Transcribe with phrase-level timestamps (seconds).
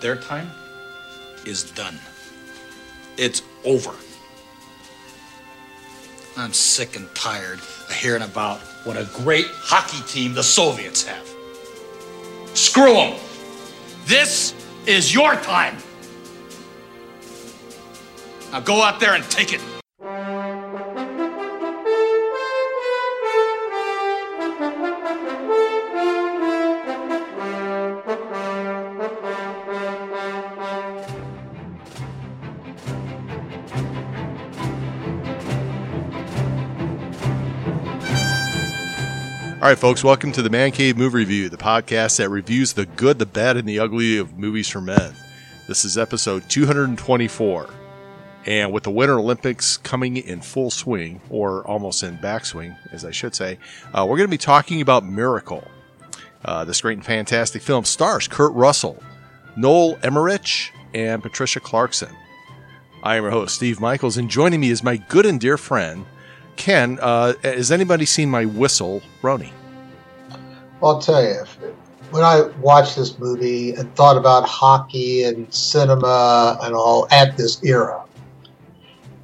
[0.00, 0.50] Their time
[1.44, 1.98] is done.
[3.18, 3.94] It's over.
[6.36, 11.28] I'm sick and tired of hearing about what a great hockey team the Soviets have.
[12.54, 13.18] Screw them.
[14.06, 14.54] This
[14.86, 15.76] is your time.
[18.52, 19.79] Now go out there and take it.
[39.70, 43.20] Right, folks, welcome to the Man Cave Movie Review, the podcast that reviews the good,
[43.20, 45.14] the bad, and the ugly of movies for men.
[45.68, 47.70] This is episode 224.
[48.46, 53.12] And with the Winter Olympics coming in full swing, or almost in backswing, as I
[53.12, 53.60] should say,
[53.94, 55.62] uh, we're going to be talking about Miracle.
[56.44, 59.00] Uh, this great and fantastic film stars Kurt Russell,
[59.54, 62.10] Noah Emmerich, and Patricia Clarkson.
[63.04, 66.06] I am your host, Steve Michaels, and joining me is my good and dear friend,
[66.56, 66.98] Ken.
[67.00, 69.52] Uh, has anybody seen my whistle, Roni?
[70.80, 71.44] Well, I'll tell you,
[72.10, 77.62] when I watched this movie and thought about hockey and cinema and all at this
[77.62, 78.04] era,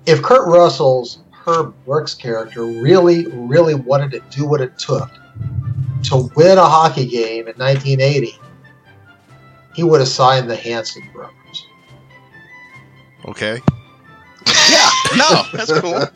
[0.05, 5.09] if Kurt Russell's Herb Brooks character really, really wanted to do what it took
[6.05, 8.39] to win a hockey game in 1980,
[9.75, 11.67] he would have signed the Hanson brothers.
[13.27, 13.61] Okay.
[14.71, 16.07] Yeah, no, that's cool.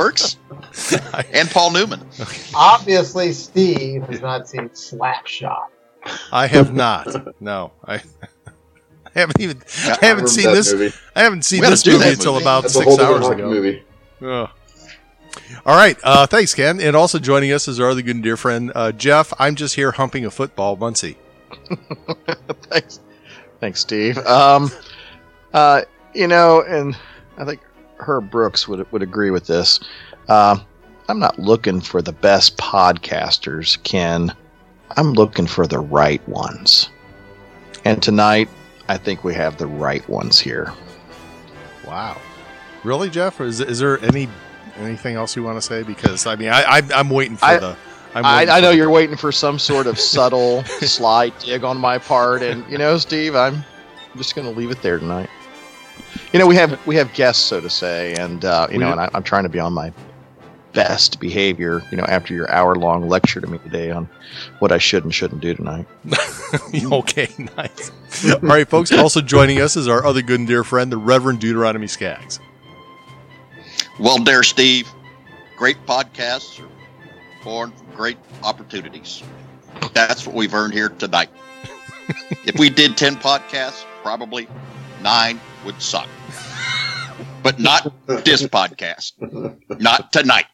[0.00, 0.36] Works.
[1.32, 2.06] And Paul Newman.
[2.54, 5.68] Obviously, Steve has not seen Slapshot.
[6.32, 7.40] I have not.
[7.40, 8.00] No, I, I
[9.14, 9.62] haven't even.
[9.84, 10.72] I haven't remember seen this.
[10.72, 10.94] movie.
[11.14, 13.48] I haven't seen this do movie until about That's six hours ago.
[13.50, 13.82] movie.
[14.22, 14.48] Ugh.
[15.64, 15.98] All right.
[16.02, 16.80] Uh, thanks, Ken.
[16.80, 19.32] And also joining us is our other good and dear friend, uh, Jeff.
[19.38, 21.16] I'm just here humping a football, Muncie.
[22.70, 23.00] Thanks,
[23.60, 24.18] thanks, Steve.
[24.18, 24.70] Um,
[25.54, 25.82] uh,
[26.14, 26.96] you know, and
[27.38, 27.60] I think
[27.98, 29.80] Herb Brooks would would agree with this.
[30.28, 30.62] Um,
[31.08, 34.34] I'm not looking for the best podcasters, Ken.
[34.96, 36.90] I'm looking for the right ones.
[37.84, 38.48] And tonight,
[38.88, 40.72] I think we have the right ones here.
[41.86, 42.16] Wow.
[42.82, 43.40] Really, Jeff?
[43.40, 44.28] Is, is there any
[44.78, 45.82] anything else you want to say?
[45.82, 47.76] Because I mean, I, I I'm waiting for I- the.
[48.14, 51.98] I'm I, I know you're waiting for some sort of subtle, sly dig on my
[51.98, 53.62] part, and you know, Steve, I'm
[54.16, 55.28] just going to leave it there tonight.
[56.32, 58.86] You know, we have we have guests, so to say, and uh, you We know,
[58.86, 58.92] do.
[58.92, 59.92] and I, I'm trying to be on my
[60.76, 61.82] best behavior.
[61.90, 64.08] You know, after your hour long lecture to me today on
[64.58, 65.86] what I should and shouldn't do tonight.
[66.92, 67.90] okay, nice.
[68.30, 68.92] All right, folks.
[68.92, 72.38] Also joining us is our other good and dear friend, the Reverend Deuteronomy Skaggs.
[73.98, 74.86] Well, there, Steve.
[75.56, 76.68] Great podcasts are
[77.42, 79.22] born from great opportunities.
[79.94, 81.30] That's what we've earned here tonight.
[82.44, 84.46] if we did 10 podcasts, probably
[85.02, 86.08] nine would suck.
[87.42, 89.12] But not this podcast.
[89.80, 90.46] Not tonight.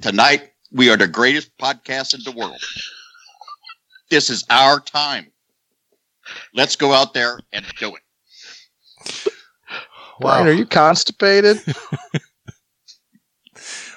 [0.00, 2.60] Tonight, we are the greatest podcast in the world.
[4.10, 5.26] This is our time.
[6.54, 8.02] Let's go out there and do it.
[10.20, 11.58] Brian, are you constipated?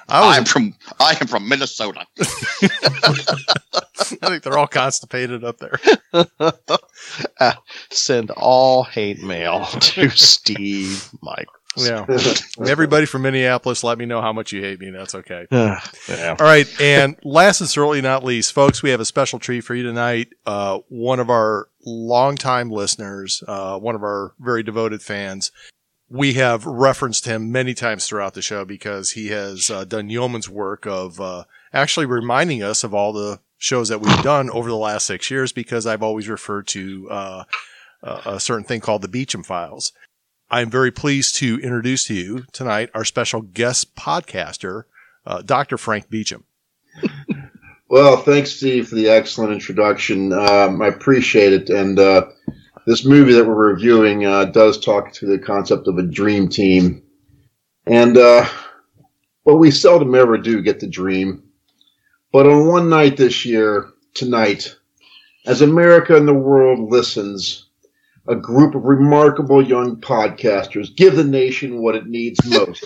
[0.08, 2.06] I, was, I'm from I am from Minnesota.
[2.20, 2.68] I
[4.28, 5.78] think they're all constipated up there.
[7.40, 7.52] Uh,
[7.90, 11.46] send all hate mail to Steve Mike.
[11.76, 12.06] Yeah.
[12.66, 14.90] Everybody from Minneapolis, let me know how much you hate me.
[14.90, 15.46] That's okay.
[15.50, 15.80] yeah.
[16.38, 16.66] All right.
[16.80, 20.28] And last and certainly not least, folks, we have a special treat for you tonight.
[20.44, 25.52] Uh, one of our longtime listeners, uh, one of our very devoted fans.
[26.08, 30.48] We have referenced him many times throughout the show because he has uh, done yeoman's
[30.48, 34.76] work of uh, actually reminding us of all the shows that we've done over the
[34.76, 37.44] last six years because I've always referred to uh,
[38.02, 39.92] a a certain thing called the Beachem Files.
[40.50, 44.84] I'm very pleased to introduce to you tonight our special guest podcaster,
[45.26, 45.76] uh, Dr.
[45.76, 46.44] Frank Beachem.
[47.88, 50.32] Well, thanks, Steve, for the excellent introduction.
[50.32, 51.70] Um, I appreciate it.
[51.70, 52.26] And uh,
[52.84, 57.04] this movie that we're reviewing uh, does talk to the concept of a dream team.
[57.86, 58.44] And, uh,
[59.44, 61.44] well, we seldom ever do get the dream.
[62.32, 64.74] But on one night this year, tonight,
[65.46, 67.65] as America and the world listens,
[68.28, 72.84] a group of remarkable young podcasters give the nation what it needs most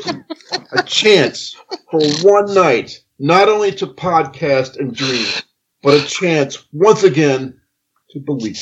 [0.72, 1.56] a chance
[1.90, 5.26] for one night not only to podcast and dream,
[5.82, 7.60] but a chance once again
[8.10, 8.58] to believe.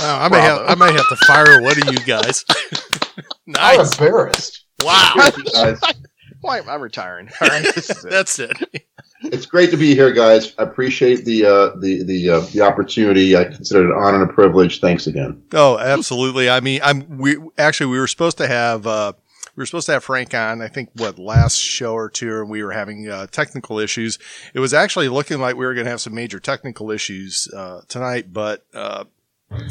[0.00, 2.44] Wow, I may have I may have to fire one of you guys.
[3.18, 3.98] I'm nice.
[3.98, 4.64] embarrassed.
[4.82, 5.30] Wow.
[5.52, 5.80] Guys,
[6.42, 7.28] Why I'm retiring.
[7.40, 8.10] All right, this is it.
[8.10, 8.86] That's it.
[9.32, 10.54] It's great to be here, guys.
[10.58, 13.36] I appreciate the uh, the the uh, the opportunity.
[13.36, 14.80] I consider it an honor and a privilege.
[14.80, 15.42] Thanks again.
[15.52, 16.48] Oh, absolutely.
[16.50, 19.12] I mean, I'm we actually we were supposed to have uh,
[19.54, 20.60] we were supposed to have Frank on.
[20.62, 24.18] I think what last show or two, and we were having uh, technical issues.
[24.54, 27.80] It was actually looking like we were going to have some major technical issues uh,
[27.88, 29.04] tonight, but uh,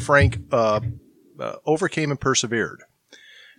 [0.00, 0.80] Frank uh,
[1.38, 2.82] uh, overcame and persevered.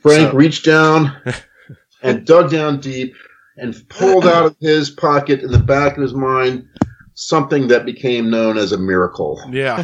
[0.01, 1.15] Frank So- reached down
[2.01, 3.15] and dug down deep
[3.57, 6.67] and pulled out of his pocket in the back of his mind
[7.15, 9.41] something that became known as a miracle.
[9.51, 9.83] Yeah,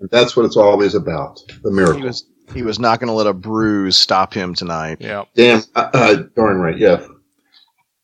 [0.00, 2.02] And that's what it's always about the He miracle.
[2.02, 4.98] was he was not going to let a bruise stop him tonight.
[5.00, 5.24] yeah.
[5.36, 7.06] Damn, uh, uh, darn right, yeah.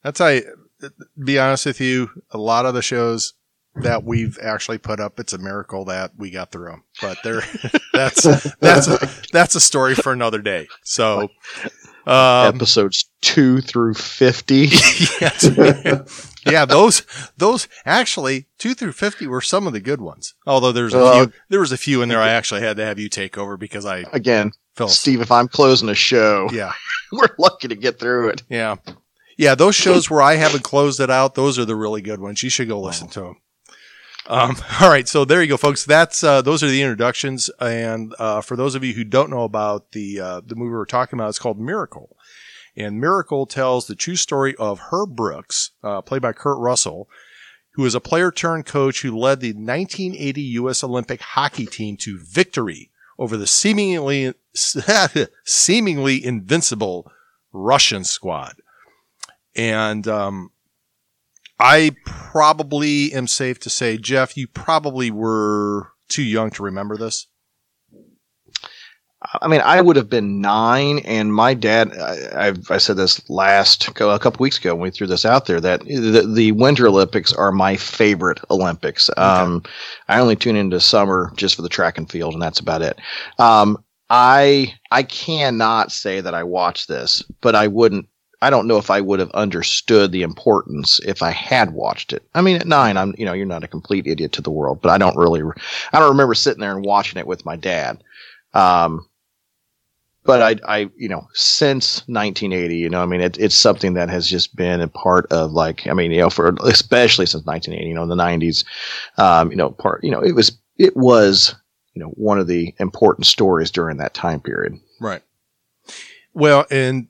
[0.04, 0.26] That's how.
[0.26, 0.42] I,
[1.24, 3.32] be honest with you, a lot of the shows
[3.76, 6.84] that we've actually put up, it's a miracle that we got through them.
[7.00, 7.42] But there,
[7.92, 8.22] that's
[8.60, 10.68] that's a, that's a story for another day.
[10.84, 11.28] So,
[12.06, 14.66] um, Episodes two through fifty.
[15.20, 16.38] yes.
[16.46, 17.02] yeah, those
[17.36, 20.34] those actually two through fifty were some of the good ones.
[20.46, 22.84] Although there's a Uh, few, there was a few in there I actually had to
[22.84, 24.88] have you take over because I Again, fell.
[24.88, 26.72] Steve, if I'm closing a show, Yeah,
[27.12, 28.42] we're lucky to get through it.
[28.48, 28.76] yeah,
[29.36, 29.54] yeah.
[29.56, 32.42] Those shows where I haven't closed it out, those are the really good ones.
[32.44, 33.36] You should go listen to them.
[34.28, 35.84] Um, all right, so there you go, folks.
[35.84, 39.44] That's uh, those are the introductions, and uh, for those of you who don't know
[39.44, 42.15] about the uh, the movie we're talking about, it's called Miracle,
[42.76, 47.08] and Miracle tells the true story of Herb Brooks, uh, played by Kurt Russell,
[47.72, 50.84] who is a player turned coach who led the 1980 U.S.
[50.84, 54.34] Olympic hockey team to victory over the seemingly
[55.44, 57.10] seemingly invincible
[57.52, 58.56] Russian squad,
[59.54, 60.50] and um,
[61.58, 67.26] I probably am safe to say, Jeff, you probably were too young to remember this.
[69.40, 71.96] I mean, I would have been nine, and my dad.
[71.96, 75.46] I, I've, I said this last a couple weeks ago when we threw this out
[75.46, 79.10] there that the, the Winter Olympics are my favorite Olympics.
[79.16, 79.62] Um,
[80.08, 82.98] I only tune into summer just for the track and field, and that's about it.
[83.38, 88.08] Um, I I cannot say that I watched this, but I wouldn't.
[88.42, 92.22] I don't know if I would have understood the importance if I had watched it.
[92.34, 94.80] I mean, at nine, I'm you know you're not a complete idiot to the world,
[94.82, 95.42] but I don't really.
[95.92, 98.02] I don't remember sitting there and watching it with my dad.
[98.54, 99.06] Um,
[100.26, 104.08] but I, I, you know, since 1980, you know, I mean, it, it's something that
[104.08, 107.88] has just been a part of like, I mean, you know, for especially since 1980,
[107.88, 108.64] you know, in the 90s,
[109.18, 111.54] um, you know, part, you know, it was, it was,
[111.94, 114.78] you know, one of the important stories during that time period.
[115.00, 115.22] Right.
[116.34, 117.08] Well, and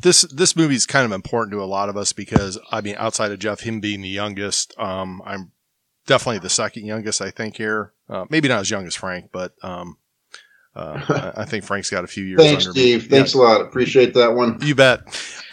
[0.00, 2.94] this this movie is kind of important to a lot of us because I mean,
[2.98, 5.50] outside of Jeff, him being the youngest, um, I'm
[6.06, 7.20] definitely the second youngest.
[7.20, 9.98] I think here, uh, maybe not as young as Frank, but um,
[10.76, 12.40] uh, I I think Frank's got a few years.
[12.40, 12.98] Thanks, under me.
[12.98, 13.10] Steve.
[13.10, 13.60] Thanks a lot.
[13.62, 14.58] Appreciate that one.
[14.62, 15.00] You bet.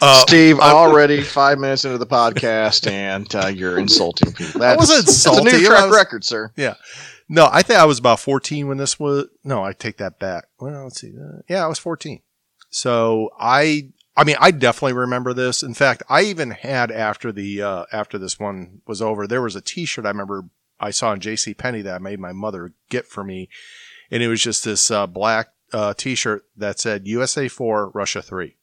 [0.01, 4.59] Uh, Steve, I'm already five minutes into the podcast and uh, you're insulting people.
[4.59, 6.51] That's, wasn't that's a new track was- record, sir.
[6.57, 6.75] Yeah.
[7.29, 9.27] No, I think I was about 14 when this was.
[9.45, 10.45] No, I take that back.
[10.59, 11.13] Well, let's see.
[11.17, 12.21] Uh, yeah, I was 14.
[12.69, 15.63] So I, I mean, I definitely remember this.
[15.63, 19.55] In fact, I even had after the uh, after this one was over, there was
[19.55, 20.45] a T-shirt I remember
[20.79, 21.53] I saw in J.C.
[21.53, 23.47] Penney that I made my mother get for me,
[24.13, 28.57] and it was just this uh, black uh, T-shirt that said USA four, Russia three.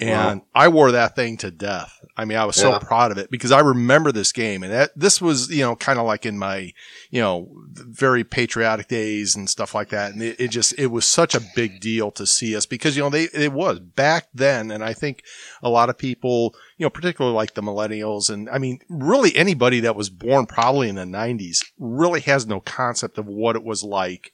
[0.00, 2.00] And I wore that thing to death.
[2.16, 4.90] I mean, I was so proud of it because I remember this game and that,
[4.96, 6.72] this was, you know, kind of like in my,
[7.10, 10.12] you know, very patriotic days and stuff like that.
[10.12, 13.02] And it, it just, it was such a big deal to see us because, you
[13.04, 14.70] know, they, it was back then.
[14.70, 15.22] And I think
[15.62, 19.80] a lot of people, you know, particularly like the millennials and I mean, really anybody
[19.80, 23.84] that was born probably in the nineties really has no concept of what it was
[23.84, 24.32] like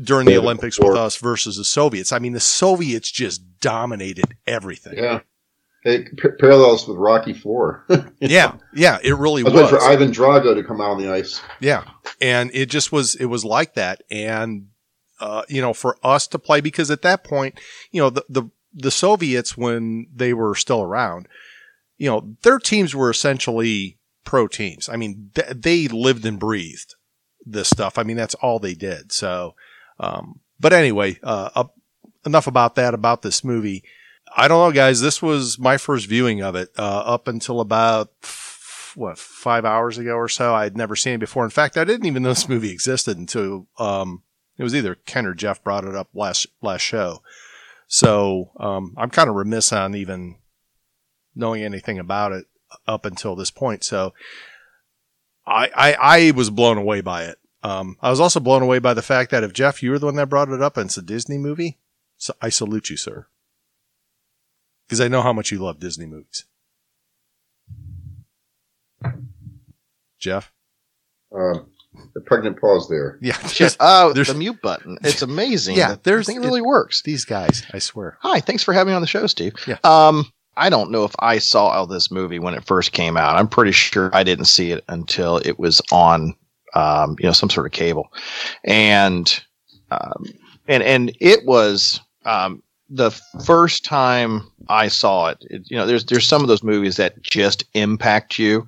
[0.00, 2.12] during the Olympics with us versus the Soviets.
[2.12, 4.96] I mean, the Soviets just dominated everything.
[4.96, 5.20] Yeah.
[5.84, 7.84] It p- parallels with Rocky Four.
[8.20, 9.70] Yeah, yeah, it really was was.
[9.70, 11.42] for Ivan Drago to come out on the ice.
[11.60, 11.84] Yeah.
[12.22, 14.02] And it just was, it was like that.
[14.10, 14.68] And,
[15.20, 17.60] uh, you know, for us to play, because at that point,
[17.90, 21.28] you know, the, the, the Soviets, when they were still around,
[21.98, 24.88] you know, their teams were essentially pro teams.
[24.88, 26.94] I mean, th- they lived and breathed
[27.44, 27.98] this stuff.
[27.98, 29.12] I mean, that's all they did.
[29.12, 29.54] So,
[29.98, 31.76] um, but anyway, uh, up,
[32.24, 33.84] enough about that, about this movie.
[34.36, 35.00] I don't know, guys.
[35.00, 38.10] This was my first viewing of it, uh, up until about,
[38.94, 40.54] what, five hours ago or so.
[40.54, 41.44] I'd never seen it before.
[41.44, 44.22] In fact, I didn't even know this movie existed until, um,
[44.56, 47.22] it was either Ken or Jeff brought it up last, last show.
[47.86, 50.36] So, um, I'm kind of remiss on even
[51.34, 52.46] knowing anything about it
[52.86, 53.84] up until this point.
[53.84, 54.14] So
[55.46, 57.38] I, I, I was blown away by it.
[57.64, 60.06] Um, I was also blown away by the fact that if Jeff, you were the
[60.06, 61.78] one that brought it up and it's a Disney movie,
[62.18, 63.26] so I salute you, sir.
[64.86, 66.44] Because I know how much you love Disney movies.
[70.18, 70.52] Jeff.
[71.34, 71.60] Uh,
[72.14, 73.18] the pregnant pause there.
[73.20, 74.98] Yeah, Just, oh, there's- the mute button.
[75.02, 75.76] It's amazing.
[75.76, 77.02] Yeah, that there's- thing really works.
[77.02, 77.64] these guys.
[77.72, 78.18] I swear.
[78.20, 79.54] Hi, thanks for having me on the show, Steve.
[79.66, 79.78] Yeah.
[79.84, 83.36] Um, I don't know if I saw this movie when it first came out.
[83.36, 86.34] I'm pretty sure I didn't see it until it was on,
[86.74, 88.12] um, you know, some sort of cable,
[88.64, 89.40] and,
[89.90, 90.26] um,
[90.68, 93.10] and and it was um, the
[93.44, 95.38] first time I saw it.
[95.50, 95.70] it.
[95.70, 98.66] You know, there's there's some of those movies that just impact you,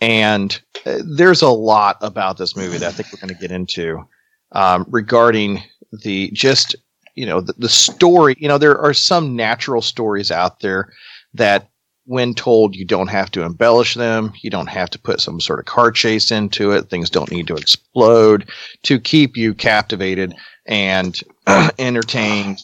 [0.00, 3.52] and uh, there's a lot about this movie that I think we're going to get
[3.52, 4.06] into
[4.52, 6.76] um, regarding the just
[7.14, 10.92] you know the, the story you know there are some natural stories out there
[11.34, 11.69] that
[12.06, 15.58] when told you don't have to embellish them you don't have to put some sort
[15.58, 18.48] of car chase into it things don't need to explode
[18.82, 20.34] to keep you captivated
[20.66, 21.20] and
[21.78, 22.60] entertained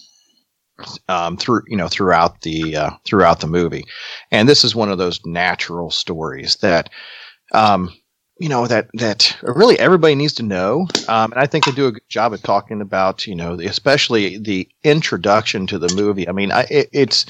[1.08, 3.84] um, through you know throughout the uh, throughout the movie.
[4.30, 6.90] And this is one of those natural stories that
[7.52, 7.94] um,
[8.38, 10.86] you know that that really everybody needs to know.
[11.08, 14.38] Um, and i think they do a good job of talking about you know especially
[14.38, 16.28] the introduction to the movie.
[16.28, 17.26] I mean I, it, it's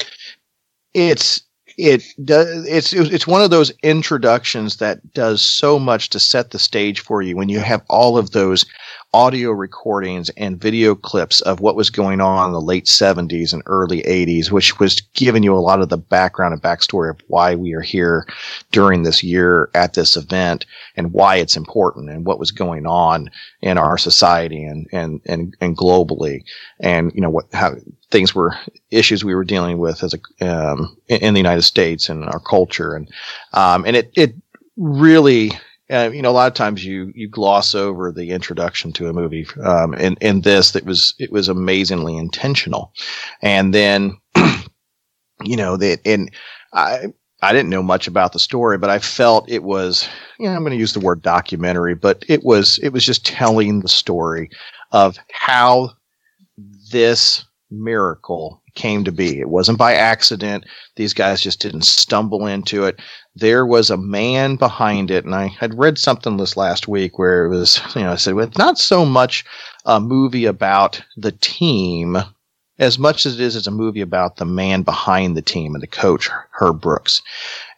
[0.93, 1.41] it's
[1.77, 6.59] it does it's it's one of those introductions that does so much to set the
[6.59, 8.65] stage for you when you have all of those
[9.13, 13.61] audio recordings and video clips of what was going on in the late 70s and
[13.67, 17.53] early 80s which was giving you a lot of the background and backstory of why
[17.53, 18.25] we are here
[18.71, 20.65] during this year at this event
[20.95, 23.29] and why it's important and what was going on
[23.61, 26.43] in our society and and and, and globally.
[26.79, 27.75] And you know what how
[28.09, 28.55] things were
[28.91, 32.93] issues we were dealing with as a um, in, the United States and our culture
[32.93, 33.09] and
[33.53, 34.35] um, and it it
[34.77, 35.51] really
[35.89, 39.13] uh, you know a lot of times you you gloss over the introduction to a
[39.13, 42.93] movie um, in in this it was it was amazingly intentional.
[43.41, 44.17] And then
[45.43, 46.31] you know that and
[46.73, 47.07] I
[47.41, 50.09] I didn't know much about the story, but I felt it was,
[50.39, 53.25] you know, I'm going to use the word documentary, but it was, it was just
[53.27, 54.49] telling the story
[54.91, 55.91] of how
[56.91, 59.39] this miracle came to be.
[59.39, 60.65] It wasn't by accident.
[60.95, 62.99] These guys just didn't stumble into it.
[63.35, 65.25] There was a man behind it.
[65.25, 68.35] And I had read something this last week where it was, you know, I said,
[68.35, 69.45] well, it's not so much
[69.85, 72.17] a movie about the team
[72.79, 75.81] as much as it is as a movie about the man behind the team and
[75.81, 77.21] the coach, Herb Brooks.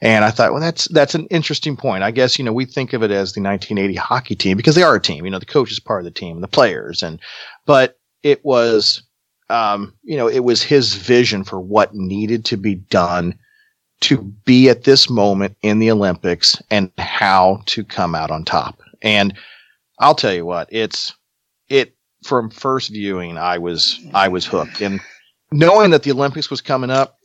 [0.01, 2.03] And I thought, well, that's that's an interesting point.
[2.03, 4.83] I guess you know we think of it as the 1980 hockey team because they
[4.83, 5.25] are a team.
[5.25, 7.19] You know, the coach is part of the team, and the players, and
[7.65, 9.01] but it was,
[9.49, 13.37] um, you know, it was his vision for what needed to be done
[14.01, 18.79] to be at this moment in the Olympics and how to come out on top.
[19.01, 19.33] And
[19.99, 21.13] I'll tell you what, it's
[21.67, 24.99] it from first viewing, I was I was hooked, and
[25.51, 27.17] knowing that the Olympics was coming up,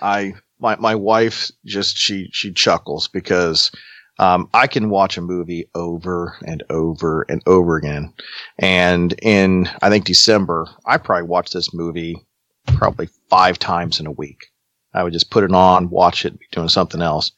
[0.00, 3.70] I my my wife just she she chuckles because
[4.18, 8.12] um, I can watch a movie over and over and over again,
[8.58, 12.16] and in I think December, I probably watched this movie
[12.66, 14.46] probably five times in a week.
[14.94, 17.32] I would just put it on, watch it, be doing something else,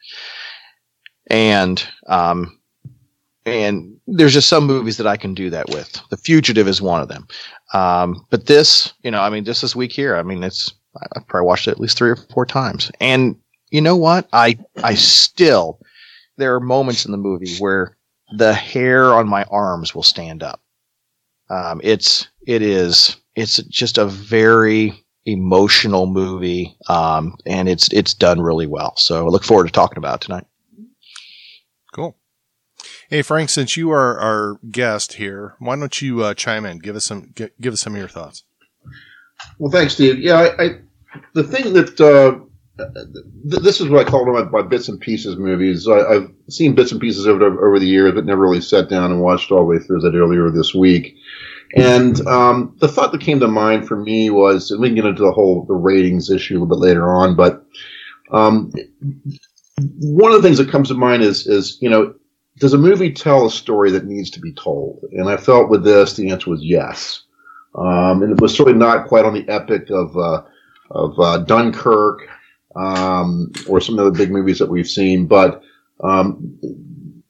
[1.28, 2.58] and um,
[3.46, 6.00] and there's just some movies that I can do that with.
[6.10, 7.26] The Fugitive is one of them.
[7.72, 10.74] Um, but this, you know, I mean, just this week here, I mean, it's
[11.14, 13.36] I probably watched it at least three or four times, and
[13.70, 14.28] you know what?
[14.32, 15.80] I I still
[16.36, 17.96] there are moments in the movie where
[18.36, 20.60] the hair on my arms will stand up.
[21.48, 28.40] Um, it's it is it's just a very emotional movie, um, and it's it's done
[28.40, 28.96] really well.
[28.96, 30.46] So I look forward to talking about it tonight.
[31.94, 32.16] Cool.
[33.08, 36.78] Hey Frank, since you are our guest here, why don't you uh, chime in?
[36.78, 38.44] Give us some gi- give us some of your thoughts.
[39.58, 40.18] Well, thanks, Steve.
[40.18, 40.68] Yeah, I, I
[41.34, 42.42] the thing that uh, th-
[43.44, 45.88] this is what I call one of my, my bits and pieces movies.
[45.88, 48.88] I, I've seen bits and pieces of it over, the years, but never really sat
[48.88, 51.16] down and watched all the way through did earlier this week.
[51.74, 55.04] And um, the thought that came to mind for me was, and we can get
[55.06, 57.64] into the whole the ratings issue a little bit later on, but
[58.30, 58.72] um,
[59.78, 62.14] one of the things that comes to mind is is you know
[62.58, 65.04] does a movie tell a story that needs to be told?
[65.12, 67.22] And I felt with this, the answer was yes.
[67.74, 70.42] Um, and it was certainly not quite on the epic of uh,
[70.90, 72.28] of uh, Dunkirk
[72.76, 75.62] um, or some of the big movies that we've seen, but
[76.02, 76.58] um,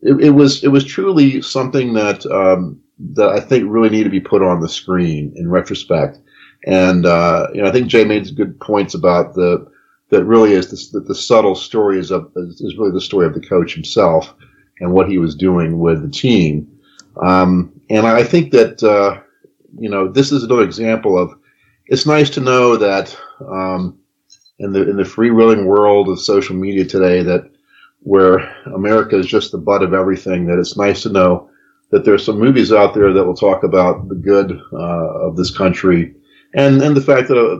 [0.02, 2.80] it, it, was it was truly something that um,
[3.14, 6.18] that I think really needed to be put on the screen in retrospect.
[6.66, 9.70] And uh, you know, I think Jay made some good points about the
[10.10, 13.34] that really is the, the, the subtle story is of is really the story of
[13.34, 14.34] the coach himself
[14.80, 16.68] and what he was doing with the team.
[17.22, 19.20] Um, and I think that uh,
[19.78, 21.34] you know this is another example of
[21.86, 23.16] it's nice to know that
[23.48, 23.98] um,
[24.58, 27.50] in the in the freewheeling world of social media today that
[28.00, 30.46] where America is just the butt of everything.
[30.46, 31.50] That it's nice to know
[31.90, 35.56] that there's some movies out there that will talk about the good uh, of this
[35.56, 36.14] country,
[36.54, 37.56] and and the fact that uh,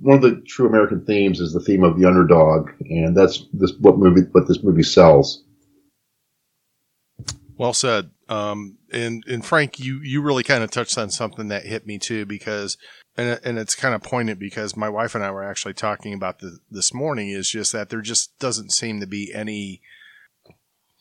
[0.00, 3.72] one of the true American themes is the theme of the underdog, and that's this
[3.80, 5.44] what movie what this movie sells.
[7.56, 8.10] Well said.
[8.30, 11.98] Um, and and Frank, you you really kind of touched on something that hit me
[11.98, 12.78] too because
[13.16, 16.14] and uh, and it's kind of poignant because my wife and I were actually talking
[16.14, 19.80] about the, this morning is just that there just doesn't seem to be any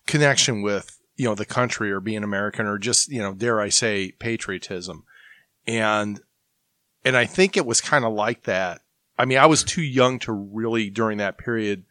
[0.05, 3.69] connection with you know the country or being American or just you know dare I
[3.69, 5.03] say patriotism,
[5.67, 6.19] and
[7.03, 8.81] and I think it was kind of like that.
[9.17, 11.83] I mean, I was too young to really during that period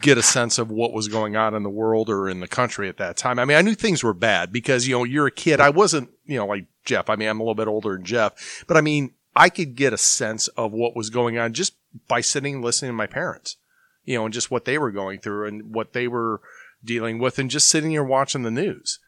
[0.00, 2.88] get a sense of what was going on in the world or in the country
[2.88, 3.38] at that time.
[3.38, 5.60] I mean, I knew things were bad because, you know, you're a kid.
[5.60, 7.10] I wasn't, you know, like Jeff.
[7.10, 9.92] I mean, I'm a little bit older than Jeff, but I mean, I could get
[9.92, 11.74] a sense of what was going on just
[12.08, 13.56] by sitting and listening to my parents,
[14.04, 16.40] you know, and just what they were going through and what they were
[16.84, 18.98] dealing with and just sitting here watching the news.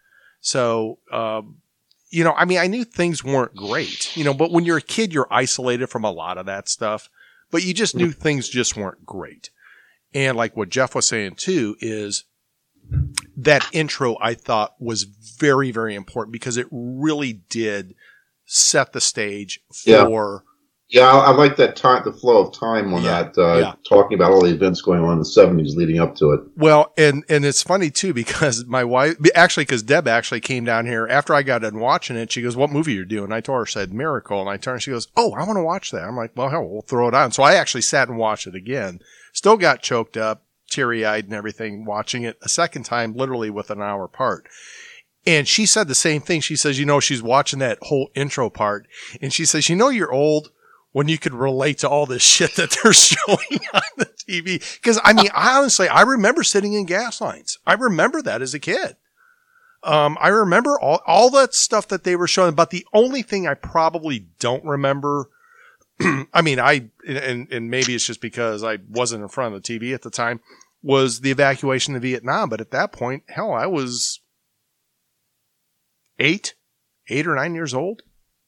[0.40, 1.58] So, um,
[2.10, 4.82] you know, I mean, I knew things weren't great, you know, but when you're a
[4.82, 7.08] kid, you're isolated from a lot of that stuff,
[7.50, 9.50] but you just knew things just weren't great.
[10.14, 12.24] And like what Jeff was saying too is
[13.36, 17.94] that intro I thought was very, very important because it really did
[18.44, 20.44] set the stage for.
[20.44, 20.48] Yeah.
[20.92, 23.74] Yeah, I, I, like that time, the flow of time on yeah, that, uh, yeah.
[23.88, 26.40] talking about all the events going on in the seventies leading up to it.
[26.54, 30.84] Well, and and it's funny too because my wife, actually, because Deb actually came down
[30.84, 32.30] here after I got done watching it.
[32.30, 34.90] She goes, "What movie you're doing?" I told her, said Miracle, and I turned, she
[34.90, 37.32] goes, "Oh, I want to watch that." I'm like, "Well, hell, we'll throw it on."
[37.32, 39.00] So I actually sat and watched it again.
[39.32, 43.70] Still got choked up, teary eyed, and everything watching it a second time, literally with
[43.70, 44.48] an hour part.
[45.24, 46.40] And she said the same thing.
[46.40, 48.88] She says, you know, she's watching that whole intro part,
[49.20, 50.50] and she says, you know, you're old
[50.92, 54.62] when you could relate to all this shit that they're showing on the TV.
[54.80, 57.58] Because I mean, I honestly, I remember sitting in gas lines.
[57.66, 58.96] I remember that as a kid.
[59.84, 63.48] Um, I remember all, all that stuff that they were showing, but the only thing
[63.48, 65.28] I probably don't remember,
[66.32, 69.78] I mean, I, and, and maybe it's just because I wasn't in front of the
[69.78, 70.40] TV at the time,
[70.82, 72.48] was the evacuation of Vietnam.
[72.48, 74.20] But at that point, hell, I was
[76.18, 76.54] eight,
[77.08, 78.02] eight or nine years old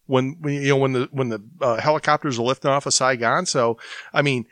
[0.06, 3.46] when, when you know when the when the uh, helicopters were lifting off of Saigon.
[3.46, 3.78] So
[4.12, 4.46] I mean,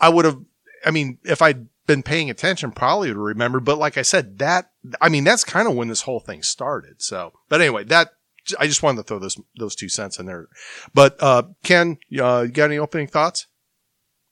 [0.00, 0.38] I would have.
[0.84, 3.60] I mean, if I'd been paying attention, probably would remember.
[3.60, 7.02] But like I said, that I mean, that's kind of when this whole thing started.
[7.02, 8.10] So, but anyway, that
[8.58, 10.48] I just wanted to throw those those two cents in there.
[10.94, 13.46] But uh, Ken, uh, you got any opening thoughts?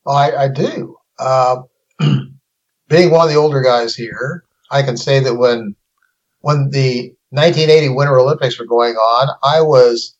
[0.06, 0.96] I, I do.
[1.18, 1.62] Uh,
[2.88, 5.76] being one of the older guys here, I can say that when
[6.40, 10.16] when the 1980 Winter Olympics were going on, I was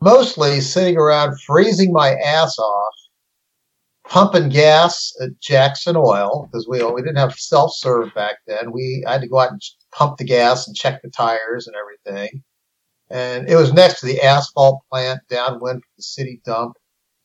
[0.00, 2.94] mostly sitting around freezing my ass off,
[4.08, 8.72] pumping gas at Jackson Oil because we we didn't have self serve back then.
[8.72, 9.60] We I had to go out and
[9.92, 12.42] pump the gas and check the tires and everything.
[13.10, 16.76] And it was next to the asphalt plant downwind from the city dump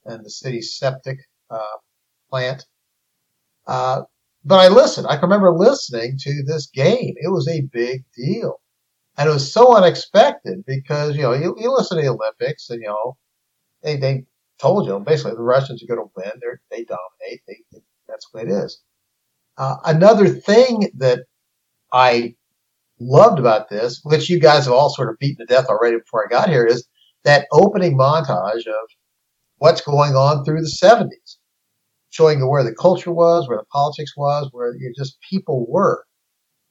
[0.06, 1.18] and the city septic
[1.50, 1.78] uh,
[2.30, 2.66] plant.
[3.68, 4.04] Uh,
[4.44, 5.08] but I listened.
[5.08, 7.14] I can remember listening to this game.
[7.18, 8.60] It was a big deal.
[9.18, 12.82] And it was so unexpected because, you know, you, you listen to the Olympics and,
[12.82, 13.18] you know,
[13.84, 14.24] they, they
[14.60, 16.32] told you basically the Russians are going to win.
[16.40, 17.42] They're, they dominate.
[17.48, 18.82] They, they, that's what it is.
[19.58, 21.26] Uh, another thing that
[21.92, 22.36] I
[23.02, 26.26] loved about this, which you guys have all sort of beaten to death already before
[26.26, 26.88] I got here, is
[27.24, 28.90] that opening montage of
[29.58, 31.38] what's going on through the 70s,
[32.10, 36.04] showing where the culture was, where the politics was, where you just people were.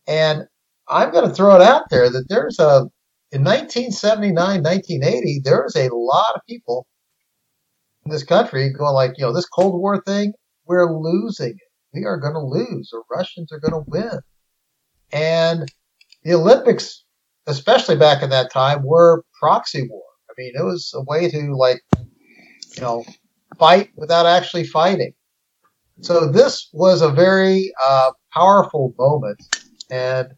[0.07, 0.47] And
[0.89, 2.89] I'm going to throw it out there that there's a,
[3.33, 6.87] in 1979, 1980, there was a lot of people
[8.05, 10.33] in this country going like, you know, this Cold War thing,
[10.67, 11.57] we're losing it.
[11.93, 12.91] We are going to lose.
[12.91, 14.21] The Russians are going to win.
[15.13, 15.71] And
[16.23, 17.05] the Olympics,
[17.47, 20.03] especially back in that time, were proxy war.
[20.29, 21.83] I mean, it was a way to like,
[22.77, 23.05] you know,
[23.59, 25.13] fight without actually fighting.
[26.03, 29.43] So this was a very uh, powerful moment,
[29.91, 30.29] and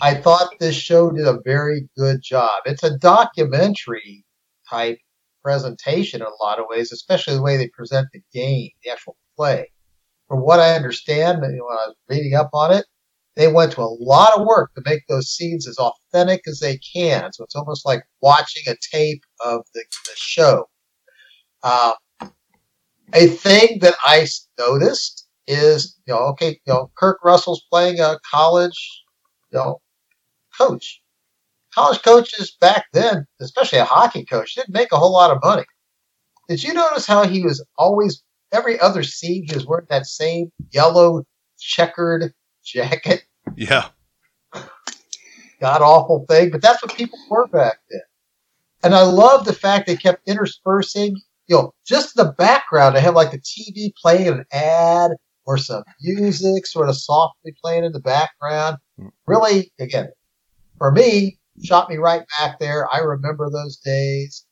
[0.00, 2.62] I thought this show did a very good job.
[2.66, 4.24] It's a documentary
[4.68, 4.98] type
[5.42, 9.16] presentation in a lot of ways, especially the way they present the game, the actual
[9.36, 9.70] play.
[10.26, 12.84] From what I understand, when I was reading up on it,
[13.38, 16.78] they went to a lot of work to make those scenes as authentic as they
[16.78, 17.32] can.
[17.32, 20.68] So it's almost like watching a tape of the, the show.
[21.62, 21.92] Um,
[23.14, 24.26] a thing that I
[24.58, 29.04] noticed is, you know, okay, you know, Kurt Russell's playing a college,
[29.52, 29.80] you know,
[30.58, 31.00] coach.
[31.72, 35.64] College coaches back then, especially a hockey coach, didn't make a whole lot of money.
[36.48, 38.20] Did you notice how he was always
[38.52, 41.24] every other scene he was wearing that same yellow
[41.58, 42.32] checkered
[42.64, 43.24] jacket.
[43.56, 43.88] Yeah.
[45.60, 48.00] God awful thing, but that's what people were back then.
[48.84, 52.94] And I love the fact they kept interspersing, you know, just in the background.
[52.94, 55.12] They have like the TV playing an ad
[55.46, 58.76] or some music sort of softly playing in the background.
[59.26, 60.08] Really, again,
[60.78, 62.86] for me, shot me right back there.
[62.92, 64.46] I remember those days.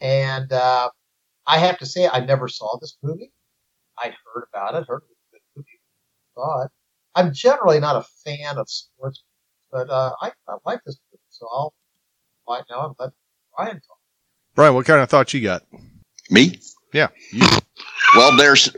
[0.00, 0.90] And uh,
[1.46, 3.32] I have to say, I never saw this movie.
[4.02, 5.80] I'd heard about it, heard it was a good movie,
[6.34, 6.70] saw it.
[7.18, 9.24] I'm generally not a fan of sports,
[9.72, 11.74] but uh, I, I like this movie, so I'll
[12.46, 13.10] find now and let
[13.56, 13.98] Brian talk.
[14.54, 15.64] Brian, what kind of thoughts you got?
[16.30, 16.60] Me?
[16.94, 17.08] Yeah.
[17.32, 17.44] You.
[18.14, 18.70] Well, there's,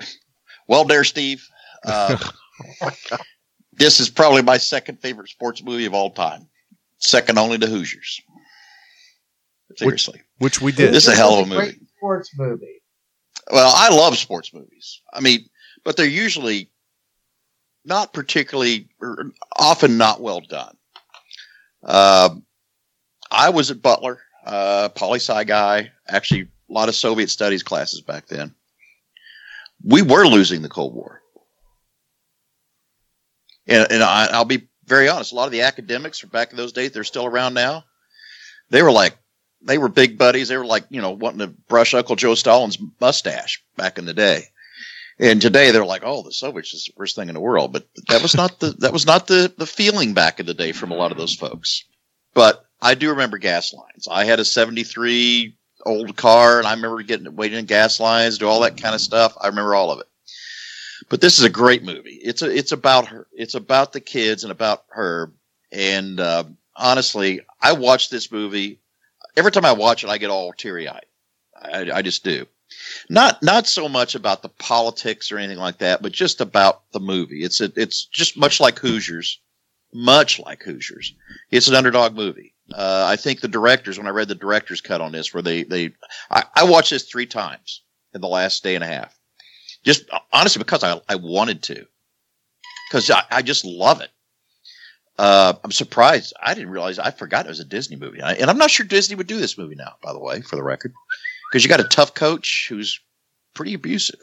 [0.69, 1.47] well, there, Steve.
[1.85, 2.17] Uh,
[3.75, 6.49] this is probably my second favorite sports movie of all time,
[6.97, 8.23] second only to Hoosiers.
[9.77, 10.95] Seriously, Which we did.
[10.95, 11.87] This is a hell of a great movie.
[11.99, 12.83] sports movie.
[13.53, 15.03] well, I love sports movies.
[15.13, 15.45] I mean,
[15.85, 16.70] but they're usually
[17.85, 20.77] not particularly, or often not well done.
[21.83, 22.45] Um
[23.31, 25.93] I was at Butler, uh, poli sci guy.
[26.09, 28.55] Actually, a lot of Soviet studies classes back then.
[29.85, 31.23] We were losing the Cold War,
[33.67, 35.33] and, and I, I'll be very honest.
[35.33, 37.85] A lot of the academics from back in those days, they're still around now.
[38.71, 39.17] They were like,
[39.63, 40.49] they were big buddies.
[40.49, 44.15] They were like, you know, wanting to brush Uncle Joe Stalin's mustache back in the
[44.15, 44.47] day.
[45.21, 47.75] And today they're like, oh, the Soviets is the worst thing in the world.
[47.75, 50.73] But that was not the that was not the the feeling back in the day
[50.73, 51.85] from a lot of those folks.
[52.33, 54.09] But I do remember gas lines.
[54.11, 55.55] I had a '73
[55.85, 59.01] old car, and I remember getting waiting in gas lines, do all that kind of
[59.01, 59.37] stuff.
[59.39, 60.07] I remember all of it.
[61.11, 62.19] But this is a great movie.
[62.23, 63.27] It's a it's about her.
[63.33, 65.33] It's about the kids and about her.
[65.71, 68.81] And uh, honestly, I watch this movie.
[69.37, 71.07] Every time I watch it, I get all teary eyed.
[71.55, 72.47] I, I just do.
[73.09, 77.01] Not not so much about the politics or anything like that, but just about the
[77.01, 77.43] movie.
[77.43, 79.41] It's a, it's just much like Hoosiers,
[79.93, 81.15] much like Hoosiers.
[81.51, 82.55] It's an underdog movie.
[82.73, 85.65] Uh, I think the directors, when I read the director's cut on this, where they
[85.65, 85.93] they
[86.31, 87.83] I, I watched this three times
[88.15, 89.19] in the last day and a half,
[89.85, 91.87] just honestly because I I wanted to,
[92.89, 94.11] because I, I just love it.
[95.19, 96.33] Uh, I'm surprised.
[96.41, 96.99] I didn't realize.
[96.99, 99.41] I forgot it was a Disney movie, I, and I'm not sure Disney would do
[99.41, 99.95] this movie now.
[100.03, 100.95] By the way, for the record,
[101.51, 103.01] because you got a tough coach who's
[103.55, 104.21] pretty abusive,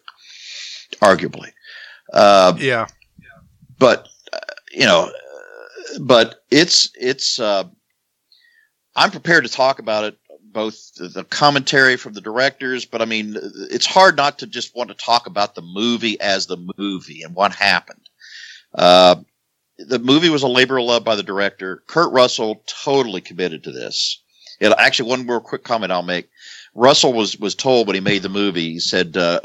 [1.01, 1.51] arguably.
[2.13, 2.87] Uh, yeah.
[3.77, 4.37] but uh,
[4.71, 5.11] you know,
[5.99, 7.39] but it's it's.
[7.39, 7.65] Uh,
[8.95, 13.05] I'm prepared to talk about it, both the, the commentary from the directors, but I
[13.05, 13.35] mean,
[13.69, 17.35] it's hard not to just want to talk about the movie as the movie and
[17.35, 18.09] what happened.
[18.73, 19.17] Uh,
[19.77, 21.83] the movie was a labor of love by the director.
[21.85, 24.23] Kurt Russell totally committed to this.
[24.59, 26.29] It, actually, one more quick comment I'll make.
[26.77, 29.41] Russell was was told when he made the movie, he said uh,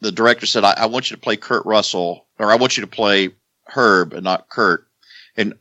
[0.00, 2.80] the director said, I, "I want you to play Kurt Russell, or I want you
[2.80, 3.30] to play
[3.68, 4.88] Herb and not Kurt."
[5.36, 5.54] And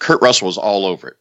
[0.00, 1.16] Kurt Russell was all over it.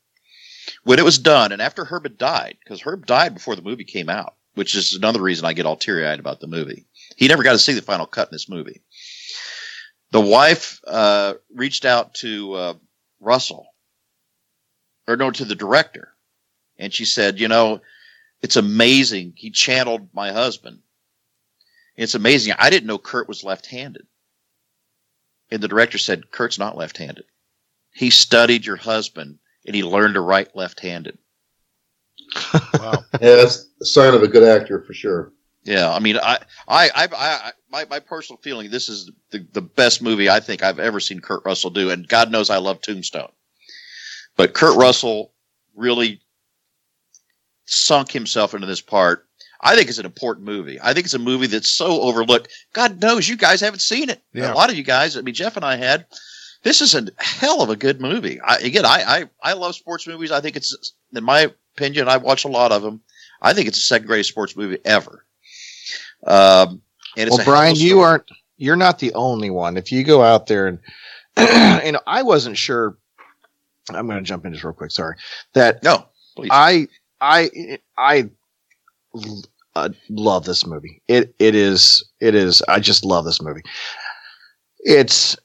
[0.83, 3.83] When it was done, and after Herb had died, because Herb died before the movie
[3.83, 6.87] came out, which is another reason I get all teary eyed about the movie.
[7.15, 8.81] He never got to see the final cut in this movie.
[10.09, 12.73] The wife uh, reached out to uh,
[13.19, 13.67] Russell,
[15.07, 16.15] or no, to the director,
[16.79, 17.81] and she said, "You know,
[18.45, 19.33] it's amazing.
[19.35, 20.81] He channeled my husband.
[21.95, 22.53] It's amazing.
[22.59, 24.05] I didn't know Kurt was left-handed."
[25.49, 27.25] And the director said, "Kurt's not left-handed.
[27.91, 31.17] He studied your husband, and he learned to write left-handed."
[32.75, 33.03] Wow.
[33.13, 35.31] Yeah, that's a sign of a good actor for sure.
[35.63, 39.61] Yeah, I mean, I, I, I, I my, my personal feeling, this is the, the
[39.61, 42.81] best movie I think I've ever seen Kurt Russell do, and God knows I love
[42.81, 43.31] Tombstone,
[44.35, 45.31] but Kurt Russell
[45.73, 46.21] really
[47.65, 49.27] sunk himself into this part.
[49.61, 50.79] I think it's an important movie.
[50.81, 52.49] I think it's a movie that's so overlooked.
[52.73, 54.21] God knows you guys haven't seen it.
[54.33, 54.53] Yeah.
[54.53, 56.05] A lot of you guys, I mean, Jeff and I had.
[56.63, 58.39] This is a hell of a good movie.
[58.41, 60.31] I, again, I, I, I love sports movies.
[60.31, 63.01] I think it's, in my opinion, I watch a lot of them.
[63.41, 65.25] I think it's the second greatest sports movie ever.
[66.25, 66.81] Um,
[67.17, 68.29] and it's well, a hell of a Brian, you aren't.
[68.57, 69.77] You're not the only one.
[69.77, 70.79] If you go out there and
[71.37, 72.97] and I wasn't sure.
[73.89, 74.91] I'm going to jump in just real quick.
[74.91, 75.15] Sorry.
[75.53, 76.49] That No, please.
[76.51, 76.87] I
[77.21, 78.29] I I
[79.75, 81.01] uh, love this movie.
[81.07, 82.61] It it is it is.
[82.67, 83.63] I just love this movie.
[84.79, 85.37] It's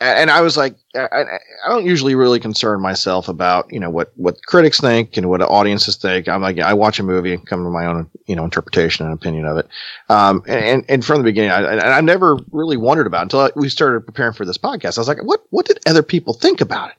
[0.00, 1.24] and I was like, I,
[1.66, 5.42] I don't usually really concern myself about you know what what critics think and what
[5.42, 6.28] audiences think.
[6.28, 9.14] I'm like, I watch a movie and come to my own you know interpretation and
[9.14, 9.68] opinion of it.
[10.08, 13.50] Um, and and from the beginning, I, and I never really wondered about it until
[13.56, 14.98] we started preparing for this podcast.
[14.98, 16.96] I was like, what what did other people think about it?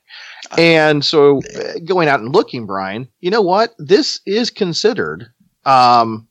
[0.58, 3.76] And so uh, going out and looking, Brian, you know what?
[3.78, 5.28] This is considered
[5.66, 6.28] um,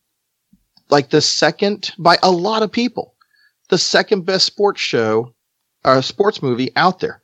[0.91, 3.15] like the second by a lot of people,
[3.69, 5.35] the second best sports show
[5.85, 7.23] or sports movie out there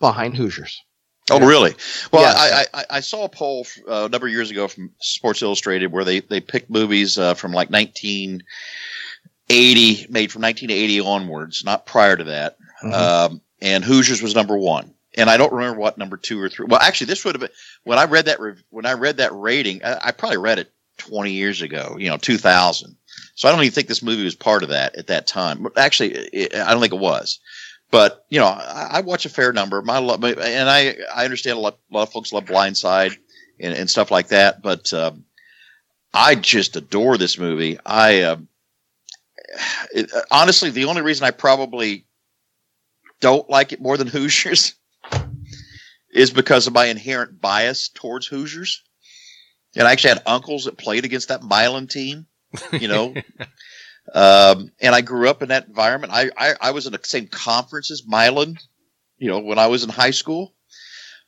[0.00, 0.80] behind Hoosiers.
[1.30, 1.74] Oh, really?
[2.10, 2.68] Well, Yes.
[2.72, 5.92] I, I, I saw a poll uh, a number of years ago from Sports Illustrated
[5.92, 12.16] where they, they picked movies uh, from like 1980, made from 1980 onwards, not prior
[12.16, 12.56] to that.
[12.82, 12.92] Mhm.
[12.94, 14.94] Um, and Hoosiers was number one.
[15.18, 16.66] And I don't remember what number two or three.
[16.66, 17.50] Well, actually, this would have been
[17.82, 18.38] when I read that
[18.70, 19.84] when I read that rating.
[19.84, 22.96] I, I probably read it 20 years ago, you know, 2000.
[23.34, 25.66] So I don't even think this movie was part of that at that time.
[25.76, 27.40] Actually, it, I don't think it was.
[27.90, 29.82] But you know, I, I watch a fair number.
[29.82, 33.16] My love, and I I understand a lot, a lot of folks love Blindside
[33.58, 34.62] and, and stuff like that.
[34.62, 35.24] But um,
[36.14, 37.78] I just adore this movie.
[37.84, 38.36] I uh,
[39.92, 42.04] it, honestly, the only reason I probably
[43.20, 44.74] don't like it more than Hoosiers
[46.12, 48.82] is because of my inherent bias towards Hoosiers.
[49.76, 52.26] And I actually had uncles that played against that Milan team,
[52.72, 53.14] you know.
[54.14, 56.12] um, and I grew up in that environment.
[56.12, 58.56] I, I, I was in the same conference as Milan,
[59.18, 60.54] you know, when I was in high school.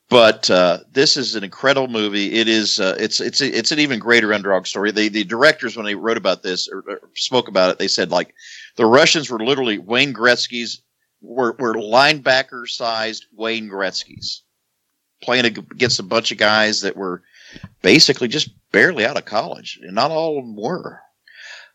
[0.09, 2.33] But uh, this is an incredible movie.
[2.33, 2.81] It is.
[2.81, 4.91] Uh, it's it's it's an even greater underdog story.
[4.91, 8.11] They, the directors, when they wrote about this or, or spoke about it, they said
[8.11, 8.35] like
[8.75, 10.83] the Russians were literally Wayne Gretzky's
[11.21, 14.43] were, were linebacker sized Wayne Gretzky's
[15.21, 17.23] playing against a bunch of guys that were
[17.83, 21.01] basically just barely out of college, and not all of them were.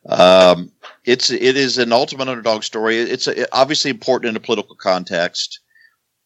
[0.08, 0.72] Um,
[1.04, 2.98] it's it is an ultimate underdog story.
[2.98, 5.60] It's uh obviously important in a political context,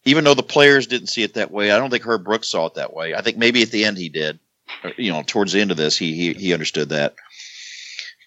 [0.04, 1.70] even though the players didn't see it that way.
[1.70, 3.14] I don't think Herb Brooks saw it that way.
[3.14, 4.38] I think maybe at the end he did.
[4.96, 7.14] You know, towards the end of this, he he he understood that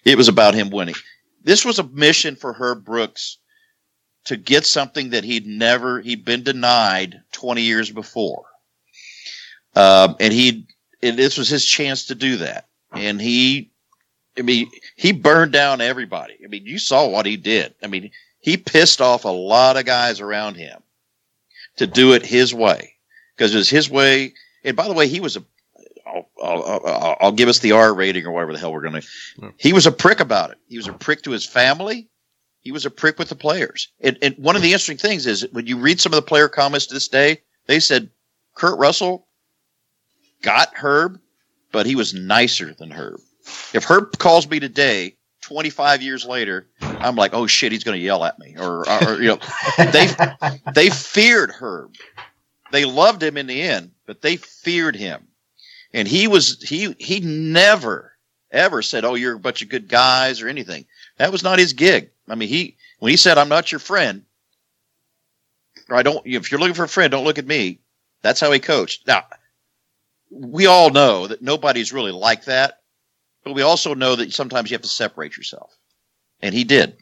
[0.04, 0.96] it was about him winning.
[1.42, 3.38] This was a mission for Herb Brooks
[4.24, 8.44] to get something that he'd never he'd been denied 20 years before
[9.76, 10.66] um, and he
[11.02, 13.70] and this was his chance to do that and he
[14.38, 18.10] i mean he burned down everybody i mean you saw what he did i mean
[18.40, 20.80] he pissed off a lot of guys around him
[21.76, 22.94] to do it his way
[23.36, 24.32] because it was his way
[24.64, 25.44] and by the way he was a
[26.06, 29.52] I'll, I'll, I'll, give us the R rating or whatever the hell we're going to.
[29.56, 30.58] He was a prick about it.
[30.68, 32.08] He was a prick to his family
[32.64, 33.88] he was a prick with the players.
[34.00, 36.48] And, and one of the interesting things is when you read some of the player
[36.48, 38.08] comments to this day, they said
[38.54, 39.26] Kurt Russell
[40.44, 41.20] got Herb,
[41.72, 43.20] but he was nicer than Herb.
[43.72, 48.04] If Herb calls me today, 25 years later, I'm like, oh shit, he's going to
[48.04, 48.56] yell at me.
[48.58, 49.38] Or, or, you know,
[49.76, 50.08] they,
[50.74, 51.94] they feared Herb.
[52.72, 55.26] They loved him in the end, but they feared him.
[55.92, 58.12] And he was, he, he never,
[58.50, 60.86] ever said, oh, you're a bunch of good guys or anything.
[61.18, 62.10] That was not his gig.
[62.28, 64.24] I mean, he when he said, "I'm not your friend,"
[65.88, 67.80] or "I don't," if you're looking for a friend, don't look at me.
[68.22, 69.06] That's how he coached.
[69.06, 69.24] Now,
[70.34, 72.80] we all know that nobody's really like that,
[73.44, 75.70] but we also know that sometimes you have to separate yourself,
[76.40, 76.96] and he did.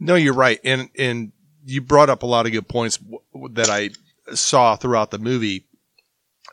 [0.00, 1.32] No, you're right, and and
[1.64, 2.98] you brought up a lot of good points
[3.52, 3.90] that I
[4.34, 5.66] saw throughout the movie.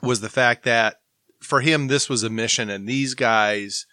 [0.01, 1.01] Was the fact that
[1.39, 3.87] for him this was a mission, and these guys,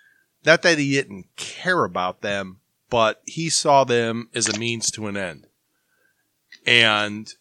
[0.44, 5.06] not that he didn't care about them, but he saw them as a means to
[5.06, 5.46] an end,
[6.66, 7.33] and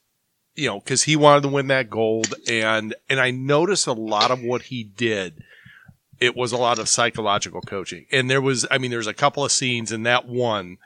[0.60, 4.30] you know because he wanted to win that gold, and and I noticed a lot
[4.30, 5.44] of what he did.
[6.20, 9.46] It was a lot of psychological coaching, and there was, I mean, there's a couple
[9.46, 10.78] of scenes in that one.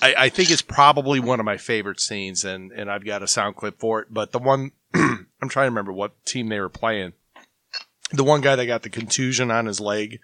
[0.00, 3.28] I, I think it's probably one of my favorite scenes, and and I've got a
[3.28, 4.08] sound clip for it.
[4.10, 7.12] But the one I'm trying to remember what team they were playing.
[8.10, 10.20] The one guy that got the contusion on his leg,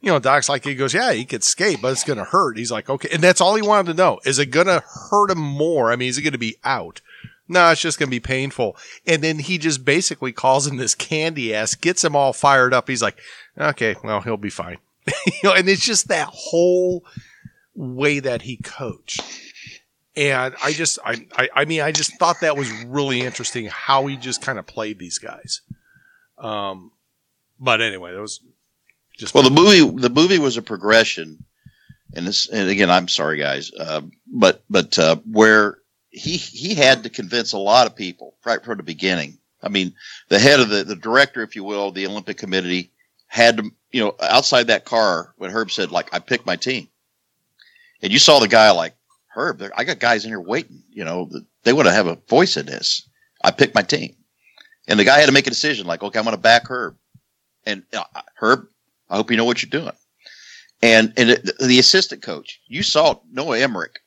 [0.00, 2.56] you know, Doc's like he goes, yeah, he could skate, but it's gonna hurt.
[2.56, 5.38] He's like, okay, and that's all he wanted to know: is it gonna hurt him
[5.38, 5.90] more?
[5.90, 7.00] I mean, is it gonna be out?
[7.48, 8.76] No, it's just gonna be painful.
[9.06, 12.88] And then he just basically calls him this candy ass, gets him all fired up.
[12.88, 13.18] He's like,
[13.58, 14.78] okay, well, he'll be fine.
[15.26, 17.04] you know, and it's just that whole
[17.74, 19.22] way that he coached.
[20.14, 24.06] And I just, I, I, I mean, I just thought that was really interesting how
[24.06, 25.62] he just kind of played these guys.
[26.36, 26.92] Um,
[27.58, 28.40] but anyway, that was
[29.16, 31.44] just Well, the movie the movie was a progression,
[32.14, 35.78] and this and again, I'm sorry, guys, uh, but but uh, where
[36.12, 39.38] he he had to convince a lot of people right from the beginning.
[39.62, 39.94] I mean,
[40.28, 42.90] the head of the the director, if you will, the Olympic Committee
[43.26, 46.88] had to you know outside that car when Herb said like I picked my team,
[48.02, 48.94] and you saw the guy like
[49.34, 50.82] Herb, I got guys in here waiting.
[50.90, 51.30] You know,
[51.64, 53.08] they want to have a voice in this.
[53.42, 54.14] I picked my team,
[54.86, 56.96] and the guy had to make a decision like, okay, I'm going to back Herb,
[57.64, 58.04] and uh,
[58.36, 58.68] Herb,
[59.08, 59.96] I hope you know what you're doing.
[60.82, 64.01] And and the assistant coach, you saw Noah Emmerich,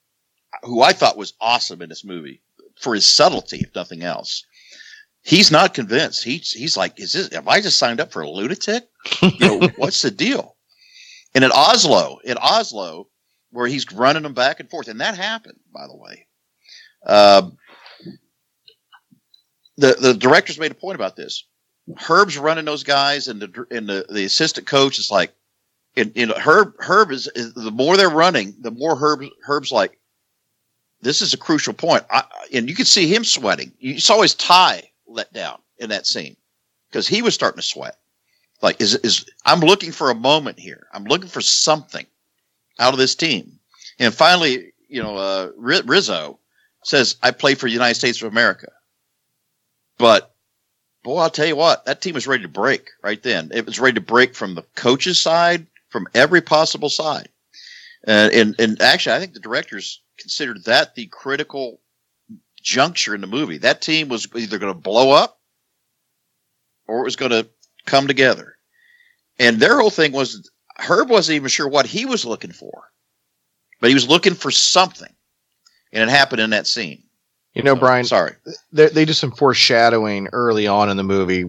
[0.66, 2.42] who I thought was awesome in this movie
[2.80, 4.44] for his subtlety, if nothing else.
[5.24, 6.24] He's not convinced.
[6.24, 7.34] He's he's like, is this?
[7.34, 8.84] Have I just signed up for a lunatic?
[9.22, 10.56] You know, what's the deal?
[11.34, 13.08] And at Oslo, at Oslo,
[13.52, 16.28] where he's running them back and forth, and that happened, by the way.
[17.06, 17.58] Um,
[19.78, 21.46] the the directors made a point about this.
[21.98, 25.34] Herb's running those guys, and the and the, the assistant coach is like,
[25.96, 29.72] and, you know, Herb Herb is, is the more they're running, the more Herb Herb's
[29.72, 30.00] like,
[31.06, 33.72] this is a crucial point, I, and you could see him sweating.
[33.80, 36.36] You saw his tie let down in that scene
[36.90, 37.98] because he was starting to sweat.
[38.64, 40.88] Like, is is I'm looking for a moment here.
[40.94, 42.08] I'm looking for something
[42.80, 43.60] out of this team,
[44.00, 46.40] and finally, you know, uh, Rizzo
[46.84, 48.72] says, "I play for the United States of America,"
[50.00, 50.34] but
[51.04, 53.52] boy, I'll tell you what, that team was ready to break right then.
[53.54, 57.30] It was ready to break from the coach's side, from every possible side.
[58.06, 61.80] And, and, and actually, I think the directors considered that the critical
[62.62, 63.60] juncture in the movie.
[63.60, 65.40] That team was either going to blow up
[66.88, 67.48] or it was going to
[67.86, 68.58] come together.
[69.40, 72.92] And their whole thing was Herb wasn't even sure what he was looking for,
[73.80, 75.14] but he was looking for something.
[75.94, 77.04] And it happened in that scene.
[77.54, 78.04] You know, Brian.
[78.04, 78.34] Sorry,
[78.74, 81.46] they, they do some foreshadowing early on in the movie,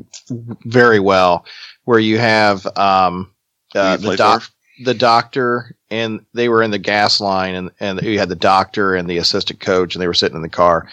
[0.64, 1.44] very well,
[1.84, 3.32] where you have um,
[3.74, 4.48] uh, the doc,
[4.84, 8.94] the doctor, and they were in the gas line, and and you had the doctor
[8.94, 10.88] and the assistant coach, and they were sitting in the car,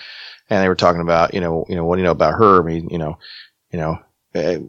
[0.50, 2.62] and they were talking about, you know, you know, what do you know about her?
[2.62, 3.18] I mean, you know,
[3.72, 4.00] you know.
[4.36, 4.60] Uh,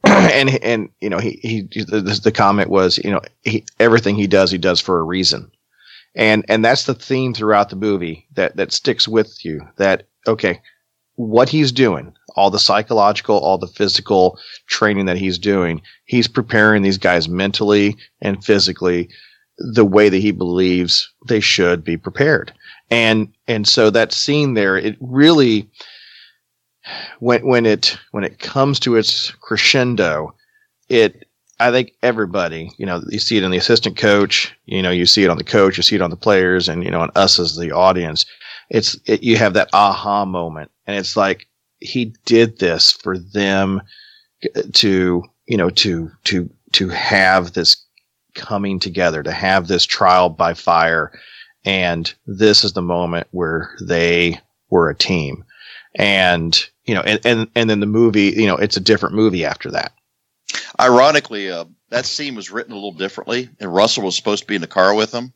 [0.04, 4.28] and and you know he he the, the comment was you know he everything he
[4.28, 5.50] does he does for a reason
[6.14, 10.60] and and that's the theme throughout the movie that that sticks with you that okay
[11.16, 14.38] what he's doing all the psychological all the physical
[14.68, 19.08] training that he's doing he's preparing these guys mentally and physically
[19.58, 22.52] the way that he believes they should be prepared
[22.90, 25.68] and and so that scene there it really
[27.18, 30.34] when when it when it comes to its crescendo
[30.88, 31.28] it
[31.60, 35.06] I think everybody, you know, you see it in the assistant coach, you know, you
[35.06, 37.10] see it on the coach, you see it on the players, and you know, on
[37.16, 38.24] us as the audience.
[38.70, 41.48] It's it, you have that aha moment, and it's like
[41.80, 43.82] he did this for them
[44.74, 47.76] to, you know, to to to have this
[48.38, 51.12] coming together, to have this trial by fire,
[51.64, 55.44] and this is the moment where they were a team,
[55.94, 59.44] and you know, and and and then the movie, you know, it's a different movie
[59.44, 59.92] after that
[60.80, 64.54] Ironically, uh, that scene was written a little differently, and Russell was supposed to be
[64.54, 65.32] in the car with him.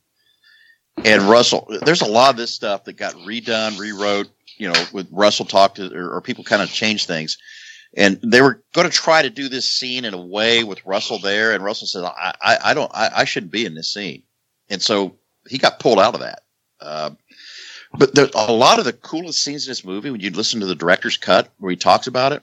[1.05, 4.29] And Russell, there's a lot of this stuff that got redone, rewrote.
[4.59, 7.39] You know, with Russell talked to, or, or people kind of changed things,
[7.95, 11.19] and they were going to try to do this scene in a way with Russell
[11.19, 14.23] there, and Russell said, "I, I, I don't, I, I, shouldn't be in this scene,"
[14.71, 15.17] and so
[15.49, 16.43] he got pulled out of that.
[16.81, 17.11] Uh,
[17.95, 20.67] but there, a lot of the coolest scenes in this movie, when you listen to
[20.67, 22.43] the director's cut where he talks about it,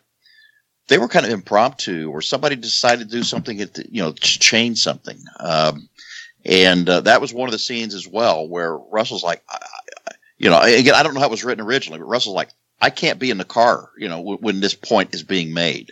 [0.88, 4.40] they were kind of impromptu, or somebody decided to do something, to, you know, to
[4.40, 5.18] change something.
[5.40, 5.90] Um,
[6.46, 9.60] and uh, that was one of the scenes as well where Russell's like, I,
[10.38, 12.50] you know, again, I don't know how it was written originally, but Russell's like,
[12.82, 15.92] I can't be in the car, you know, w- when this point is being made.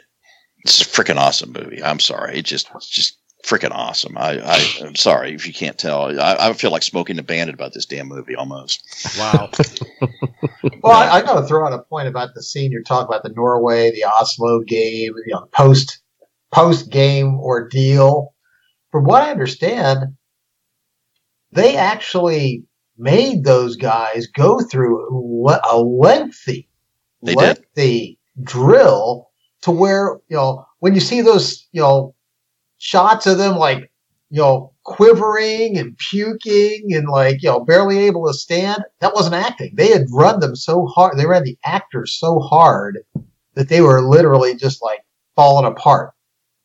[0.59, 1.83] It's a freaking awesome movie.
[1.83, 4.17] I'm sorry, it just, just freaking awesome.
[4.17, 6.19] I, I am sorry if you can't tell.
[6.19, 8.83] I, I feel like smoking a bandit about this damn movie almost.
[9.17, 9.49] Wow.
[10.81, 13.23] well, I, I got to throw out a point about the scene you're talking about
[13.23, 16.01] the Norway, the Oslo game, you know, post
[16.51, 18.33] post game ordeal.
[18.91, 20.15] From what I understand,
[21.51, 22.63] they actually
[22.97, 26.66] made those guys go through a lengthy,
[27.21, 27.75] they lengthy did.
[27.75, 29.29] The drill
[29.61, 32.13] to where you know when you see those you know
[32.77, 33.91] shots of them like
[34.29, 39.35] you know quivering and puking and like you know barely able to stand that wasn't
[39.35, 39.73] acting.
[39.75, 42.99] They had run them so hard they ran the actors so hard
[43.55, 44.99] that they were literally just like
[45.35, 46.13] falling apart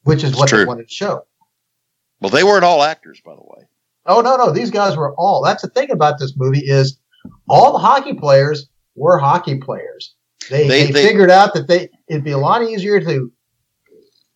[0.04, 0.58] which is it's what true.
[0.60, 1.26] they wanted to show.
[2.20, 3.66] Well they weren't all actors by the way.
[4.06, 5.42] Oh no no these guys were all.
[5.42, 6.98] That's the thing about this movie is
[7.48, 10.14] all the hockey players were hockey players
[10.48, 13.32] they, they, they, they figured out that they it'd be a lot easier to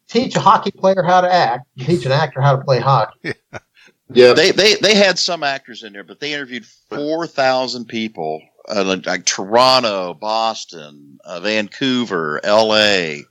[0.08, 3.32] teach a hockey player how to act, teach an actor how to play hockey.
[4.12, 4.34] Yeah.
[4.34, 9.06] They, they, they had some actors in there, but they interviewed 4,000 people, uh, like,
[9.06, 13.22] like, Toronto, Boston, uh, Vancouver, LA,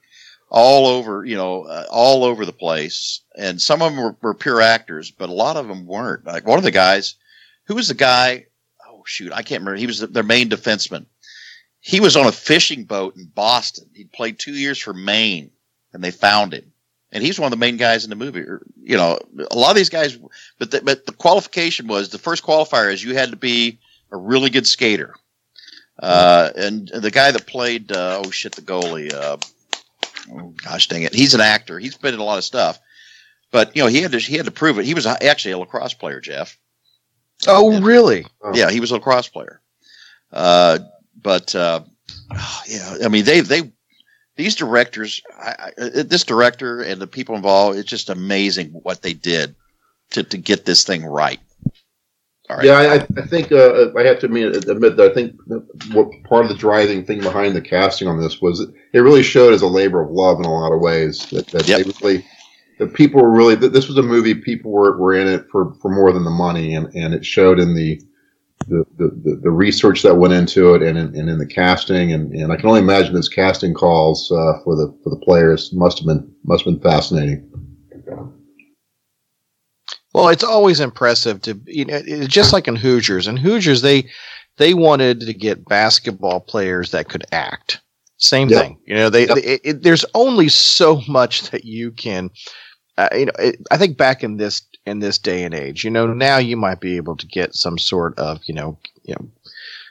[0.50, 3.22] all over, you know, uh, all over the place.
[3.38, 6.26] And some of them were, were, pure actors, but a lot of them weren't.
[6.26, 7.16] Like one of the guys,
[7.68, 8.48] who was the guy?
[8.88, 9.32] Oh, shoot.
[9.32, 9.78] I can't remember.
[9.78, 11.06] He was their main defenseman.
[11.86, 13.88] He was on a fishing boat in Boston.
[13.94, 15.52] He'd played two years for Maine
[15.94, 16.72] and they found him.
[17.12, 18.44] And he's one of the main guys in the movie.
[18.82, 19.20] You know,
[19.52, 20.18] a lot of these guys,
[20.58, 23.78] but the, but the qualification was the first qualifier is you had to be
[24.12, 25.14] a really good skater.
[26.00, 29.38] Uh, and the guy that played, uh, oh shit, the goalie, uh,
[30.32, 31.78] oh gosh dang it, he's an actor.
[31.78, 32.80] He's been in a lot of stuff,
[33.52, 34.86] but you know he had to he had to prove it.
[34.86, 36.58] He was actually a lacrosse player, Jeff.
[37.48, 38.26] Oh, and, really?
[38.56, 39.62] Yeah, he was a lacrosse player.
[41.26, 41.82] Uh, but uh,
[42.68, 43.72] yeah, I mean they they
[44.36, 49.14] these directors, I, I, this director and the people involved, it's just amazing what they
[49.14, 49.56] did
[50.12, 51.40] to, to get this thing right.
[52.50, 52.66] All right.
[52.66, 55.36] Yeah, I, I think uh, I have to admit, admit that I think
[55.94, 59.54] what part of the driving thing behind the casting on this was it really showed
[59.54, 61.28] as a labor of love in a lot of ways.
[61.32, 61.88] That, that yep.
[62.02, 62.24] really,
[62.78, 63.56] the people were really.
[63.56, 64.36] This was a movie.
[64.36, 67.60] People were, were in it for, for more than the money, and, and it showed
[67.60, 68.00] in the
[68.68, 72.34] the, the, the research that went into it and in, and in the casting and,
[72.34, 76.00] and I can only imagine those casting calls uh, for the for the players must
[76.00, 77.52] have been must have been fascinating.
[80.14, 84.10] Well, it's always impressive to you know just like in Hoosiers and Hoosiers they
[84.58, 87.82] they wanted to get basketball players that could act.
[88.18, 88.62] Same yep.
[88.62, 89.10] thing, you know.
[89.10, 89.36] They, yep.
[89.36, 92.30] they it, it, there's only so much that you can.
[92.98, 95.84] Uh, you know, it, I think back in this in this day and age.
[95.84, 99.16] You know, now you might be able to get some sort of, you know, you
[99.16, 99.28] know,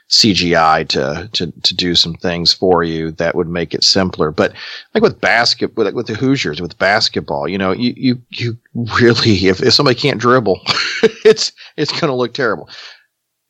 [0.09, 4.31] CGI to, to, to do some things for you that would make it simpler.
[4.31, 4.53] But
[4.93, 8.57] like with basket, with, with the Hoosiers, with basketball, you know, you, you, you
[9.01, 10.61] really, if, if somebody can't dribble,
[11.25, 12.69] it's, it's going to look terrible.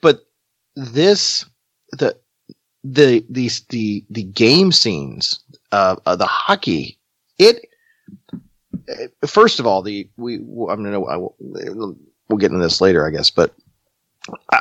[0.01, 0.21] But
[0.75, 1.45] this,
[1.91, 2.17] the,
[2.83, 5.41] the, these, the, the game scenes,
[5.73, 6.97] uh, uh the hockey,
[7.37, 7.67] it,
[8.89, 13.29] Uh, first of all, the we I'm gonna we'll get into this later, I guess,
[13.29, 13.53] but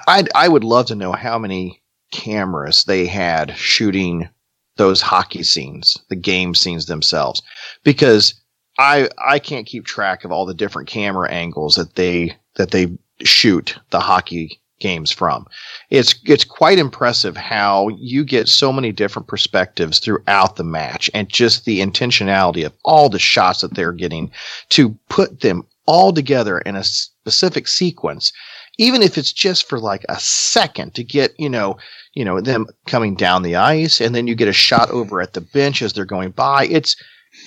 [0.08, 4.28] I I would love to know how many cameras they had shooting
[4.76, 7.42] those hockey scenes, the game scenes themselves,
[7.82, 8.34] because
[8.78, 12.96] I I can't keep track of all the different camera angles that they that they
[13.22, 15.46] shoot the hockey games from.
[15.90, 21.28] It's it's quite impressive how you get so many different perspectives throughout the match and
[21.28, 24.30] just the intentionality of all the shots that they're getting
[24.70, 28.32] to put them all together in a specific sequence
[28.78, 31.76] even if it's just for like a second to get you know
[32.14, 35.34] you know them coming down the ice and then you get a shot over at
[35.34, 36.96] the bench as they're going by it's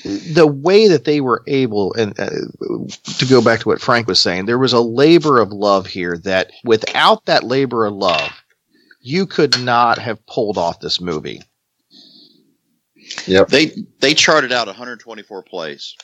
[0.03, 2.29] the way that they were able, and uh,
[3.17, 6.17] to go back to what Frank was saying, there was a labor of love here
[6.19, 8.31] that without that labor of love,
[9.01, 11.41] you could not have pulled off this movie.
[13.25, 13.47] Yep.
[13.49, 15.95] They they charted out 124 plays,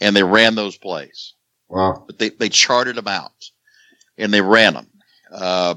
[0.00, 1.34] and they ran those plays.
[1.68, 2.04] Wow.
[2.06, 3.50] But they they charted them out,
[4.16, 4.86] and they ran them.
[5.32, 5.76] Uh,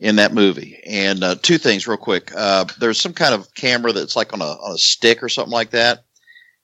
[0.00, 0.80] in that movie.
[0.86, 2.32] And uh, two things, real quick.
[2.34, 5.52] Uh, there's some kind of camera that's like on a on a stick or something
[5.52, 6.04] like that,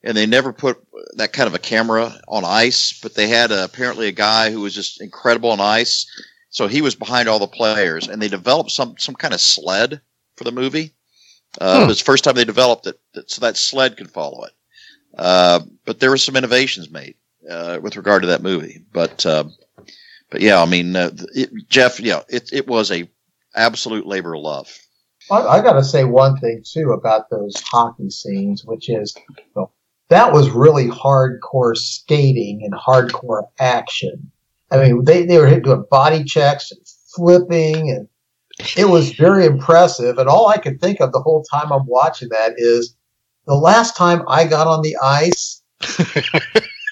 [0.03, 0.79] and they never put
[1.17, 2.99] that kind of a camera on ice.
[2.99, 6.07] But they had uh, apparently a guy who was just incredible on ice,
[6.49, 10.01] so he was behind all the players, and they developed some some kind of sled
[10.37, 10.95] for the movie.
[11.61, 11.85] Uh, hmm.
[11.85, 14.53] It was the first time they developed it, so that sled could follow it.
[15.17, 17.15] Uh, but there were some innovations made
[17.49, 18.83] uh, with regard to that movie.
[18.93, 19.27] But
[20.29, 23.09] but yeah, I mean, it, Jeff, yeah, it it was a
[23.57, 24.79] absolute labor of love.
[25.31, 29.17] I, I got to say one thing too about those hockey scenes, which is
[30.09, 34.31] that was really hardcore skating and hardcore action.
[34.71, 36.81] I mean, they, they were doing body checks and
[37.15, 38.09] flipping, and
[38.77, 40.19] it was very impressive.
[40.19, 42.97] And all I could think of the whole time I'm watching that is
[43.47, 45.63] the last time I got on the ice,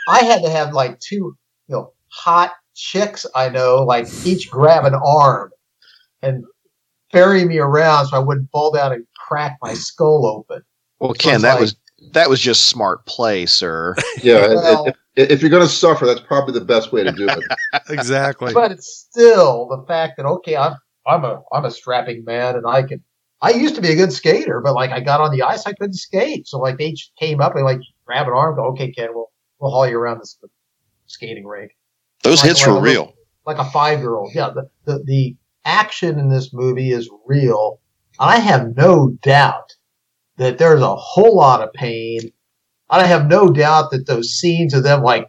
[0.08, 1.36] I had to have like two,
[1.68, 5.50] you know, hot chicks I know, like each grab an arm
[6.22, 6.44] and
[7.14, 10.62] ferry me around so I wouldn't fall down and crack my skull open.
[10.98, 11.76] Well, Ken, that like, was
[12.12, 13.94] that was just smart play, sir.
[14.22, 14.86] Yeah, well,
[15.16, 17.38] if, if, you're going to suffer, that's probably the best way to do it.
[17.88, 18.52] exactly.
[18.52, 20.74] But it's still the fact that okay, I'm
[21.06, 23.02] I'm a I'm a strapping man, and I can.
[23.42, 25.72] I used to be a good skater, but like I got on the ice, I
[25.72, 26.48] couldn't skate.
[26.48, 29.70] So like they came up and like grab an arm, go, okay, Ken, we'll we'll
[29.70, 30.38] haul you around this
[31.06, 31.72] skating rink.
[32.22, 33.14] Those like, hits like were real.
[33.44, 34.32] Like a five year old.
[34.34, 34.50] Yeah.
[34.50, 37.80] The, the the action in this movie is real.
[38.18, 39.74] I have no doubt
[40.36, 42.32] that there's a whole lot of pain.
[42.90, 45.26] I have no doubt that those scenes of them like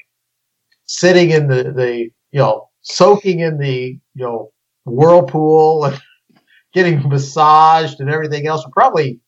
[0.85, 4.51] sitting in the, the you know, soaking in the, you know,
[4.85, 5.99] whirlpool and
[6.73, 9.19] getting massaged and everything else are probably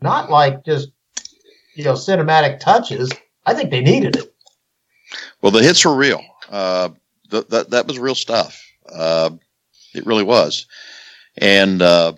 [0.00, 0.88] not like just,
[1.74, 3.10] you know, cinematic touches.
[3.46, 4.34] I think they needed it.
[5.40, 6.22] Well, the hits were real.
[6.48, 6.90] Uh,
[7.30, 8.60] th- that, that was real stuff.
[8.92, 9.30] Uh,
[9.94, 10.66] it really was.
[11.36, 12.14] And uh,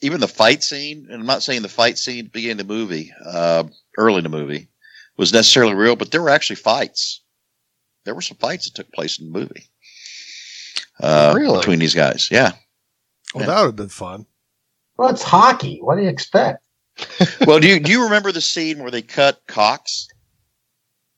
[0.00, 3.64] even the fight scene, and I'm not saying the fight scene beginning the movie, uh,
[3.98, 4.68] early in the movie,
[5.16, 7.20] was necessarily real, but there were actually fights.
[8.04, 9.68] There were some fights that took place in the movie.
[11.00, 11.58] Uh, really?
[11.58, 12.28] Between these guys.
[12.30, 12.52] Yeah.
[13.34, 13.46] Well, yeah.
[13.46, 14.26] that would have been fun.
[14.96, 15.78] Well, it's hockey.
[15.80, 16.64] What do you expect?
[17.46, 20.08] well, do you, do you remember the scene where they cut Cox?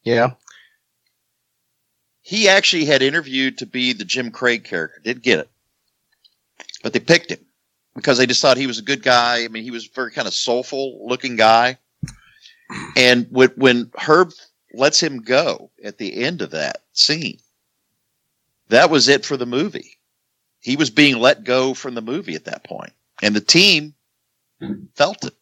[0.03, 0.31] Yeah
[2.27, 5.01] he actually had interviewed to be the Jim Craig character.
[5.05, 5.49] Didn't get it,
[6.83, 7.39] but they picked him.
[7.95, 9.45] because they just thought he was a good guy.
[9.45, 11.79] I mean, he was a very kind of soulful looking guy.
[12.97, 14.33] And when, when Herb
[14.75, 17.39] lets him go at the end of that scene,
[18.71, 19.97] that was it for the movie.
[20.59, 23.95] He was being let go from the movie at that point, and the team
[24.97, 25.35] felt it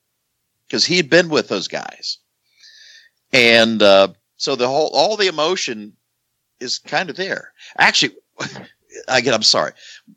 [0.69, 2.19] because he had been with those guys,
[3.33, 5.95] and uh, so the whole all the emotion
[6.65, 7.53] is kind of there.
[7.79, 8.17] Actually,
[9.09, 9.73] again, I'm sorry.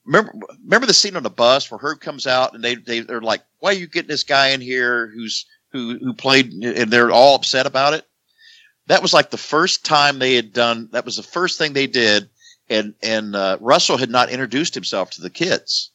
[0.05, 0.33] Remember,
[0.63, 3.43] remember the scene on the bus where Herb comes out and they they they're like,
[3.59, 7.35] "Why are you getting this guy in here who's who who played?" And they're all
[7.35, 8.05] upset about it.
[8.87, 10.89] That was like the first time they had done.
[10.93, 12.29] That was the first thing they did
[12.69, 15.91] and and uh, Russell had not introduced himself to the kids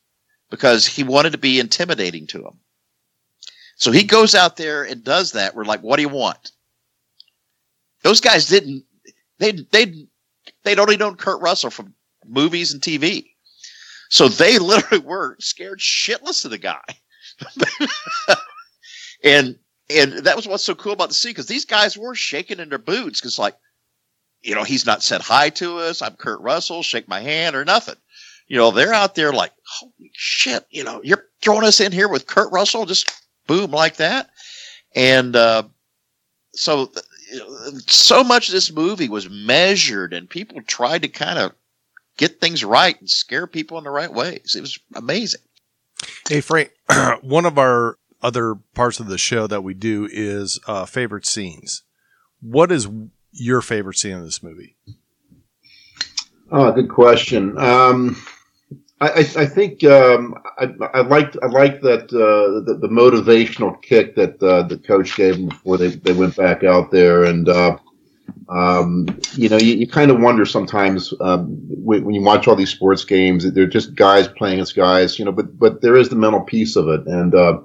[0.51, 2.59] because he wanted to be intimidating to them.
[3.77, 5.55] So he goes out there and does that.
[5.55, 6.53] We're like, "What do you want?"
[8.03, 8.85] Those guys didn't.
[9.39, 10.07] They they
[10.65, 11.95] they'd only known Kurt Russell from
[12.27, 13.27] movies and TV,
[14.09, 16.83] so they literally were scared shitless of the guy.
[19.25, 19.59] and
[19.91, 22.69] and that was what's so cool about the scene because these guys were shaking in
[22.69, 23.57] their boots because like
[24.43, 26.03] you know, he's not said hi to us.
[26.03, 27.95] I'm Kurt Russell, shake my hand or nothing.
[28.49, 32.09] You know, they're out there like, holy shit, you know, you're throwing us in here
[32.09, 33.11] with Kurt Russell, just
[33.47, 34.31] boom like that.
[34.95, 35.63] And uh,
[36.55, 36.93] so,
[37.87, 41.53] so much of this movie was measured, and people tried to kind of
[42.17, 44.55] get things right and scare people in the right ways.
[44.57, 45.41] It was amazing.
[46.29, 46.71] Hey, Frank,
[47.23, 51.83] one of our other parts of the show that we do is uh, favorite scenes.
[52.41, 52.89] What is
[53.33, 54.77] your favorite scene in this movie?
[56.51, 57.57] Oh, good question.
[57.59, 58.23] Um,
[59.03, 64.15] I, I, think um, I, I liked I liked that uh, the, the, motivational kick
[64.15, 67.79] that uh, the coach gave them before they, they went back out there, and uh,
[68.49, 72.55] um, you know you, you kind of wonder sometimes um, when, when, you watch all
[72.55, 76.09] these sports games they're just guys playing as guys, you know, but but there is
[76.09, 77.59] the mental piece of it, and uh,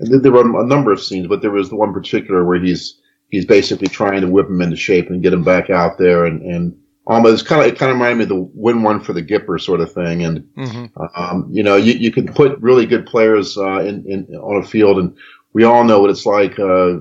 [0.00, 3.00] and there were a number of scenes, but there was the one particular where he's
[3.30, 6.42] he's basically trying to whip him into shape and get him back out there and,
[6.42, 6.76] and
[7.06, 9.60] almost kind of it kind of reminded me of the win one for the Gipper
[9.60, 10.24] sort of thing.
[10.24, 11.02] And mm-hmm.
[11.16, 14.66] um, you know, you, you could put really good players uh, in, in on a
[14.66, 15.16] field, and
[15.52, 16.94] we all know what it's like, uh,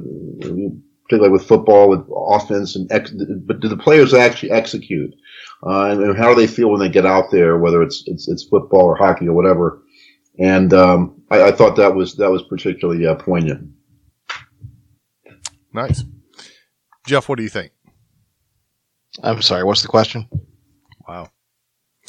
[1.04, 5.14] particularly with football, with offense, and ex- but do the players actually execute?
[5.64, 8.28] Uh, and, and, how do they feel when they get out there, whether it's it's,
[8.28, 9.84] it's football or hockey or whatever?
[10.39, 13.70] And um, I, I, thought that was that was particularly uh, poignant.
[15.74, 16.04] Nice.
[17.06, 17.72] Jeff, what do you think?
[19.22, 19.63] I'm sorry.
[19.63, 20.28] What's the question?
[21.07, 21.30] Wow.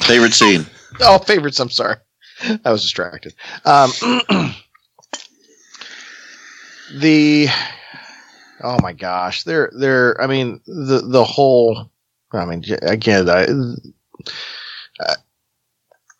[0.01, 0.65] Favorite scene?
[1.01, 1.59] oh, favorites.
[1.59, 1.97] I'm sorry.
[2.65, 3.35] I was distracted.
[3.65, 3.91] Um,
[6.95, 7.47] the
[8.63, 10.19] oh my gosh, they're they're.
[10.21, 11.89] I mean the the whole.
[12.31, 13.45] I mean again, I,
[14.99, 15.15] uh,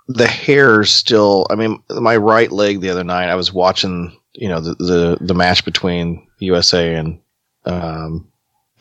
[0.07, 1.47] the hair still.
[1.49, 3.29] I mean, my right leg the other night.
[3.29, 4.15] I was watching.
[4.33, 7.19] You know the the, the match between USA and
[7.65, 8.31] um,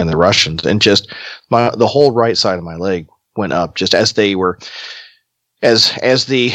[0.02, 1.10] and the Russians, and just
[1.48, 4.58] my the whole right side of my leg went up just as they were
[5.62, 6.52] as as the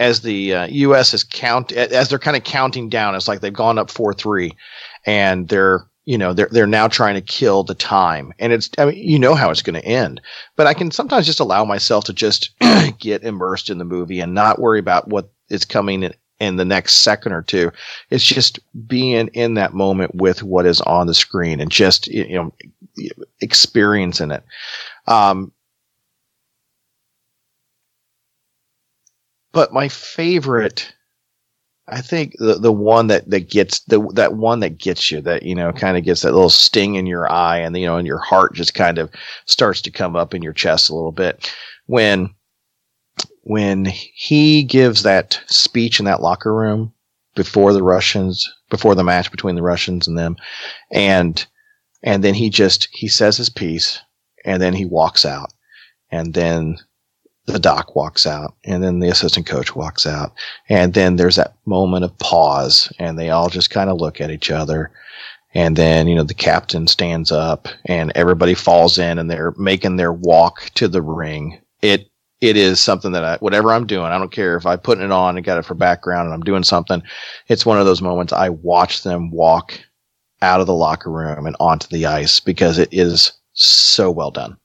[0.00, 1.12] as the uh, U.S.
[1.12, 3.14] is count as they're kind of counting down.
[3.14, 4.52] It's like they've gone up four three,
[5.04, 8.86] and they're you know they're they're now trying to kill the time, and it's I
[8.86, 10.20] mean you know how it's going to end.
[10.56, 12.50] But I can sometimes just allow myself to just
[12.98, 16.10] get immersed in the movie and not worry about what is coming
[16.40, 17.70] in the next second or two.
[18.10, 22.34] It's just being in that moment with what is on the screen and just you
[22.34, 22.52] know
[23.40, 24.44] experiencing it.
[25.06, 25.52] Um,
[29.52, 30.92] but my favorite,
[31.88, 35.42] I think the the one that that gets the that one that gets you that
[35.42, 38.06] you know kind of gets that little sting in your eye and you know and
[38.06, 39.10] your heart just kind of
[39.46, 41.52] starts to come up in your chest a little bit
[41.86, 42.30] when
[43.48, 46.92] when he gives that speech in that locker room
[47.34, 50.36] before the Russians, before the match between the Russians and them,
[50.92, 51.46] and
[52.02, 54.00] and then he just he says his piece,
[54.44, 55.50] and then he walks out,
[56.10, 56.76] and then
[57.46, 60.34] the doc walks out, and then the assistant coach walks out,
[60.68, 64.30] and then there's that moment of pause, and they all just kind of look at
[64.30, 64.90] each other,
[65.54, 69.96] and then you know the captain stands up, and everybody falls in, and they're making
[69.96, 71.58] their walk to the ring.
[71.80, 72.07] It
[72.40, 75.10] it is something that I, whatever I'm doing, I don't care if I put it
[75.10, 77.02] on and got it for background and I'm doing something.
[77.48, 79.80] It's one of those moments I watch them walk
[80.40, 84.56] out of the locker room and onto the ice because it is so well done.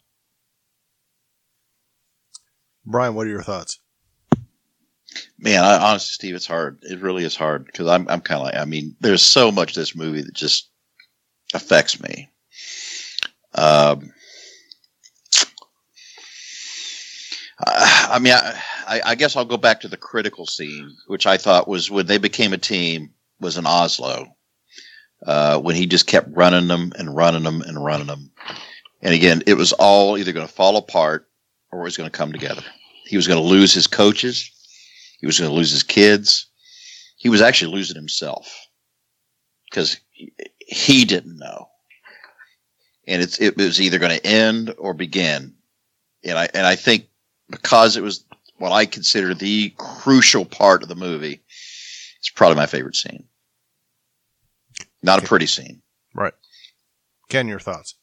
[2.86, 3.80] Brian, what are your thoughts?
[5.40, 6.80] Man, I, honestly, Steve, it's hard.
[6.84, 9.74] It really is hard because I'm, I'm kind of like, I mean, there's so much
[9.74, 10.70] this movie that just
[11.54, 12.30] affects me.
[13.56, 14.12] Um,
[17.68, 21.38] I mean, I, I, I guess I'll go back to the critical scene, which I
[21.38, 24.36] thought was when they became a team was in Oslo,
[25.26, 28.32] uh, when he just kept running them and running them and running them.
[29.02, 31.30] And again, it was all either going to fall apart
[31.72, 32.64] or it was going to come together.
[33.06, 34.50] He was going to lose his coaches.
[35.20, 36.48] He was going to lose his kids.
[37.18, 38.68] He was actually losing himself
[39.70, 41.70] because he, he didn't know.
[43.08, 45.54] And it's, it was either going to end or begin.
[46.24, 47.08] And I, and I think
[47.50, 48.26] because it was
[48.58, 51.42] what I consider the crucial part of the movie,
[52.20, 53.26] it's probably my favorite scene.
[55.02, 55.82] Not a pretty scene.
[56.16, 56.34] Right.
[57.30, 57.96] Ken, your thoughts?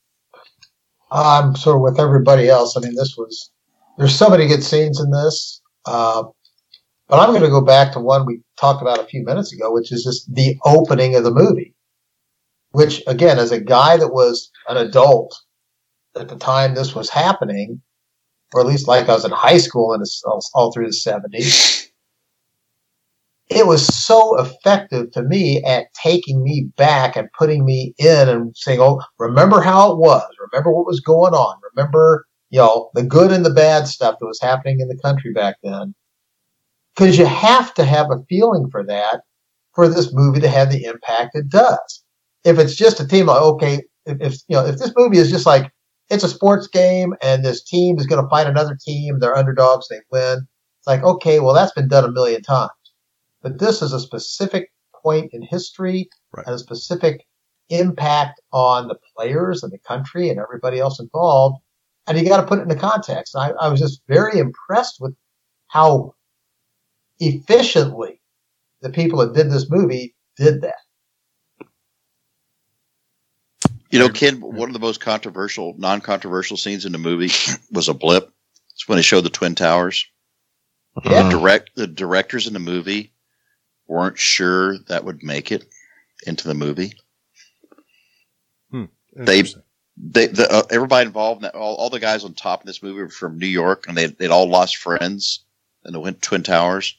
[1.10, 2.76] I'm sort of with everybody else.
[2.76, 3.50] I mean, this was
[3.98, 6.24] there's so many good scenes in this, uh,
[7.08, 9.72] but I'm going to go back to one we talked about a few minutes ago,
[9.72, 11.74] which is just the opening of the movie.
[12.72, 15.36] Which, again, as a guy that was an adult
[16.16, 17.82] at the time this was happening,
[18.54, 20.04] or at least like I was in high school and
[20.54, 21.88] all, through the 70s,
[23.48, 28.56] it was so effective to me at taking me back and putting me in and
[28.56, 30.28] saying, "Oh, remember how it was.
[30.52, 31.56] Remember what was going on.
[31.74, 35.32] Remember, you know, the good and the bad stuff that was happening in the country
[35.32, 35.94] back then."
[36.94, 39.22] Because you have to have a feeling for that
[39.74, 42.04] for this movie to have the impact it does.
[42.44, 45.30] If it's just a team, like okay, if, if you know, if this movie is
[45.30, 45.72] just like
[46.10, 49.88] it's a sports game and this team is going to fight another team, they're underdogs,
[49.88, 50.46] they win.
[50.78, 52.70] It's like okay, well that's been done a million times
[53.42, 56.46] but this is a specific point in history Right.
[56.46, 57.26] and a specific
[57.70, 61.58] impact on the players and the country and everybody else involved.
[62.06, 63.36] And you got to put it into context.
[63.36, 65.14] I, I was just very impressed with
[65.68, 66.14] how
[67.20, 68.20] efficiently
[68.82, 70.79] the people that did this movie did that.
[73.90, 77.30] You know, Ken, one of the most controversial, non-controversial scenes in the movie
[77.72, 78.32] was a blip.
[78.72, 80.06] It's when they showed the Twin Towers.
[81.04, 81.22] Yeah.
[81.24, 83.12] The direct the directors in the movie
[83.86, 85.64] weren't sure that would make it
[86.26, 86.94] into the movie.
[89.16, 89.42] They-
[90.02, 92.82] They, the, uh, everybody involved, in that, all, all the guys on top of this
[92.82, 95.40] movie were from New York, and they they'd all lost friends
[95.84, 96.96] in the Twin- Twin Towers.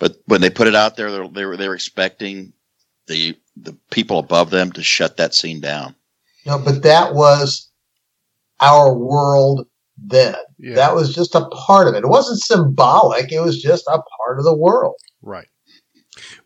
[0.00, 2.52] But when they put it out there, they were they were, they were expecting
[3.06, 5.94] the the people above them to shut that scene down.
[6.44, 7.70] You know, but that was
[8.60, 9.66] our world
[9.96, 10.36] then.
[10.58, 10.74] Yeah.
[10.74, 12.04] That was just a part of it.
[12.04, 13.32] It wasn't symbolic.
[13.32, 14.96] It was just a part of the world.
[15.22, 15.48] Right.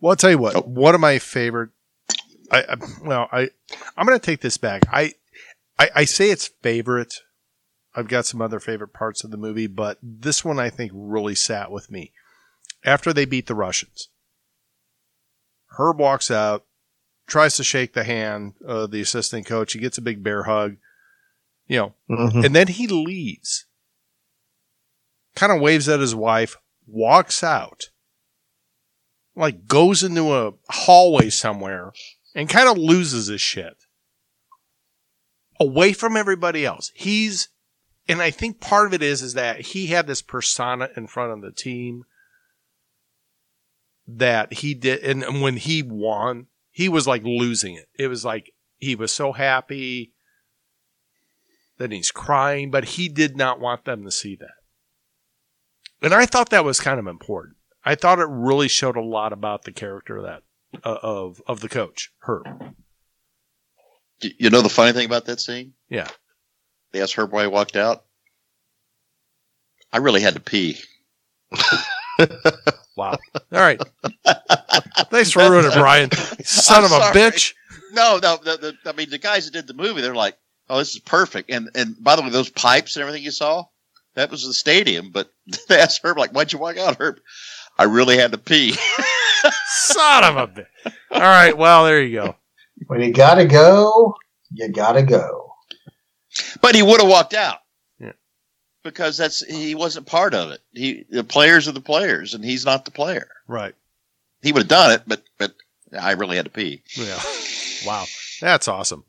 [0.01, 0.57] Well, I'll tell you what.
[0.57, 0.61] Oh.
[0.61, 1.71] One of my favorite.
[2.51, 3.51] I, I well, I
[3.97, 4.83] I'm going to take this back.
[4.91, 5.13] I,
[5.79, 7.15] I I say it's favorite.
[7.95, 11.35] I've got some other favorite parts of the movie, but this one I think really
[11.35, 12.13] sat with me.
[12.85, 14.09] After they beat the Russians,
[15.77, 16.65] Herb walks out,
[17.29, 19.75] tries to shake the hand of the assistant coach.
[19.75, 20.77] He gets a big bear hug,
[21.69, 22.45] you know, Mhm.
[22.47, 23.67] and then he leaves.
[25.37, 26.57] Kind of waves at his wife,
[26.87, 27.91] walks out,
[29.37, 31.93] like goes into a hallway somewhere,
[32.35, 33.77] and kind of loses his shit.
[35.61, 36.91] Away from everybody else.
[36.95, 37.49] He's
[38.11, 41.33] and I think part of it is is that he had this persona in front
[41.33, 42.05] of the team
[44.07, 46.47] that he did and when he won,
[46.79, 47.89] he was like losing it.
[47.99, 50.13] It was like he was so happy
[51.79, 54.55] that he's crying, but he did not want them to see that.
[56.01, 57.57] And I thought that was kind of important.
[57.85, 60.43] I thought it really showed a lot about the character of that
[60.85, 62.47] uh, of of the coach, Herb.
[64.21, 65.73] You know the funny thing about that scene?
[65.89, 66.07] Yeah.
[66.93, 68.05] They asked Herb why he walked out.
[69.93, 70.79] I really had to pee.
[72.99, 73.17] Wow.
[73.53, 73.81] All right.
[75.19, 76.11] Thanks for ruining it, Brian.
[76.45, 77.55] Son I'm of a bitch.
[77.93, 80.37] No, no, the, the, I mean the guys that did the movie, they're like,
[80.71, 83.65] "Oh, this is perfect." And and by the way, those pipes and everything you saw,
[84.15, 85.11] that was the stadium.
[85.11, 85.33] But
[85.69, 87.19] they asked Herb like, "Why'd you walk out, Herb?"
[87.79, 88.73] I really had to pee.
[89.67, 90.93] Son of a bitch.
[91.11, 91.57] All right.
[91.57, 92.37] Well, there you go.
[92.87, 94.15] When you gotta go,
[94.53, 95.55] you gotta go.
[96.61, 97.59] but he would have walked out.
[97.99, 98.13] Yeah.
[98.85, 100.61] Because that's he wasn't part of it.
[100.73, 103.29] He the players are the players, and he's not the player.
[103.49, 103.75] Right.
[104.43, 105.53] He would have done it, but but
[105.99, 106.83] I really had to pee.
[106.95, 107.19] Yeah.
[107.87, 108.05] Wow.
[108.41, 109.05] That's awesome.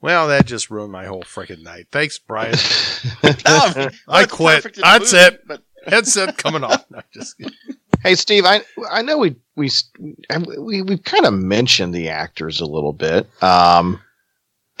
[0.00, 1.86] Well, that just ruined my whole freaking night.
[1.90, 2.54] Thanks, Brian.
[3.46, 4.56] No, I quit.
[4.62, 5.40] perfect in That's movie, it.
[5.46, 6.84] But Headset coming off.
[6.90, 7.36] No, just.
[8.02, 9.70] Hey, Steve, I I know we we
[10.58, 14.00] we we've kind of mentioned the actors a little bit, um,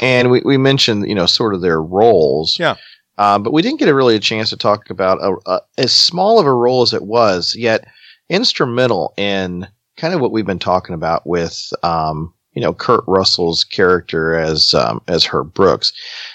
[0.00, 2.76] and we we mentioned you know sort of their roles, Yeah.
[3.16, 5.92] Um, but we didn't get a really a chance to talk about a, a, as
[5.92, 7.86] small of a role as it was, yet
[8.28, 13.64] instrumental in kind of what we've been talking about with um, you know Kurt Russell's
[13.64, 15.92] character as um, as Herb Brooks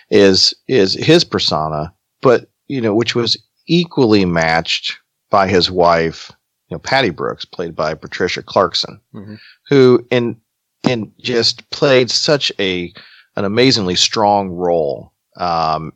[0.10, 3.38] is is his persona, but you know which was
[3.68, 4.98] equally matched
[5.30, 6.32] by his wife,
[6.70, 9.40] you know, Patty Brooks, played by Patricia Clarkson, Mhm.
[9.70, 10.40] who in
[10.88, 12.94] in just played such a
[13.36, 15.94] an amazingly strong role um,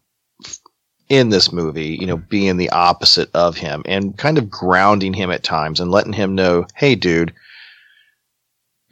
[1.10, 1.98] in this movie.
[2.00, 5.92] You know, being the opposite of him and kind of grounding him at times and
[5.92, 7.34] letting him know, "Hey, dude,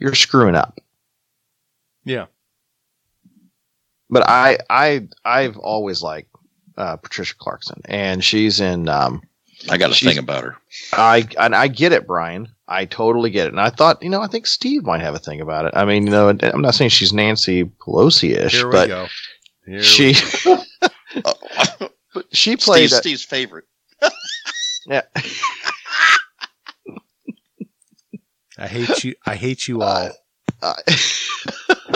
[0.02, 0.78] you're screwing up."
[2.04, 2.26] Yeah.
[4.10, 6.28] But I I I've always liked
[6.76, 8.88] uh, Patricia Clarkson, and she's in.
[8.88, 9.22] Um,
[9.70, 10.56] I got a thing about her.
[10.92, 12.48] I and I get it, Brian.
[12.68, 13.52] I totally get it.
[13.52, 15.72] And I thought, you know, I think Steve might have a thing about it.
[15.76, 19.06] I mean, you know, I'm not saying she's Nancy Pelosi ish, but go.
[19.66, 20.14] Here we she
[21.24, 21.24] Uh,
[22.14, 22.88] but she played.
[22.88, 23.64] Steve, a- Steve's favorite.
[24.86, 25.02] yeah,
[28.62, 29.14] I hate you.
[29.26, 30.10] I hate you all.
[30.62, 30.74] uh,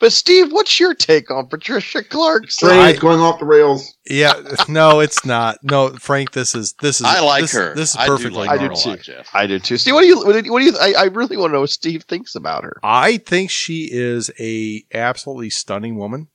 [0.00, 2.68] but Steve, what's your take on Patricia Clarkson?
[2.68, 3.96] Train I- is going off the rails.
[4.08, 4.34] yeah,
[4.68, 5.58] no, it's not.
[5.62, 7.06] No, Frank, this is this is.
[7.06, 7.74] I like this, her.
[7.74, 8.96] This is I do perfectly like I do too.
[8.98, 9.28] Jeff.
[9.34, 9.76] I do too.
[9.76, 10.24] Steve, what do you?
[10.24, 10.52] What do you?
[10.52, 12.78] What do you I, I really want to know what Steve thinks about her.
[12.82, 16.28] I think she is a absolutely stunning woman.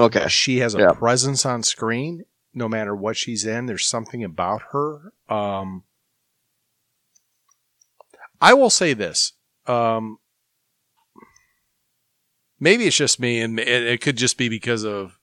[0.00, 0.92] Okay, She has a Yeah.
[0.92, 3.66] presence on screen, no matter what she's in.
[3.66, 5.12] There's something about her.
[5.28, 5.82] Um,
[8.42, 9.32] I will say this.
[9.66, 10.18] Um,
[12.58, 15.18] maybe it's just me, and it, it could just be because of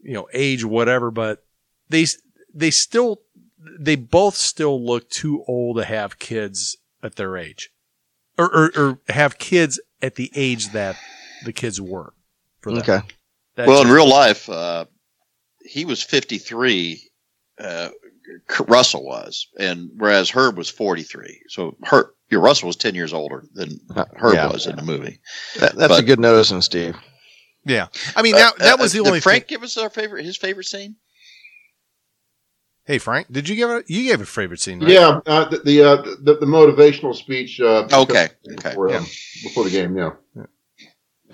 [0.00, 1.10] you know age, whatever.
[1.10, 1.44] But
[1.90, 2.06] they
[2.52, 3.20] they still
[3.78, 7.70] they both still look too old to have kids at their age,
[8.38, 10.96] or or, or have kids at the age that
[11.44, 12.14] the kids were.
[12.60, 12.80] For them.
[12.80, 13.00] okay,
[13.56, 14.86] That well, in real life, uh,
[15.64, 17.02] he was 53.
[17.58, 17.94] Uh, K-
[18.68, 21.42] Russell was, and whereas Herb was 43.
[21.48, 24.50] So Herb, your Russell was 10 years older than Uh, Herb yeah.
[24.52, 25.18] was in the movie.
[25.58, 26.96] That, that's a But- good noticing, Steve.
[27.64, 29.56] Yeah, I mean that that was the Uh, only Frank thing.
[29.56, 30.96] give us our favorite, his favorite scene?
[32.84, 34.80] Hey Frank, did you give a you gave a favorite scene?
[34.80, 34.90] Right?
[34.90, 37.60] Yeah, uh, the the, uh, the the motivational speech.
[37.60, 38.70] Uh, Okay, okay.
[38.70, 39.06] Before, um,
[39.44, 40.10] before the game, yeah.
[40.34, 40.42] Yeah.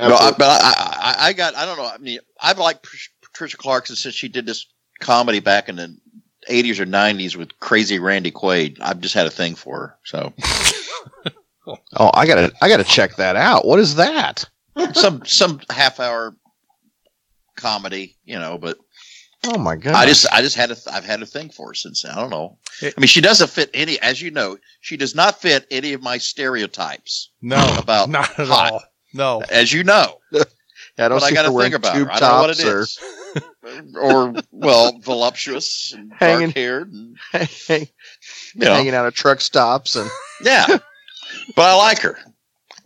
[0.09, 1.87] No, I, but I, I, I got, I don't know.
[1.87, 2.87] I mean, I've liked
[3.23, 4.67] Patricia Clarkson since she did this
[5.01, 5.97] comedy back in the
[6.49, 8.79] 80s or 90s with Crazy Randy Quaid.
[8.81, 9.97] I've just had a thing for her.
[10.05, 10.33] So
[11.97, 13.67] Oh, I gotta I gotta check that out.
[13.67, 14.49] What is that?
[14.95, 16.35] some some half hour
[17.57, 18.57] comedy, you know.
[18.59, 18.79] But
[19.45, 19.95] Oh my god!
[19.95, 22.13] I just I just had a I've had a thing for her since then.
[22.13, 22.59] I don't know.
[22.83, 25.93] It- I mean, she doesn't fit any, as you know, she does not fit any
[25.93, 28.73] of my stereotypes no, about not at hot.
[28.73, 28.83] all.
[29.15, 30.19] No, as you know.
[30.33, 30.43] yeah,
[30.99, 32.13] I don't but I see got her to wearing think about tube her.
[32.15, 32.99] I don't know what it tops is.
[33.95, 37.17] Or well, voluptuous and Hanging- dark haired, and
[37.69, 37.89] hang-
[38.55, 40.09] you know, hanging out at truck stops, and
[40.43, 40.67] yeah.
[41.57, 42.19] but I like her.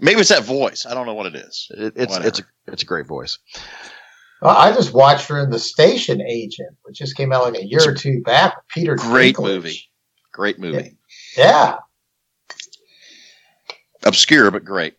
[0.00, 0.84] Maybe it's that voice.
[0.86, 1.68] I don't know what it is.
[1.70, 2.28] it, it's Whatever.
[2.28, 3.38] it's a it's a great voice.
[4.40, 7.64] Well, I just watched her in The Station Agent, which just came out like a
[7.64, 8.57] year It's or two back.
[8.68, 9.42] Peter Great Dinklage.
[9.44, 9.80] movie.
[10.32, 10.96] Great movie.
[11.36, 11.76] Yeah,
[14.05, 14.94] Obscure but great.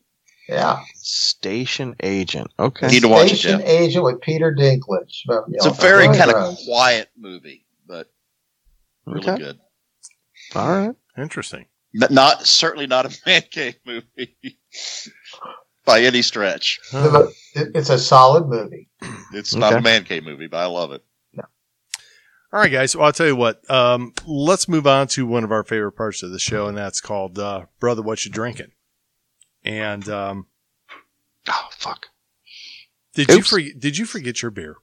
[0.49, 0.81] Yeah.
[0.95, 2.51] Station agent.
[2.59, 2.87] Okay.
[2.87, 3.67] Need to watch it, Station Jeff.
[3.69, 5.21] Agent with Peter Dinklage.
[5.25, 6.63] But, you It's know, a very Roy kind of Rose.
[6.65, 8.07] quiet movie, but
[9.05, 9.37] really Okay.
[9.37, 9.59] good.
[10.55, 10.95] All right.
[11.17, 11.65] interesting.
[11.99, 14.35] But not certainly not a man cave movie
[15.85, 16.79] by any stretch.
[16.93, 18.89] It- It's a solid movie.
[19.33, 19.79] It's not Okay.
[19.79, 21.03] a man cave movie, but I love it.
[22.51, 22.95] all right, guys.
[22.95, 23.67] Well, I'll tell you what.
[23.69, 27.01] Um, let's move on to one of our favorite parts of the show, and that's
[27.01, 28.71] called uh, "Brother, What You Drinking."
[29.65, 30.47] And um,
[31.47, 32.07] Oh fuck!
[33.15, 33.49] did you Oops.
[33.49, 33.79] forget?
[33.79, 34.75] Did you forget your beer?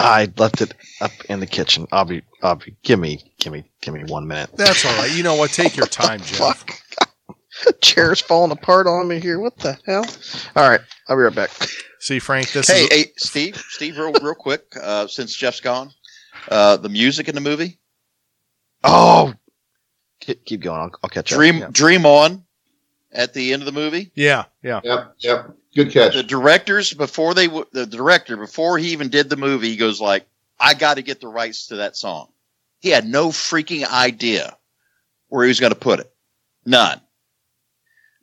[0.00, 1.86] I left it up in the kitchen.
[1.92, 2.22] I'll be.
[2.42, 2.76] I'll be.
[2.82, 3.32] Give me.
[3.38, 3.64] Give me.
[3.80, 4.50] Give me one minute.
[4.56, 5.12] That's all right.
[5.14, 5.50] You know what?
[5.50, 6.36] Take your time, Jeff.
[6.58, 6.80] Fuck.
[7.80, 9.38] Chair's falling apart on me here.
[9.38, 10.04] What the hell?
[10.56, 10.80] All right.
[11.08, 11.50] I'll be right back.
[12.00, 15.90] See, Frank, this Hey, is hey, Steve, Steve, real, real quick, uh, since Jeff's gone,
[16.50, 17.78] uh, the music in the movie,
[18.82, 19.32] Oh.
[20.20, 20.80] Keep, keep going.
[20.80, 21.36] I'll, I'll catch you.
[21.36, 21.72] Dream, up.
[21.72, 22.43] Dream On,
[23.14, 24.10] at the end of the movie.
[24.14, 24.80] yeah, yeah.
[24.84, 25.50] Yep, yep.
[25.74, 26.14] Good catch.
[26.14, 30.00] The directors before they, w- the director before he even did the movie, he goes
[30.00, 30.26] like,
[30.58, 32.28] "I got to get the rights to that song."
[32.80, 34.56] He had no freaking idea
[35.28, 36.12] where he was going to put it,
[36.64, 37.00] none.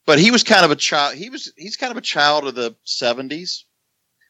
[0.05, 1.15] But he was kind of a child.
[1.15, 3.65] He was he's kind of a child of the seventies.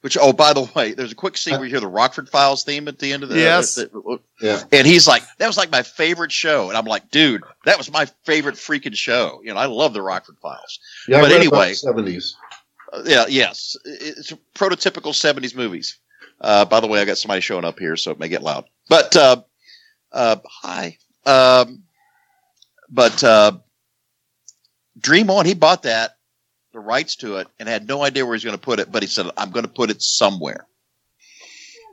[0.02, 2.64] Which oh, by the way, there's a quick scene where you hear the Rockford Files
[2.64, 3.76] theme at the end of the Yes.
[3.76, 4.64] the- Yeah.
[4.72, 6.70] and he's like, that was like my favorite show.
[6.70, 9.42] And I'm like, dude, that was my favorite freaking show.
[9.44, 10.80] You know, I love the Rockford Files.
[11.08, 11.74] Yeah, But anyway.
[11.74, 12.36] seventies.
[12.92, 13.78] Uh, yeah, yes.
[13.86, 16.00] It- It's prototypical 70s movies.
[16.40, 18.66] Uh, by the way, I got somebody showing up here, so it may get loud.
[18.90, 19.44] But, uh,
[20.12, 20.98] uh, hi.
[21.28, 21.84] Um,
[22.90, 23.52] but, uh,
[25.00, 26.18] Dream On, he bought that,
[26.74, 29.04] the rights to it, and had no idea where he's going to put it, but
[29.04, 30.66] he said, I'm going to put it somewhere.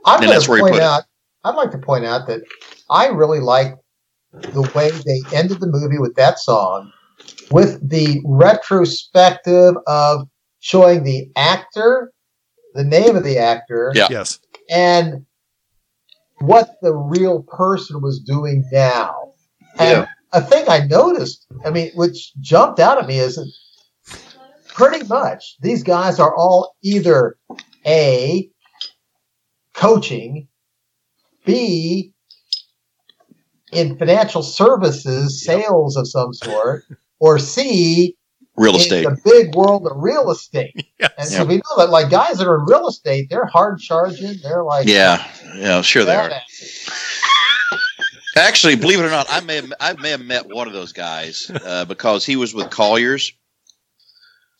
[0.05, 0.85] I'm And going that's to where he point put it.
[0.85, 1.03] out.
[1.43, 2.41] I'd like to point out that
[2.89, 3.75] I really like
[4.31, 6.91] the way they ended the movie with that song,
[7.51, 10.27] with the retrospective of
[10.59, 12.11] showing the actor,
[12.73, 14.07] the name of the actor, Yeah.
[14.09, 14.39] Yes.
[14.69, 15.25] and
[16.41, 19.33] what the real person was doing now.
[19.77, 20.05] And Yeah.
[20.31, 23.51] a thing I noticed, I mean, which jumped out at me is that
[24.79, 27.35] pretty much these guys are all either
[27.85, 28.49] A,
[29.73, 30.47] coaching,
[31.45, 32.13] B,
[33.73, 36.85] in financial services, sales of some sort,
[37.19, 38.15] or C,
[38.55, 39.03] Real in estate.
[39.03, 40.73] the big world of real estate.
[41.17, 41.35] And Yes.
[41.37, 44.35] so we know that like guys that are in real estate, they're hard charging.
[44.41, 45.25] They're like Yeah,
[45.55, 46.31] yeah, sure they are.
[48.37, 50.93] Actually, believe it or not, I may have, I may have met one of those
[50.93, 53.33] guys uh, because he was with Colliers,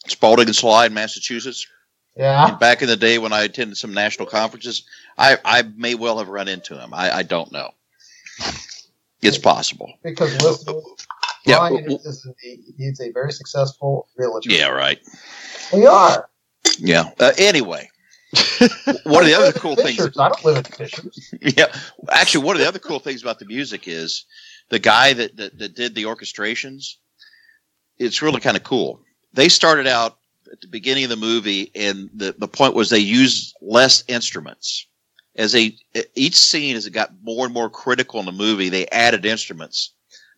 [0.10, 1.68] Spaulding and Slye, Massachusetts.
[2.16, 2.50] Yeah.
[2.50, 4.84] And back in the day when I attended some national conferences,
[5.18, 6.94] I, I may well have run into him.
[6.94, 7.72] I, I don't know.
[9.22, 9.94] It's possible.
[10.04, 10.82] Because listen,
[11.46, 14.50] Yeah, Brian w- is a, he's a very successful realtor.
[14.50, 15.00] Yeah, right.
[15.74, 16.30] We are.
[16.78, 17.12] Yeah.
[17.20, 17.90] Uh, anyway,
[19.04, 20.00] one of the other cool things.
[20.18, 21.34] I don't live in Fishers.
[21.42, 21.68] yeah.
[22.10, 24.26] Actually, one of the other cool things about the music is
[24.70, 26.96] the guy that, that, that did the orchestrations.
[27.98, 29.02] It's really kind of cool.
[29.34, 30.18] They started out
[30.52, 34.88] at the beginning of the movie, and the, the point was they used less instruments.
[35.36, 35.78] As they
[36.16, 39.92] each scene, as it got more and more critical in the movie, they added instruments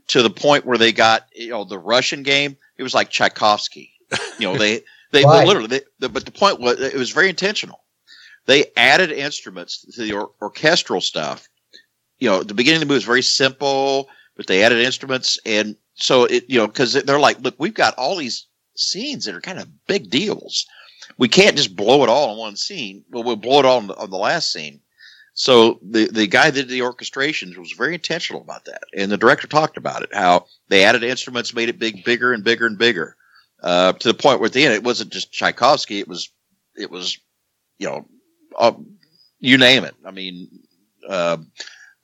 [0.08, 2.58] to the point where they got you know the Russian game.
[2.78, 3.92] It was like Tchaikovsky.
[4.38, 5.48] You know they they Right.
[5.48, 5.68] literally.
[5.68, 7.82] They, the, but the point was it was very intentional
[8.46, 11.48] they added instruments to the or- orchestral stuff.
[12.20, 15.76] You know, the beginning of the movie was very simple, but they added instruments, and
[15.96, 19.42] so it you know because they're like, look, we've got all these scenes that are
[19.42, 20.66] kind of big deals.
[21.18, 23.04] We can't just blow it all in one scene.
[23.10, 24.82] Well, we'll blow it all on the, on the last scene.
[25.34, 29.18] So the the guy that did the orchestrations was very intentional about that, and the
[29.18, 32.78] director talked about it how they added instruments, made it big, bigger and bigger and
[32.78, 33.16] bigger,
[33.64, 36.00] uh, to the point where at the end it wasn't just Tchaikovsky.
[36.00, 36.30] It was
[36.76, 37.18] it was
[37.80, 38.06] you know
[38.58, 38.74] uh,
[39.40, 39.96] you name it.
[40.06, 40.50] I mean,
[41.08, 41.38] uh,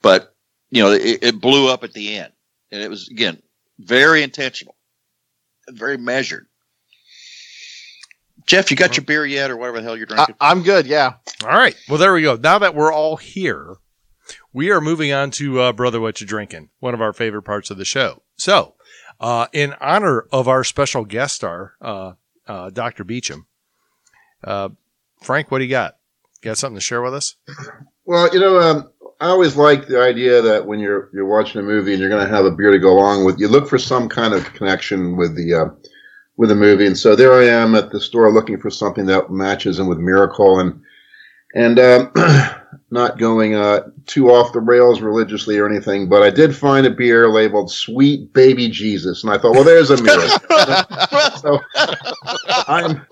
[0.02, 0.34] but
[0.70, 2.32] you know, it, it blew up at the end,
[2.72, 3.40] and it was again
[3.78, 4.76] very intentional,
[5.70, 6.46] very measured.
[8.48, 10.34] Jeff, you got your beer yet, or whatever the hell you're I, drinking?
[10.40, 10.86] I'm good.
[10.86, 11.14] Yeah.
[11.44, 11.76] All right.
[11.86, 12.34] Well, there we go.
[12.34, 13.76] Now that we're all here,
[14.54, 17.70] we are moving on to uh, Brother What You Drinking, one of our favorite parts
[17.70, 18.22] of the show.
[18.36, 18.74] So,
[19.20, 22.12] uh, in honor of our special guest star, uh,
[22.46, 23.04] uh, Dr.
[23.04, 23.44] Beachem,
[24.42, 24.70] uh,
[25.22, 25.98] Frank, what do you got?
[26.40, 27.36] Got something to share with us?
[28.06, 28.90] Well, you know, um,
[29.20, 32.26] I always like the idea that when you're you're watching a movie and you're going
[32.26, 35.16] to have a beer to go along with, you look for some kind of connection
[35.16, 35.87] with the uh,
[36.38, 36.86] with a movie.
[36.86, 39.98] And so there I am at the store looking for something that matches in with
[39.98, 40.80] Miracle and
[41.54, 42.12] and um,
[42.90, 46.90] not going uh, too off the rails religiously or anything, but I did find a
[46.90, 50.38] beer labeled "Sweet Baby Jesus," and I thought, well, there's a miracle.
[51.38, 51.58] so
[52.68, 53.06] I'm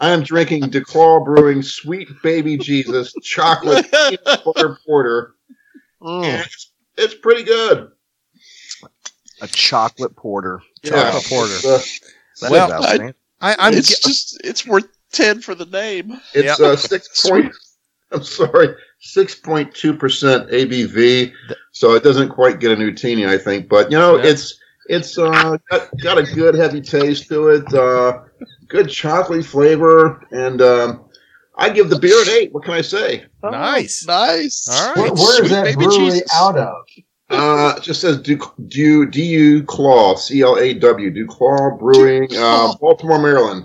[0.00, 5.34] I am drinking DuClaw Brewing Sweet Baby Jesus Chocolate Butter Porter.
[6.02, 7.90] Mm, And it's, it's pretty good.
[9.42, 10.62] a chocolate porter.
[10.82, 11.78] Chocolate porter.
[12.34, 13.14] It's, That Well, is.
[13.40, 16.20] I, I'm it's just it's worth ten for the name.
[16.34, 17.52] it's uh, six point.
[18.12, 21.32] I'm sorry, six point two percent ABV.
[21.72, 24.30] So it doesn't quite get a Nutini, I think, but you know, Yeah.
[24.30, 27.72] it's it's uh, got, got a good heavy taste to it.
[27.74, 28.20] Uh,
[28.68, 31.04] good chocolatey flavor, and um,
[31.56, 32.52] I give the beer an eight.
[32.52, 33.24] What can I say?
[33.42, 34.04] nice.
[34.06, 34.68] Nice.
[34.70, 34.96] All right.
[34.96, 36.30] Where, where Sweet is that baby brewery Jesus.
[36.34, 36.74] out of?
[37.30, 42.28] Uh, it just says Du Du Du Claw C L A W Du Claw Brewing,
[42.36, 43.64] uh, Baltimore, Maryland.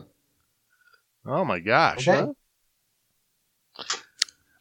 [1.25, 2.07] Oh my gosh.
[2.07, 2.31] Okay.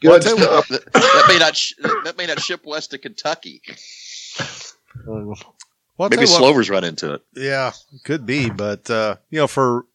[0.01, 0.69] Good Well, tell you stuff.
[0.69, 1.75] that, that may not sh-
[2.05, 3.63] that may not ship west to Kentucky.
[5.07, 5.35] Well,
[5.99, 7.23] Maybe tell you what- Slovers run into it.
[7.35, 7.73] Yeah,
[8.05, 9.87] could be, but uh, you know, for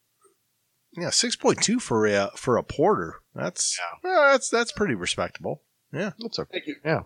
[0.98, 5.62] yeah, six point two for a for a porter, that's well, that's that's pretty respectable.
[5.94, 6.50] Yeah, that's okay.
[6.52, 6.76] Thank you.
[6.84, 7.02] Yeah.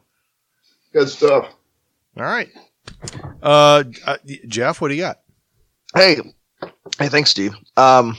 [0.93, 1.53] Good stuff.
[2.18, 2.49] All right,
[3.43, 5.20] uh, uh, Jeff, what do you got?
[5.95, 6.18] Hey,
[6.99, 7.53] hey, thanks, Steve.
[7.76, 8.18] Um,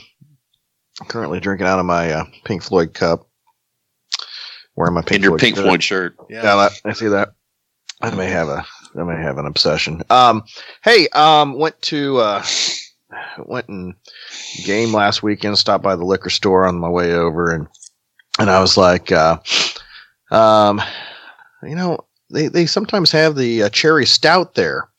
[1.07, 3.27] currently drinking out of my uh, Pink Floyd cup.
[4.75, 5.65] Wearing my Pink In your Floyd Pink shirt.
[5.65, 6.15] Floyd shirt.
[6.29, 7.33] Yeah, Yeah, that, I see that.
[8.01, 10.01] I may have a, I may have an obsession.
[10.09, 10.43] Um,
[10.83, 12.43] hey, um, went to, uh,
[13.45, 13.95] went and
[14.63, 15.57] game last weekend.
[15.57, 17.67] Stopped by the liquor store on my way over, and
[18.39, 19.39] and I was like, uh,
[20.31, 20.81] um,
[21.63, 24.89] you know, they they sometimes have the uh, cherry stout there,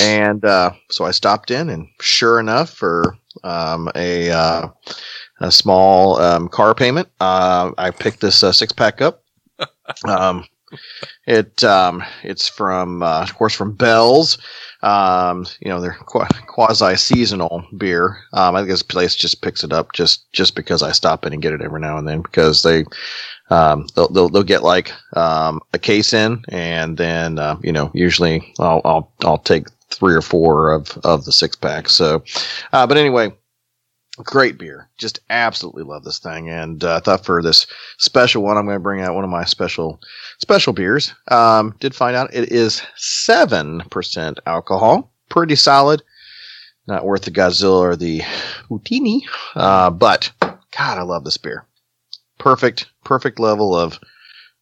[0.00, 4.68] and uh, so I stopped in, and sure enough, for um, a uh,
[5.40, 9.22] a small um, car payment, uh, I picked this uh, six pack up.
[10.08, 10.46] Um,
[11.26, 14.38] It um, it's from uh, of course from Bell's.
[14.82, 18.18] Um, you know, they're quasi seasonal beer.
[18.34, 21.32] Um, I think this place just picks it up just just because I stop in
[21.32, 22.84] and get it every now and then because they
[23.50, 27.90] um, they'll, they'll they'll get like um, a case in and then uh, you know
[27.94, 31.92] usually I'll I'll I'll take three or four of of the six packs.
[31.92, 32.22] So,
[32.72, 33.32] uh, but anyway,
[34.22, 34.88] great beer.
[34.96, 36.48] Just absolutely love this thing.
[36.48, 37.66] And uh, I thought for this
[37.98, 40.00] special one, I'm going to bring out one of my special
[40.38, 41.12] special beers.
[41.28, 45.12] Um, did find out it is seven percent alcohol.
[45.28, 46.02] Pretty solid.
[46.86, 48.22] Not worth the Godzilla or the
[48.68, 50.30] Houdini, uh, but
[50.76, 51.64] God, I love this beer.
[52.38, 53.98] Perfect, perfect level of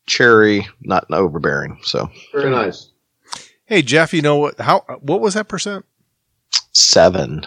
[0.07, 1.79] cherry, not overbearing.
[1.83, 2.91] So Very nice.
[3.65, 4.61] Hey Jeff, you know what?
[4.61, 5.85] How what was that percent?
[6.75, 7.45] seven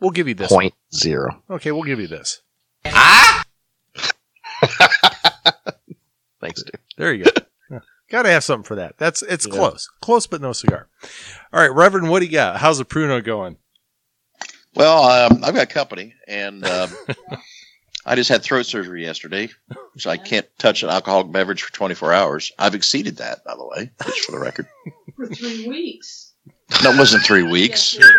[0.00, 0.48] We'll give you this.
[0.48, 1.42] point zero.
[1.50, 2.42] Okay, we'll give you this.
[2.86, 3.44] Ah!
[6.40, 6.78] Thanks, dude.
[6.96, 7.80] There you go.
[8.10, 8.96] Got to have something for that.
[8.96, 9.52] That's it's Yeah.
[9.54, 10.88] close, close, but no cigar.
[11.52, 12.56] All right, Reverend, what do you got?
[12.58, 13.56] How's the Pruno going?
[14.74, 16.90] Well, um, I've got company, and um,
[18.06, 19.48] I just had throat surgery yesterday,
[19.98, 22.52] so I can't touch an alcoholic beverage for 24 hours.
[22.58, 24.66] I've exceeded that, by the way, just for the record.
[25.16, 26.32] for three weeks.
[26.84, 27.94] No, it wasn't three weeks.
[27.94, 28.14] Yes, it is.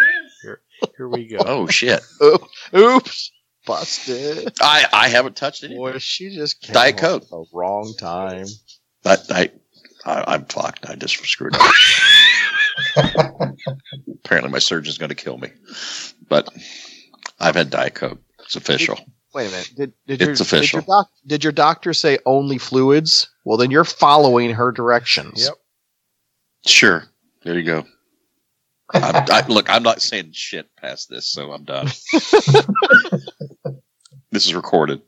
[0.98, 1.38] Here we go.
[1.40, 2.02] Oh shit!
[2.76, 3.32] Oops,
[3.66, 4.54] busted.
[4.62, 5.76] I I haven't touched it.
[5.76, 7.30] Boy, she just came Diet Coke.
[7.30, 8.46] the wrong time.
[9.04, 9.50] But I,
[10.06, 10.90] I I'm fucked.
[10.90, 11.62] I just screwed up.
[14.26, 15.50] Apparently, my surgeon's going to kill me.
[16.28, 16.50] But
[17.40, 18.20] I've had Diet Coke.
[18.44, 19.00] It's official.
[19.34, 19.72] Wait a minute.
[19.76, 20.80] Did, did It's your, official.
[20.80, 23.30] Did your, doc, did your doctor say only fluids?
[23.46, 25.44] Well, then you're following her directions.
[25.44, 25.54] Yep.
[26.66, 27.06] Sure.
[27.44, 27.86] There you go.
[28.94, 31.88] I'm, I, look, I'm not saying shit past this, so I'm done.
[34.32, 35.02] this is recorded.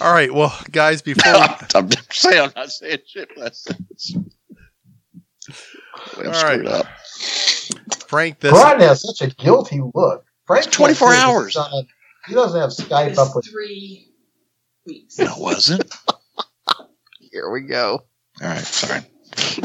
[0.00, 4.14] All right, well, guys, before we, I'm, I'm saying I'm not saying shit past this.
[6.18, 6.74] I'm All screwed right.
[6.74, 6.86] up.
[8.08, 10.24] Frank, this Brian has such a guilty look.
[10.46, 11.46] Frank It's 24 hours.
[11.46, 11.84] he's not-
[12.28, 13.46] He doesn't have Skype It's up with.
[13.50, 14.12] three
[14.86, 15.18] weeks.
[15.18, 15.92] No, it wasn't.
[17.32, 18.04] Here we go.
[18.42, 19.00] All right, sorry.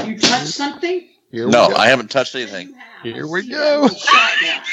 [0.07, 1.07] You touch something?
[1.32, 1.73] Here No.
[1.75, 2.73] I haven't touched anything.
[3.03, 3.88] Here we go.
[3.88, 4.63] that shot now.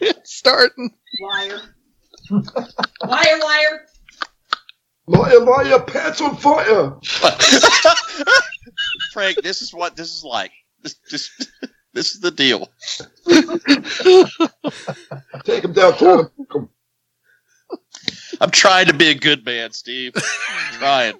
[0.00, 0.90] It's starting.
[1.20, 1.60] Liar.
[2.30, 3.86] liar, liar.
[5.06, 6.96] Liar, liar, pants on fire.
[9.12, 10.52] Frank, this is what this is like.
[10.82, 11.30] This, this,
[11.94, 12.68] this is the deal.
[15.44, 16.30] Take him downtown.
[16.52, 16.68] Come-
[18.40, 20.12] I'm trying to be a good man, Steve.
[20.78, 21.14] trying.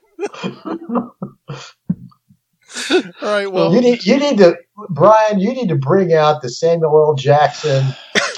[2.91, 4.57] All right, well, You need, you need to,
[4.91, 5.39] Brian.
[5.39, 7.15] You need to bring out the Samuel L.
[7.15, 7.83] Jackson.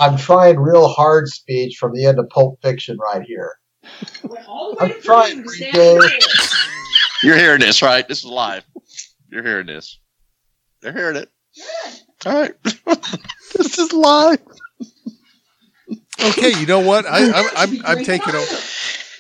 [0.01, 3.55] I'm trying real hard speech from the end of Pulp Fiction right here.
[4.25, 6.03] Went all the way I'm trying, to stand
[7.23, 8.07] You're hearing this, right?
[8.07, 8.65] This is live.
[9.31, 9.99] You're hearing this.
[10.81, 11.31] They're hearing it.
[12.27, 12.55] All right.
[13.53, 14.39] This is live.
[16.25, 16.59] okay.
[16.61, 17.05] You know what?
[17.05, 18.57] I, I'm I'm, I'm taking over.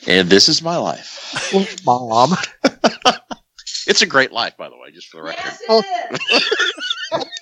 [0.06, 1.84] And this is my life.
[1.84, 2.34] Mom.
[3.90, 5.42] It's a great life, by the way, just for the record.
[5.44, 5.84] Yes, it
[7.12, 7.26] is.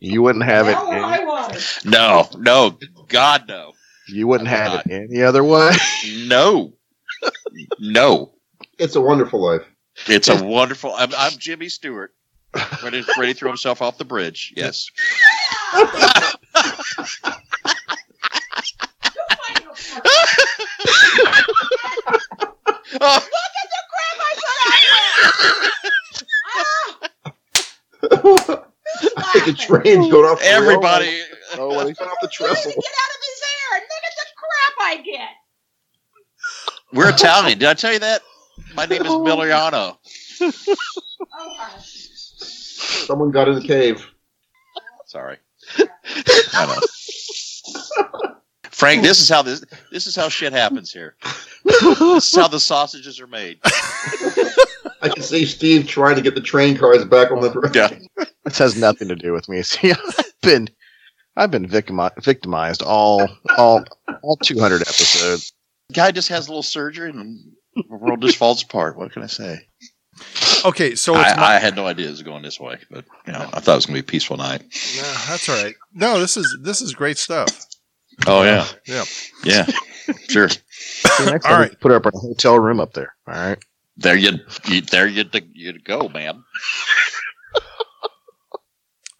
[0.00, 0.74] You wouldn't have it.
[0.74, 1.58] Hell or Any, high water.
[1.84, 3.72] No, no, God, no.
[4.08, 4.86] you wouldn't I would have not.
[4.86, 5.72] it any other way.
[6.26, 6.72] No.
[7.78, 8.32] No.
[8.78, 9.60] It's a wonderful life.
[10.06, 10.94] It's a wonderful.
[10.96, 12.14] I'm, I'm Jimmy Stewart,
[12.82, 14.54] ready, ready to throw himself off the bridge.
[14.56, 14.86] Yes.
[23.00, 23.26] Oh,
[29.16, 30.38] I think a train's going off.
[30.40, 30.54] the rail.
[30.54, 31.22] everybody.
[31.54, 34.26] Oh, what Going off the trestle, Get out of his hair and look at the
[34.36, 35.30] crap I get.
[36.92, 37.58] We're Italian.
[37.58, 38.22] Did I tell you that?
[38.74, 39.20] My name is oh.
[39.20, 39.96] Miliano.
[41.32, 41.76] Oh.
[41.78, 44.06] Someone got in the cave.
[45.06, 45.36] Sorry.
[45.78, 46.80] I know.
[48.70, 51.16] Frank, this is how this this is how shit happens here.
[51.64, 53.58] This is how the sausages are made.
[55.02, 58.24] I can see Steve trying to get the train cars back on the Yeah.
[58.44, 59.62] This has nothing to do with me.
[59.62, 60.68] See, I've been,
[61.36, 63.84] I've been victimi- victimized all, all,
[64.22, 65.52] all 200 episodes.
[65.92, 67.38] Guy just has a little surgery and
[67.76, 68.96] the world just falls apart.
[68.96, 69.60] What can I say?
[70.64, 73.04] Okay, so it's my, I, I had no idea it was going this way, but
[73.26, 74.60] you know, I thought it was gonna be a peaceful night.
[74.96, 75.74] Nah, that's all right.
[75.94, 77.48] No, this is this is great stuff.
[78.26, 78.66] Oh yeah.
[78.86, 79.04] Yeah.
[79.44, 79.66] Yeah.
[80.28, 80.48] Sure.
[80.48, 81.80] See, next All time we right.
[81.80, 83.14] put up in a hotel room up there.
[83.26, 83.58] All right.
[84.00, 86.42] There you, you there you, you go, man.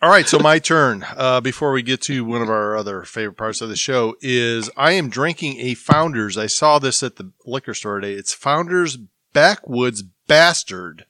[0.03, 1.05] All right, so my turn.
[1.15, 4.71] Uh, before we get to one of our other favorite parts of the show, is
[4.79, 6.39] I am drinking a Founders.
[6.39, 8.15] I saw this at the liquor store today.
[8.15, 8.97] It's Founders
[9.35, 11.05] Backwoods Bastard.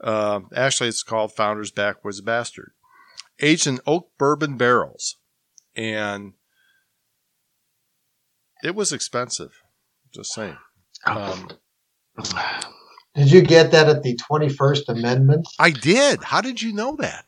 [0.00, 2.70] Uh, actually, it's called Founders Backwoods Bastard.
[3.40, 5.16] Aged in oak bourbon barrels.
[5.74, 6.34] And
[8.62, 9.62] it was expensive.
[10.14, 10.56] Just saying.
[11.04, 11.48] Um,
[13.14, 15.48] Did you get that at the 21st Amendment?
[15.58, 16.22] I did.
[16.22, 17.24] How did you know that?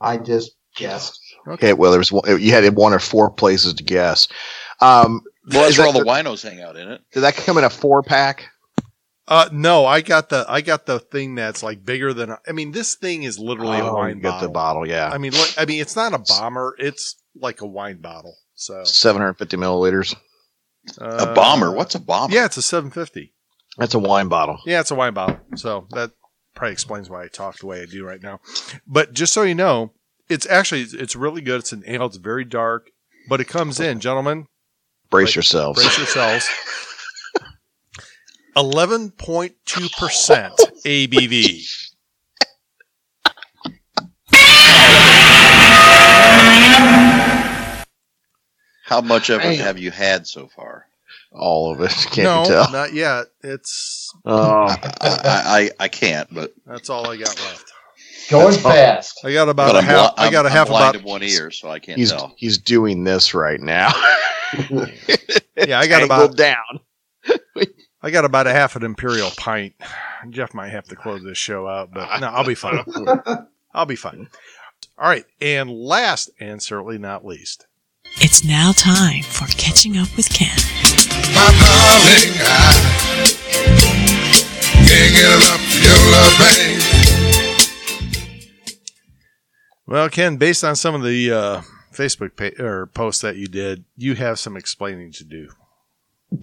[0.00, 1.18] I just guessed.
[1.48, 4.28] Okay, well, there was one, you had one or four places to guess.
[4.80, 7.00] Um, Well, that's is where all that- the winos hang out in it.
[7.12, 8.48] did that come in a four pack?
[9.28, 12.36] Uh, no, I got the I got the thing that's like bigger than.
[12.46, 14.48] I mean, this thing is literally a Oh, wine you get bottle.
[14.48, 16.76] the bottle, yeah, I mean, look, I mean, it's not a bomber.
[16.78, 18.36] It's like a wine bottle.
[18.54, 20.14] So seven hundred fifty milliliters.
[21.00, 21.72] uh, A bomber?
[21.72, 22.32] What's a bomber?
[22.32, 23.32] Yeah, it's a 750.
[23.78, 24.58] That's a wine bottle.
[24.64, 25.38] Yeah, it's a wine bottle.
[25.56, 26.12] So that
[26.54, 28.40] probably explains why I talk the way I do right now.
[28.86, 29.92] But just so you know,
[30.28, 31.60] it's actually it's really good.
[31.60, 32.06] It's an ale.
[32.06, 32.90] It's very dark,
[33.28, 34.46] but it comes in, gentlemen.
[35.10, 35.36] Brace Right.
[35.36, 35.82] yourselves.
[35.82, 36.48] Brace yourselves.
[38.56, 40.54] Eleven point two percent
[40.84, 41.66] ABV.
[48.84, 50.86] How much of it have you had so far?
[51.32, 51.90] All of it.
[52.10, 52.72] Can't no, you tell?
[52.72, 53.26] not yet.
[53.42, 57.72] It's Oh, I, I, I can't, but, that's all I got left.
[58.30, 58.72] Going That's all.
[58.72, 59.20] fast.
[59.24, 60.16] I got about but a I'm, half.
[60.16, 60.96] bli- I got a I'm- half I'm about.
[60.96, 62.34] in one ear, so I can't he's tell.
[62.36, 63.92] he's doing this right now.
[65.56, 66.80] Yeah, I got about Angled down.
[68.02, 69.74] I got about a half an imperial pint.
[70.30, 72.84] Jeff might have to close this show out, but no, I'll be fine.
[73.72, 74.28] I'll be fine.
[74.98, 77.66] All right, and last and certainly not least,
[78.20, 80.56] It's now time for catching up with Ken.
[81.34, 82.46] My darling, I
[84.86, 86.80] can't get enough of your love, babe.
[89.86, 91.60] well, Ken, based on some of the uh,
[91.92, 95.48] Facebook pa- or posts that you did, you have some explaining to do.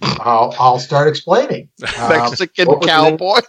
[0.02, 1.68] I'll, I'll start explaining.
[1.98, 3.40] Um, Mexican what was the cowboy.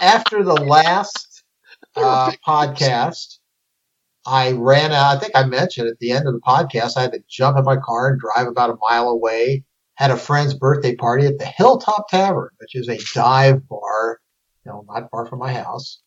[0.00, 1.44] after the last
[1.96, 3.38] uh, podcast,
[4.26, 5.16] I ran out.
[5.16, 7.64] I think I mentioned at the end of the podcast, I had to jump in
[7.64, 9.64] my car and drive about a mile away.
[9.98, 14.20] Had a friend's birthday party at the Hilltop Tavern, which is a dive bar,
[14.64, 16.00] you know, not far from my house.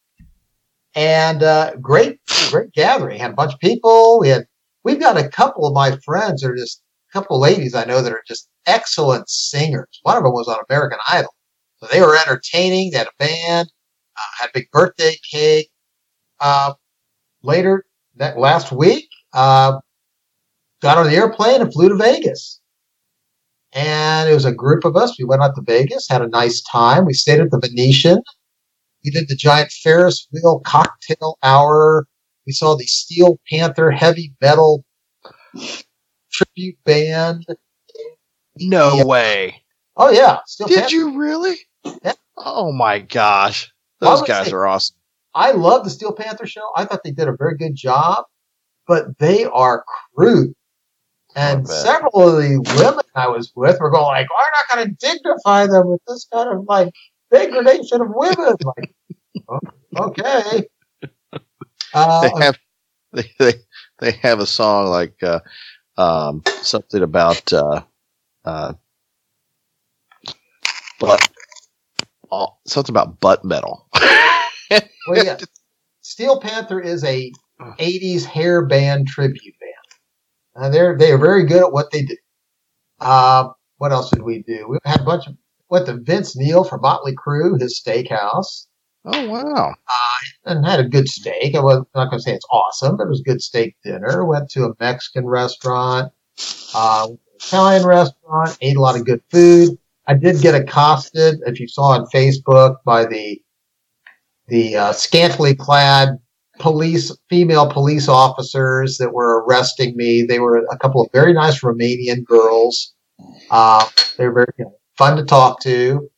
[0.95, 2.19] And uh, great,
[2.49, 3.19] great gathering.
[3.19, 4.17] Had a bunch of people.
[4.21, 4.45] We had,
[4.85, 7.83] we've got a couple of my friends that are just a couple of ladies I
[7.83, 9.99] know that are just excellent singers.
[10.03, 11.35] One of them was on American Idol.
[11.77, 12.91] So they were entertaining.
[12.91, 13.67] They had a band,
[14.15, 15.69] uh, had a big birthday cake.
[16.39, 16.75] Uh,
[17.43, 17.83] later
[18.15, 19.79] that last week, uh,
[20.81, 22.60] got on the airplane and flew to Vegas.
[23.73, 25.17] And it was a group of us.
[25.17, 27.05] We went out to Vegas, had a nice time.
[27.05, 28.21] We stayed at the Venetian.
[29.05, 32.05] We did the giant Ferris wheel cocktail hour.
[32.45, 34.83] We saw the Steel Panther heavy metal
[36.31, 37.45] tribute band.
[38.57, 39.03] No Yeah.
[39.05, 39.63] way.
[39.95, 40.95] Oh yeah, Steel Did Panther.
[40.95, 41.57] you really?
[42.03, 42.13] Yeah.
[42.37, 43.71] Oh my gosh.
[43.99, 44.95] Those guys say- are awesome.
[45.33, 46.69] I love the Steel Panther show.
[46.75, 48.25] I thought they did a very good job,
[48.87, 50.53] but they are crude.
[51.35, 55.07] And several of the women I was with were going like, "We're not going to
[55.07, 56.93] dignify them with this kind of like
[57.31, 58.95] degradation of women." like,
[59.49, 59.59] "Oh,
[59.97, 60.67] okay.
[61.93, 62.57] Uh, They have
[63.11, 63.53] they, they
[63.99, 65.41] they have a song like uh,
[65.97, 67.81] um, something about uh,
[68.45, 68.73] uh,
[70.99, 71.29] butt
[72.31, 73.87] oh, something about butt metal.
[73.91, 74.81] well,
[75.25, 75.37] yeah.
[76.01, 79.80] Steel Panther is a '80s hair band tribute band.
[80.55, 82.17] Uh, they're they are very good at what they do.
[82.99, 84.67] Uh, what else did we do?
[84.69, 85.35] We had a bunch of
[85.69, 88.67] went to Vince Neil from Motley Crue, his steakhouse,
[89.05, 89.73] Oh wow!
[90.45, 91.55] and had a good steak.
[91.55, 94.23] I was not going to say it's awesome, but it was a good steak dinner.
[94.25, 96.11] Went to a Mexican restaurant,
[96.75, 99.77] uh, Italian restaurant, ate a lot of good food.
[100.07, 103.41] I did get accosted, if you saw on Facebook, by the
[104.47, 106.19] the uh, scantily clad
[106.61, 110.23] police, female police officers that were arresting me.
[110.23, 112.93] They were a couple of very nice Romanian girls.
[113.49, 116.09] Uh, they were very you know, fun to talk to.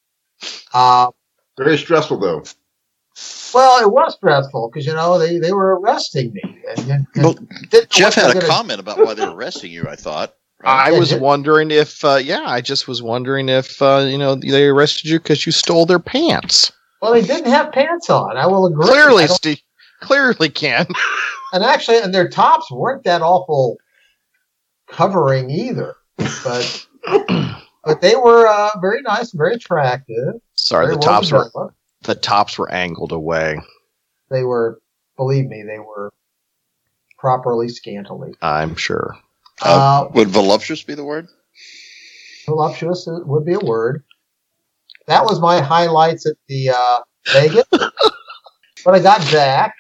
[0.74, 1.10] Uh,
[1.58, 2.44] Very stressful, though.
[3.54, 6.42] well, it was stressful because you know they, they were arresting me.
[6.70, 7.36] And, and- and Well,
[7.90, 9.86] Jeff had a gonna- comment about why they were arresting you.
[9.88, 10.34] I thought.
[10.66, 14.66] I was wondering if uh, yeah, I just was wondering if uh, you know they
[14.68, 16.72] arrested you because you stole their pants.
[17.02, 18.38] Well, they didn't have pants on.
[18.38, 18.86] I will agree.
[18.88, 19.60] Clearly, Steve.
[20.04, 20.86] Clearly, can.
[21.54, 23.78] and actually, and their tops weren't that awful
[24.90, 25.96] covering either.
[26.18, 26.88] But
[27.84, 30.36] but they were uh, very nice, and very attractive.
[30.56, 31.76] Sorry, very the tops were developed.
[32.04, 33.60] the tops were angled away.
[34.30, 34.80] They were,
[35.18, 36.12] believe me, they were
[37.18, 38.34] properly scantily.
[38.42, 39.16] I'm sure.
[39.62, 41.28] Uh, Would voluptuous be the word?
[42.46, 44.04] voluptuous would be a word.
[45.08, 47.00] that was my highlights at the uh,
[47.32, 47.64] Vegas.
[48.84, 49.74] when I got back,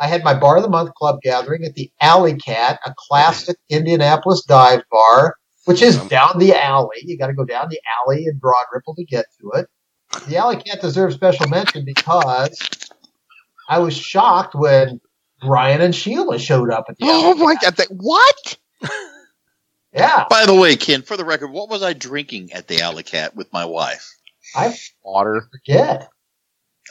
[0.00, 3.56] I had my bar of the month club gathering at the Alley Cat, a classic
[3.68, 5.36] Indianapolis dive bar,
[5.66, 6.96] which is down the alley.
[7.02, 9.66] You got to go down the alley in Broad Ripple to get to it.
[10.26, 12.58] The Alley Cat deserves special mention because
[13.68, 15.00] I was shocked when
[15.40, 17.62] Brian and Sheila showed up at the Oh Alley my Cat.
[17.62, 17.76] god!
[17.76, 18.58] That, what?
[19.92, 23.02] Yeah, By the way, Ken, for the record, what was I drinking at the Alley
[23.02, 24.08] Cat with my wife?
[24.54, 24.72] I
[25.02, 25.48] Water.
[25.50, 26.08] forget.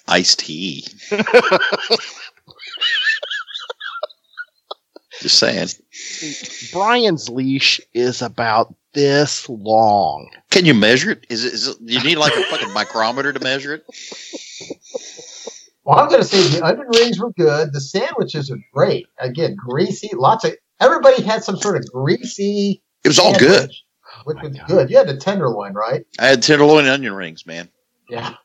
[0.07, 0.85] Iced tea.
[5.19, 5.67] Just saying.
[6.71, 10.29] Brian's leash is about this long.
[10.49, 11.25] Can you measure it?
[11.29, 11.53] Is it?
[11.53, 13.85] Is it you need like a fucking micrometer to measure it?
[15.83, 17.73] Well, I'm going to say the onion rings were good.
[17.73, 19.07] The sandwiches are great.
[19.17, 20.09] Again, greasy.
[20.13, 22.81] Lots of everybody had some sort of greasy.
[23.03, 23.51] It was all good.
[23.59, 23.83] sandwich,
[24.25, 24.89] which was good.
[24.89, 26.05] You had the tenderloin, right?
[26.19, 27.69] I had tenderloin and onion rings, man.
[28.09, 28.35] Yeah.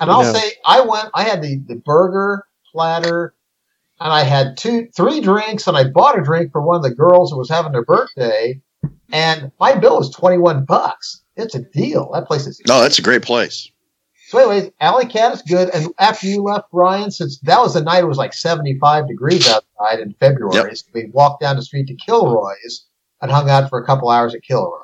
[0.00, 0.32] And I'll No.
[0.32, 1.08] say I went.
[1.14, 3.34] I had the the burger platter,
[4.02, 6.94] and I had two, three drinks, and I bought a drink for one of the
[6.94, 8.60] girls who was having their birthday,
[9.12, 11.22] and my bill was twenty one bucks.
[11.36, 12.10] It's a deal.
[12.12, 13.70] That place is No, that's a great place.
[14.28, 15.68] So, anyways, Alley Cat is good.
[15.74, 19.48] And after you left, Brian, since that was the night it was like 75 degrees
[19.48, 22.86] outside in February, so we walked down the street to Kilroy's
[23.20, 24.82] and hung out for a couple hours at Kilroy's.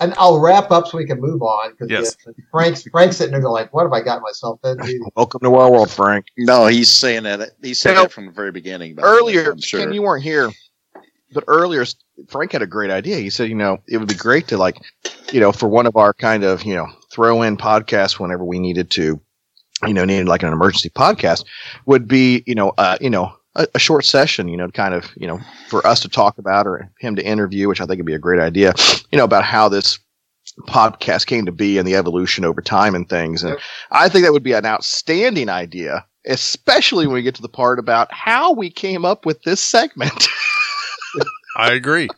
[0.00, 2.16] And I'll wrap up so we can move on because Yes.
[2.50, 5.70] Frank's Frank's sitting there going like, "What have I got myself into?" Welcome to our
[5.70, 6.26] world, Frank.
[6.36, 7.50] No, he's saying that.
[7.62, 8.94] He said Now, that from the very beginning.
[8.94, 9.80] by Earlier, I'm sure.
[9.80, 10.50] Ken, you weren't here,
[11.32, 11.84] but earlier,
[12.28, 13.16] Frank had a great idea.
[13.16, 14.76] He said, you know, it would be great to like,
[15.32, 18.58] you know, for one of our kind of, you know, throw in podcasts whenever we
[18.58, 19.20] needed to,
[19.86, 21.44] you know, needed like an emergency podcast
[21.86, 25.10] would be, you know, uh, you know, a, a short session, you know, kind of,
[25.16, 28.06] you know, for us to talk about or him to interview, which I think would
[28.06, 28.72] be a great idea,
[29.12, 29.98] you know, about how this
[30.66, 33.42] podcast came to be and the evolution over time and things.
[33.42, 33.58] And
[33.90, 37.78] I think that would be an outstanding idea, especially when we get to the part
[37.78, 40.26] about how we came up with this segment.
[41.56, 42.08] I agree.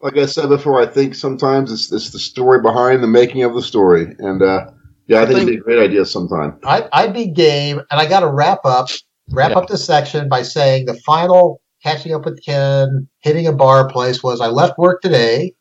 [0.00, 3.54] like I said before, I think sometimes it's, it's the story behind the making of
[3.54, 4.70] the story, and uh,
[5.06, 6.58] yeah, I think it'd be a great idea sometime.
[6.64, 8.88] I, I'd be game, and I got to wrap up
[9.30, 9.58] wrap Yeah.
[9.58, 14.22] up this section by saying the final catching up with Ken, hitting a bar place
[14.22, 15.54] was I left work today,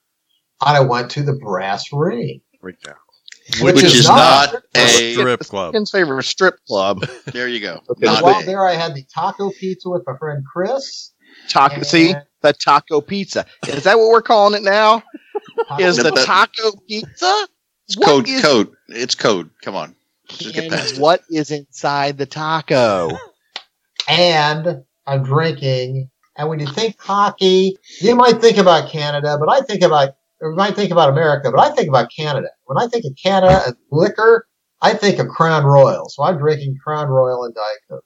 [0.65, 2.95] and I went to the Brass Ring, Right now.
[3.61, 5.13] which, is, not, a.
[5.13, 5.73] Strip club.
[5.73, 7.05] Ken's favorite strip club.
[7.31, 7.81] There you go.
[7.89, 8.45] Okay, Not While a.
[8.45, 11.11] there, I had the taco pizza with my friend Chris.
[11.47, 11.75] Taco.
[11.75, 13.45] And- See the taco pizza.
[13.67, 15.03] Is that what we're calling it now?
[15.79, 17.47] Is the taco pizza?
[17.87, 18.27] It's What code.
[18.27, 18.71] is- Code.
[18.89, 19.49] It's code.
[19.61, 19.95] Come on.
[20.27, 20.99] Just get past it.
[20.99, 23.09] what is inside the taco?
[24.09, 26.09] And I'm drinking.
[26.37, 30.51] And when you think hockey, you might think about Canada, but I think about, or
[30.51, 32.47] you might think about America, but I think about Canada.
[32.65, 34.47] When I think of Canada and liquor,
[34.81, 36.07] I think of Crown Royal.
[36.09, 38.05] So I'm drinking Crown Royal and Diet Coke.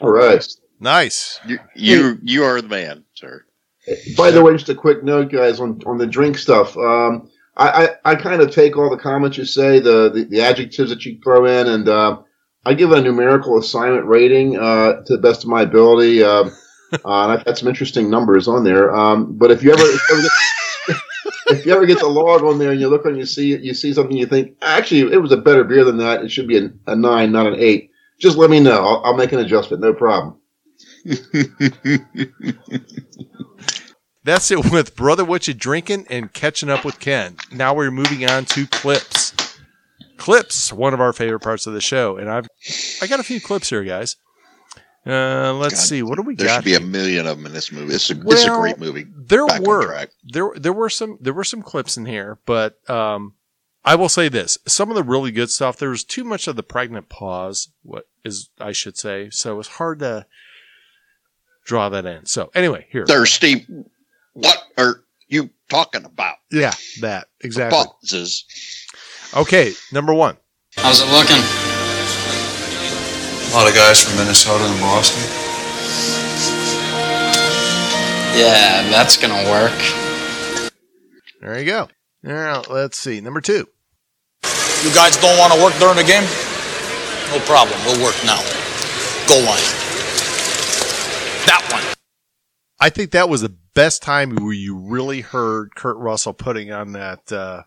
[0.00, 0.46] All right.
[0.80, 1.40] Nice.
[1.46, 3.44] You, you, you are the man, sir.
[4.16, 6.76] By the way, just a quick note, guys, on, on the drink stuff.
[6.76, 10.40] Um, I, I, I kind of take all the comments you say, the, the, the
[10.40, 12.18] adjectives that you throw in, and uh,
[12.66, 16.22] I give a numerical assignment rating uh, to the best of my ability.
[16.22, 16.44] Uh,
[16.92, 18.94] uh, and I've had some interesting numbers on there.
[18.94, 20.32] Um, but if you ever if you ever, get,
[21.58, 23.74] if you ever get the log on there and you look and you see you
[23.74, 26.58] see something you think actually it was a better beer than that, it should be
[26.58, 27.90] a, a nine, not an eight.
[28.18, 28.84] Just let me know.
[28.84, 29.82] I'll, I'll make an adjustment.
[29.82, 30.38] No problem.
[34.24, 37.36] That's it with Brother What You Drinking and Catching Up with Ken.
[37.52, 39.34] Now we're moving on to clips.
[40.16, 42.16] Clips, one of our favorite parts of the show.
[42.16, 42.46] And I've
[43.02, 44.16] I got a few clips here, guys.
[45.06, 46.02] Uh, let's God, see.
[46.02, 46.64] What do we There got?
[46.64, 47.94] There should be a million of them in this movie.
[47.94, 49.06] It's a, it's a great movie.
[49.14, 53.34] There Back were there there were some there were some clips in here, but um,
[53.84, 55.76] I will say this: some of the really good stuff.
[55.76, 57.68] There was too much of the pregnant pause.
[57.82, 59.28] What is I should say?
[59.30, 60.26] So it's hard to
[61.66, 62.24] draw that in.
[62.24, 63.66] So anyway, here, Thirsty.
[64.32, 66.36] What are you talking about?
[66.50, 66.72] yeah,
[67.02, 67.78] that exactly.
[67.78, 68.44] Pauses.
[69.36, 70.36] Okay, number one.
[70.76, 71.42] How's it looking?
[73.50, 75.22] A lot of guys from Minnesota and Boston.
[78.38, 79.74] Yeah, that's gonna work.
[81.40, 81.88] There you go.
[82.22, 83.20] Now let's see.
[83.20, 83.66] Number two.
[84.84, 86.22] You guys don't want to work during the game?
[87.32, 87.76] No problem.
[87.86, 88.38] We'll work now.
[89.26, 89.58] Goal line.
[91.46, 91.82] That one.
[92.78, 96.92] I think that was the best time where you really heard Kurt Russell putting on
[96.92, 97.32] that.
[97.32, 97.62] Uh,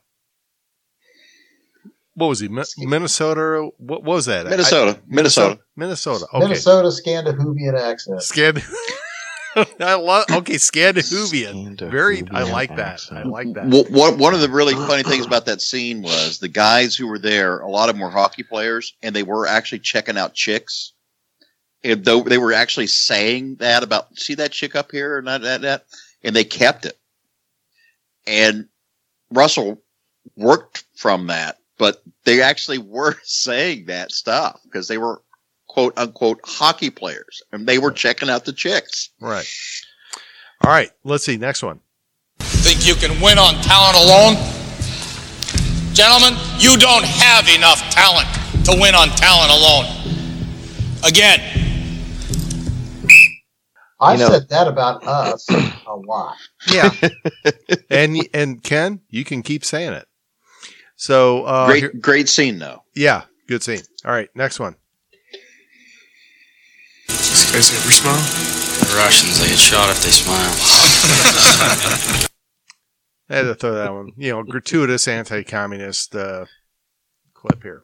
[2.18, 2.48] what was he?
[2.48, 3.70] Mi- Minnesota?
[3.78, 4.48] What was that?
[4.48, 4.98] Minnesota.
[5.00, 5.60] I- Minnesota.
[5.76, 6.26] Minnesota.
[6.34, 6.40] Okay.
[6.40, 8.24] Minnesota Scandinavian accent.
[8.24, 8.62] Scan.
[9.80, 10.26] I love.
[10.32, 11.78] Okay, Scandinavian.
[11.78, 12.18] Very.
[12.18, 13.02] I Scandinavian like that.
[13.12, 13.68] I like that.
[13.68, 17.08] Well, one, one of the really funny things about that scene was the guys who
[17.08, 20.34] were there, a lot of them were hockey players, and they were actually checking out
[20.34, 20.94] chicks.
[21.84, 25.42] And though they were actually saying that about, see that chick up here and that,
[25.44, 25.86] that, that,
[26.24, 26.98] and they kept it.
[28.26, 28.68] And
[29.32, 29.82] Russell
[30.36, 35.22] worked from that, but they actually were saying that stuff because they were
[35.68, 39.10] quote unquote hockey players and they were checking out the chicks.
[39.22, 39.48] Right.
[40.64, 40.92] All right.
[41.04, 41.38] Let's see.
[41.38, 41.80] Next one.
[42.40, 44.36] Think you can win on talent alone?
[45.94, 48.28] Gentlemen, you don't have enough talent
[48.66, 49.86] to win on talent alone.
[51.04, 51.40] Again,
[54.00, 56.36] I've You know- said that about us a lot.
[56.72, 56.92] Yeah.
[57.90, 60.08] and and Ken, you can keep saying it.
[60.98, 62.84] So uh, great, here- great scene though.
[62.96, 63.82] yeah, good scene.
[64.04, 64.76] All right, next one.
[67.08, 68.18] These guys ever smile?
[68.18, 70.54] The Russians, they get shot if they smile.
[73.30, 74.12] I had to throw that one.
[74.18, 76.46] You know, gratuitous anti-communist uh,
[77.34, 77.84] clip here.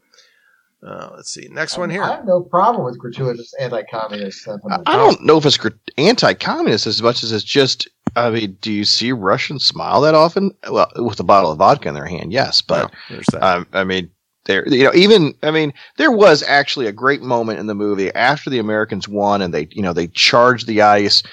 [0.85, 1.47] Uh, let's see.
[1.51, 2.03] Next one here.
[2.03, 4.83] I have no problem with gratuitous anti-communist I sentiment.
[4.85, 5.57] I don't know if it's
[5.97, 7.87] anti-communist as much as it's just.
[8.15, 10.51] I mean, do you see Russians smile that often?
[10.69, 12.61] Well, with a bottle of vodka in their hand, yes.
[12.61, 13.43] But that.
[13.43, 14.09] um, I mean,
[14.45, 18.13] there, you know, even I mean, there was actually a great moment in the movie
[18.13, 21.23] after the Americans won and they, you know, they charged the ice,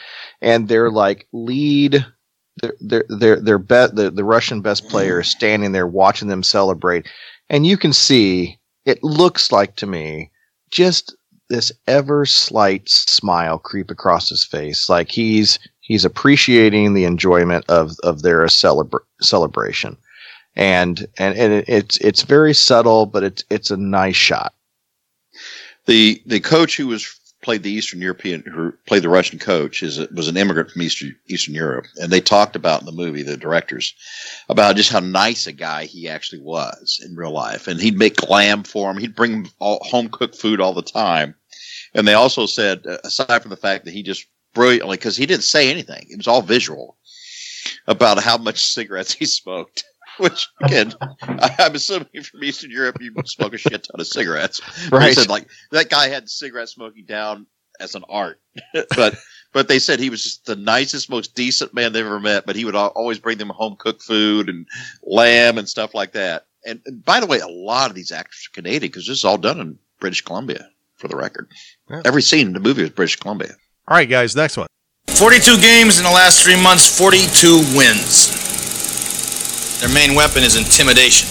[0.40, 2.04] and they're like lead,
[2.80, 7.08] their their, their bet the, the Russian best player is standing there watching them celebrate,
[7.48, 10.30] and you can see it looks like to me
[10.70, 11.14] just
[11.48, 15.58] this ever slight smile creep across his face, like he's
[15.90, 19.96] he's appreciating the enjoyment of of their celebra- celebration.
[20.54, 24.54] And and and it, it's it's very subtle, but it's it's a nice shot.
[25.86, 29.98] The the coach who was played the Eastern European who played the Russian coach is
[30.10, 33.36] was an immigrant from Eastern Eastern Europe, and they talked about in the movie the
[33.36, 33.92] directors
[34.48, 38.28] about just how nice a guy he actually was in real life, and he'd make
[38.28, 41.34] lamb for him, he'd bring home cooked food all the time,
[41.94, 45.44] and they also said aside from the fact that he just brilliantly because he didn't
[45.44, 46.96] say anything, it was all visual
[47.86, 49.84] about how much cigarettes he smoked.
[50.18, 54.60] Which again, I, I'm assuming from Eastern Europe, you smoke a shit ton of cigarettes.
[54.90, 55.14] But He Right.
[55.16, 57.46] said like that guy had cigarette smoking down
[57.78, 58.40] as an art,
[58.96, 59.14] but
[59.52, 62.44] but they said he was just the nicest, most decent man they ever met.
[62.44, 64.66] But he would always bring them home cooked food and
[65.02, 66.46] lamb and stuff like that.
[66.66, 69.24] And, and by the way, a lot of these actors are Canadian because this is
[69.24, 70.68] all done in British Columbia.
[70.96, 71.50] For the record,
[71.88, 72.02] Yeah.
[72.04, 73.54] every scene in the movie was British Columbia.
[73.90, 74.36] All right, guys.
[74.36, 74.68] Next one.
[75.08, 78.30] 42 games in the last three months, 42 wins.
[79.80, 81.28] Their main weapon is intimidation.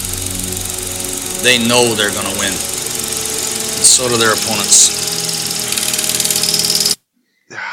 [1.41, 2.51] They know they're going to win.
[2.51, 4.99] And so do their opponents.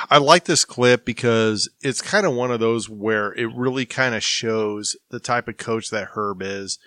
[0.08, 4.14] I like this clip because it's kind of one of those where it really kind
[4.14, 6.78] of shows the type of coach that Herb is.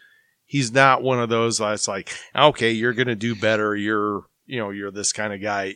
[0.45, 3.75] He's not one of those that's like, okay, you're going to do better.
[3.75, 5.75] You're, you know, you're this kind of guy.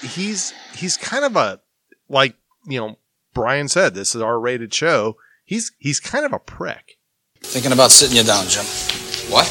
[0.00, 1.60] He's, he's kind of a,
[2.08, 2.34] like,
[2.66, 2.96] you know,
[3.34, 5.16] Brian said, this is our rated show.
[5.44, 6.96] He's, he's kind of a prick.
[7.42, 8.64] Thinking about sitting you down, Jim.
[9.28, 9.44] What?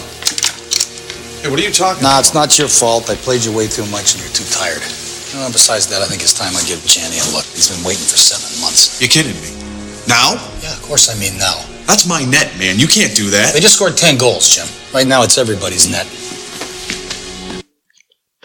[1.41, 3.09] Hey, what are you talking Nah, it's not your fault.
[3.09, 4.81] I played you way too much and you're too tired.
[5.37, 7.45] Uh, besides that, I think it's time I give Channy a look.
[7.53, 8.97] He's been waiting for seven months.
[8.97, 9.53] You kidding me?
[10.09, 10.41] Now?
[10.65, 11.61] Yeah, of course I mean now.
[11.85, 12.81] That's my net, man.
[12.81, 13.53] You can't do that.
[13.53, 14.65] They just scored 10 goals, Jim.
[14.91, 16.09] Right now, it's everybody's net.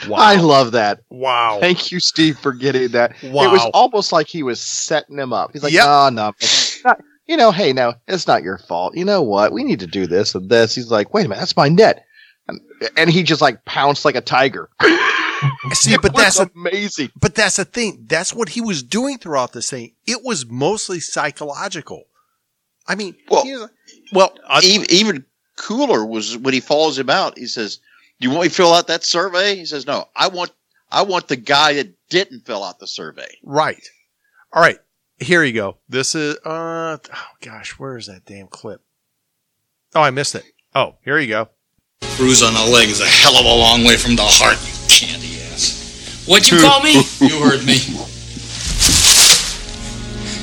[0.08, 0.18] Wow.
[0.18, 1.00] I love that.
[1.10, 1.58] wow.
[1.60, 3.14] Thank you, Steve, for getting that.
[3.22, 3.44] Wow.
[3.44, 5.50] It was almost like he was setting him up.
[5.52, 5.84] He's like, Yep.
[5.86, 6.82] "Oh no, it's
[7.26, 8.96] you know, hey, no, it's not your fault.
[8.96, 9.52] You know what?
[9.52, 12.04] We need to do this and this." He's like, "Wait a minute, that's my net,"
[12.48, 12.60] and,
[12.96, 14.68] and he just like pounced like a tiger.
[15.72, 17.10] See, It but was that's a, amazing.
[17.20, 18.04] But that's the thing.
[18.08, 19.92] That's what he was doing throughout this thing.
[20.06, 22.04] It was mostly psychological.
[22.88, 23.70] I mean, Well- he was-
[24.12, 25.24] well, even, even
[25.56, 27.36] cooler was when he follows him out.
[27.38, 27.82] He says, "Do
[28.18, 30.52] you want me to fill out that survey?" He says, "No, I want
[30.90, 33.82] I want the guy that didn't fill out the survey." right.
[34.52, 34.78] All right.
[35.18, 35.78] Here you go.
[35.88, 38.80] This is, uh, oh gosh, where is that damn clip?
[39.94, 40.44] Oh, I missed it.
[40.74, 41.48] Oh, here you go.
[42.16, 44.88] Bruise on the leg is a hell of a long way from the heart, you
[44.88, 46.24] candy ass.
[46.26, 46.94] What'd you call me?
[47.20, 47.78] You heard me.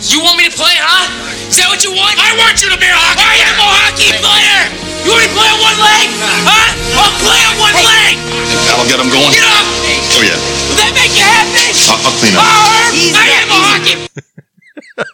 [0.01, 1.13] You want me to play, huh?
[1.45, 2.17] Is that what you want?
[2.17, 3.37] I want you to be a hockey player.
[3.37, 4.61] I am a hockey player!
[5.05, 6.09] You want me to play on one leg?
[6.41, 6.73] Huh?
[6.97, 8.17] I'll play on one leg!
[8.65, 9.29] That'll get him going.
[9.29, 9.61] Get up!
[9.61, 10.41] Oh, yeah.
[10.73, 11.69] Will that make you happy?
[11.85, 13.95] I'll, I'll clean Oh, Herb, I am a hockey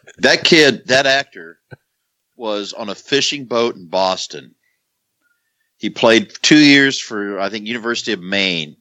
[0.24, 1.60] That kid, that actor,
[2.40, 4.56] was on a fishing boat in Boston.
[5.76, 8.78] He played two years for I think University of Maine,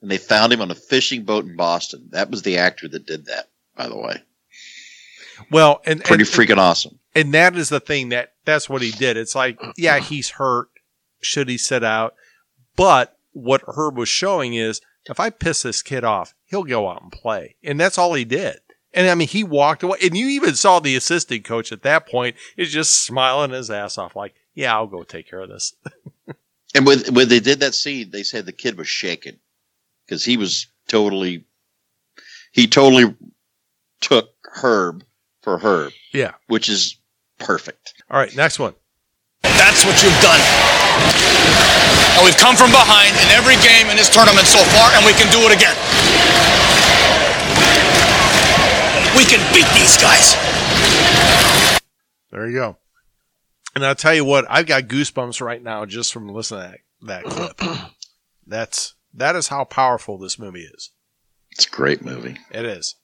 [0.00, 2.08] and they found him on a fishing boat in Boston.
[2.12, 4.22] That was the actor that did that, by the way.
[5.54, 6.98] Well, and Pretty and, freaking awesome.
[7.14, 9.16] and that is the thing that that's what he did.
[9.16, 10.68] It's like, yeah, he's hurt.
[11.20, 12.16] Should he sit out?
[12.74, 17.02] But what Herb was showing is if I piss this kid off, he'll go out
[17.02, 17.54] and play.
[17.62, 18.56] And that's all he did.
[18.92, 19.98] And I mean, he walked away.
[20.02, 23.96] And you even saw the assistant coach at that point is just smiling his ass
[23.96, 25.72] off, like, yeah, I'll go take care of this.
[26.76, 29.38] And when when they did that scene, they said the kid was shaking
[30.04, 31.44] because he was totally,
[32.50, 33.14] he totally
[34.00, 35.04] took Herb
[35.44, 35.90] for her.
[36.12, 36.32] Yeah.
[36.48, 36.96] which is
[37.38, 37.94] perfect.
[38.10, 38.74] All right, next one.
[39.42, 40.40] That's what you've done.
[42.16, 45.12] And we've come from behind in every game in this tournament so far, and we
[45.12, 45.76] can do it again.
[49.16, 50.34] We can beat these guys.
[52.30, 52.78] There you go.
[53.74, 57.22] And I'll tell you what, I've got goosebumps right now just from listening to that,
[57.22, 57.24] that
[57.56, 57.80] clip.
[58.46, 60.90] That's that is how powerful this movie is.
[61.50, 62.38] It's a great movie.
[62.50, 62.96] It is.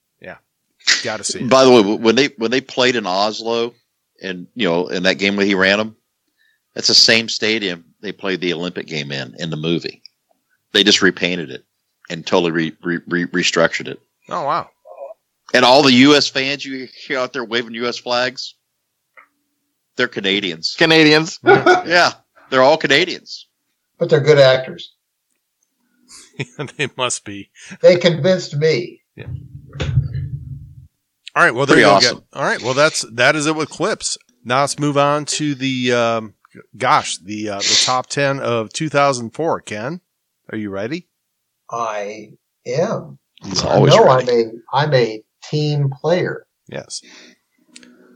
[0.97, 1.03] Yeah.
[1.03, 1.49] Got to see it.
[1.49, 3.73] By the way, when they when they played in Oslo,
[4.21, 5.95] and you know, in that game where he ran them,
[6.73, 10.01] that's the same stadium they played the Olympic game in in the movie.
[10.73, 11.65] They just repainted it
[12.09, 14.01] and totally re, re, re, restructured it.
[14.29, 14.69] Oh wow.
[15.53, 16.29] And all the U.S.
[16.29, 17.97] fans you hear out there waving U.S.
[17.97, 18.55] flags,
[19.97, 20.75] they're Canadians.
[20.77, 21.39] Canadians.
[21.45, 22.13] yeah,
[22.49, 23.47] they're all Canadians.
[23.97, 24.93] But they're good actors.
[26.77, 27.49] they must be.
[27.81, 29.01] They convinced me.
[31.35, 31.53] All right.
[31.53, 31.95] Well, there Pretty you go.
[31.95, 32.17] awesome.
[32.17, 32.27] again.
[32.33, 32.61] All right.
[32.61, 34.17] Well, that's that is it with clips.
[34.43, 36.33] Now let's move on to the um,
[36.77, 39.61] gosh the uh, the top ten of 2004.
[39.61, 40.01] Ken,
[40.51, 41.07] are you ready?
[41.69, 42.31] I
[42.65, 43.19] am.
[43.45, 44.31] It's I always know ready.
[44.31, 46.45] I'm a I'm a team player.
[46.67, 47.01] Yes.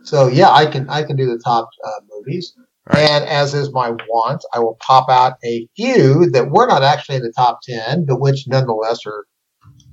[0.04, 2.54] So yeah, I can I can do the top uh, movies.
[2.88, 3.00] Right.
[3.10, 7.16] And as is my want, I will pop out a few that were not actually
[7.16, 9.26] in the top ten, but which nonetheless are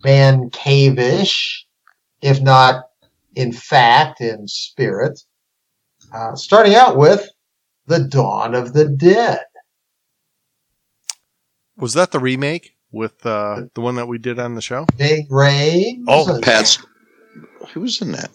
[0.05, 1.67] man cave-ish,
[2.21, 2.85] if not
[3.35, 5.21] in fact in spirit.
[6.13, 7.29] Uh, starting out with
[7.87, 9.41] the Dawn of the Dead.
[11.77, 14.87] Was that the remake with uh, the one that we did on the show?
[14.97, 16.05] Ving Rhames.
[16.07, 16.79] Oh, Pat's
[17.73, 18.31] who was in that?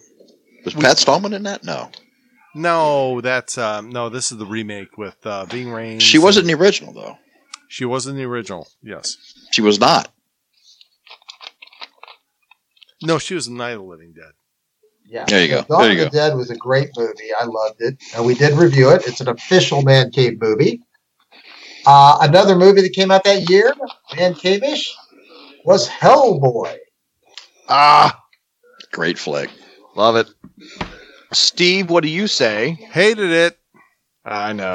[0.65, 1.64] Was Pat Stallman in that?
[1.64, 1.90] No,
[2.56, 4.10] No, that's um, no.
[4.10, 6.02] This is the remake with uh, Ving Rhames.
[6.02, 7.18] she wasn't in the original though.
[7.69, 8.68] She was in the original.
[8.82, 9.18] Yes.
[9.52, 10.10] She was not.
[13.03, 14.32] No, she was in Night of the Living Dead.
[15.09, 15.25] Yeah.
[15.25, 15.61] There you go.
[15.63, 16.17] Dawn There of you the go.
[16.17, 17.29] Dead was a great movie.
[17.39, 17.97] I loved it.
[18.15, 19.07] And we did review it.
[19.07, 20.81] It's an official Man Cave movie.
[21.85, 23.73] Uh, another movie that came out that year,
[24.17, 24.93] Man Cave-ish,
[25.63, 26.75] was Hellboy.
[27.69, 28.21] Ah,
[28.91, 29.49] Great flick.
[29.95, 30.27] love it.
[31.31, 32.71] Steve, what do you say?
[32.91, 33.57] Hated it.
[34.25, 34.73] I know.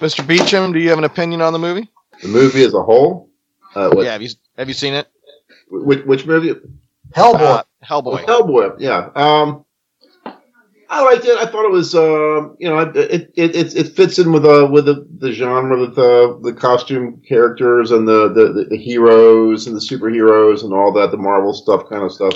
[0.00, 0.24] Mr.
[0.24, 1.88] Beachem, do you have an opinion on the movie?
[2.22, 3.30] The movie as a whole.
[3.74, 5.06] Uh, what, Yeah, have you have you seen it?
[5.70, 6.54] which, which movie?
[7.14, 7.40] Hellboy.
[7.40, 8.24] Uh, Hellboy.
[8.24, 8.76] Hellboy.
[8.78, 9.10] Yeah.
[9.14, 9.64] Um,
[10.90, 11.36] I liked it.
[11.36, 14.46] I thought it was, um, you know, it it, it it it fits in with
[14.46, 19.66] uh with the, the genre, with the the costume characters and the, the the heroes
[19.66, 22.34] and the superheroes and all that, the Marvel stuff, kind of stuff.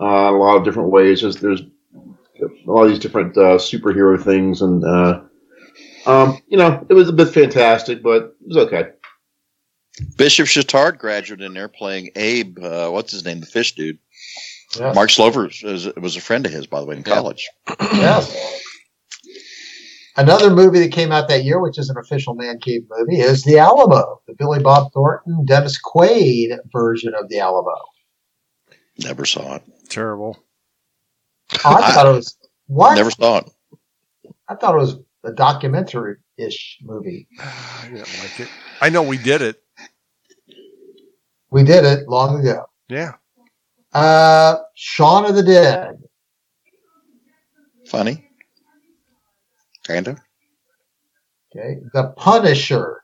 [0.00, 1.20] Uh, in a lot of different ways.
[1.22, 5.20] There's there's a lot of these different uh, superhero things, and uh,
[6.06, 8.90] um, you know, it was a bit fantastic, but it was okay.
[10.16, 12.58] Bishop Chatard graduate in there playing Abe.
[12.58, 13.38] Uh, what's his name?
[13.38, 13.98] The fish dude.
[14.78, 14.92] Yeah.
[14.92, 17.48] Mark Slover was, was a friend of his, by the way, in college.
[17.80, 18.60] Yes.
[20.16, 23.42] Another movie that came out that year, which is an official Man Cave movie, is
[23.42, 27.74] The Alamo, the Billy Bob Thornton, Dennis Quaid version of The Alamo.
[28.98, 29.62] Never saw it.
[29.88, 30.38] Terrible.
[31.64, 32.36] Oh, I thought it was
[32.68, 32.94] what?
[32.94, 33.50] Never saw it.
[34.48, 37.26] I thought it was a documentary-ish movie.
[37.40, 38.48] I didn't like it.
[38.80, 39.60] I know we did it.
[41.50, 42.66] We did it long ago.
[42.88, 43.14] Yeah.
[43.94, 46.02] Uh, Shaun of the Dead.
[47.86, 48.26] Funny.
[49.86, 50.18] Kind of.
[51.56, 53.02] Okay, The Punisher.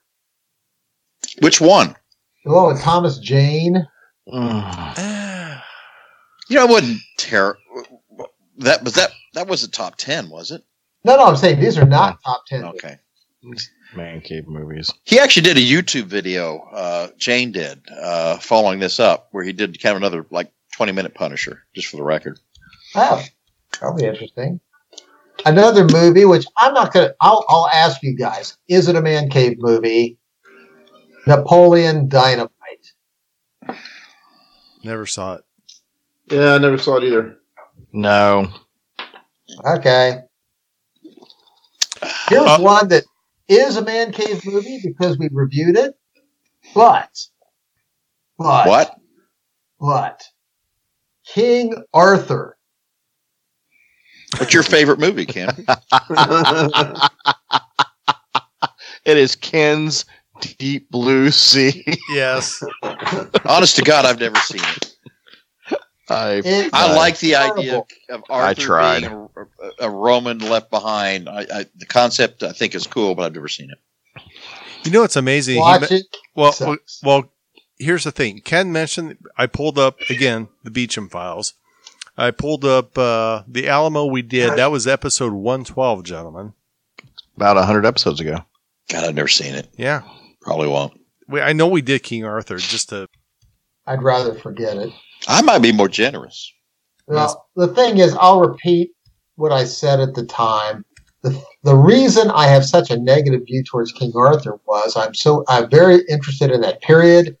[1.39, 1.95] Which one?
[2.45, 3.87] Oh, and Thomas Jane.
[6.49, 7.61] You know, it wasn't terrible.
[8.57, 9.11] That was that.
[9.35, 10.61] That wasn't top ten, was it?
[11.05, 12.65] No, no, I'm saying these are not top ten.
[12.65, 12.97] Okay.
[13.95, 14.91] Man cave movies.
[15.05, 16.59] He actually did a YouTube video.
[16.73, 20.51] Uh, Jane did uh, following this up, where he did kind of another like
[20.81, 22.39] twenty minute Punisher, just for the record.
[22.95, 23.23] Oh,
[23.79, 24.59] that'll be interesting.
[25.45, 27.13] Another movie, which I'm not gonna.
[27.21, 30.17] I'll, I'll ask you guys: Is it a man cave movie?
[31.27, 32.49] Napoleon Dynamite.
[34.83, 35.43] Never saw it.
[36.31, 37.37] Yeah, I never saw it either.
[37.93, 38.51] No.
[39.63, 40.21] Okay.
[42.27, 43.03] Here's Uh, one that
[43.47, 45.93] is a man cave movie because we reviewed it,
[46.73, 47.15] but
[48.39, 48.95] but What?
[49.79, 50.23] but
[51.33, 52.57] King Arthur.
[54.37, 55.65] What's your favorite movie, Ken?
[59.03, 60.05] It is Ken's
[60.59, 61.83] Deep Blue Sea.
[62.09, 62.61] Yes.
[63.45, 64.95] Honest to God, I've never seen it.
[66.07, 68.99] I, It's I like the idea of, of Arthur tried.
[69.01, 69.27] being
[69.79, 71.29] a, a Roman left behind.
[71.29, 73.79] I, I, the concept I think is cool, but I've never seen it.
[74.83, 75.57] You know what's amazing?
[75.57, 76.05] Watch me- it.
[76.35, 77.01] Well, Sucks.
[77.03, 77.30] well,
[77.81, 78.39] here's the thing.
[78.39, 81.55] Ken mentioned I pulled up again the Beachem files.
[82.17, 84.57] I pulled up uh, the Alamo we did.
[84.57, 86.53] That was episode 112, gentlemen.
[87.35, 88.43] about 100 episodes ago.
[88.89, 89.69] God, I've never seen it.
[89.77, 90.03] Yeah.
[90.41, 90.99] Probably won't.
[91.27, 93.07] We, I know we did King Arthur just to.
[93.87, 94.91] I'd rather forget it.
[95.27, 96.51] I might be more generous.
[97.07, 98.91] Well, the thing is, I'll repeat
[99.35, 100.85] what I said at the time.
[101.23, 105.43] The, the reason I have such a negative view towards King Arthur was I'm so
[105.47, 107.37] I'm very interested in that period,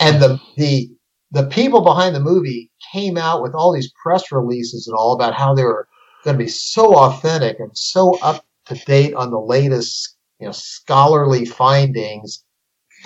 [0.00, 0.90] and the the
[1.30, 5.34] the people behind the movie came out with all these press releases and all about
[5.34, 5.88] how they were
[6.24, 10.52] going to be so authentic and so up to date on the latest you know
[10.52, 12.44] scholarly findings,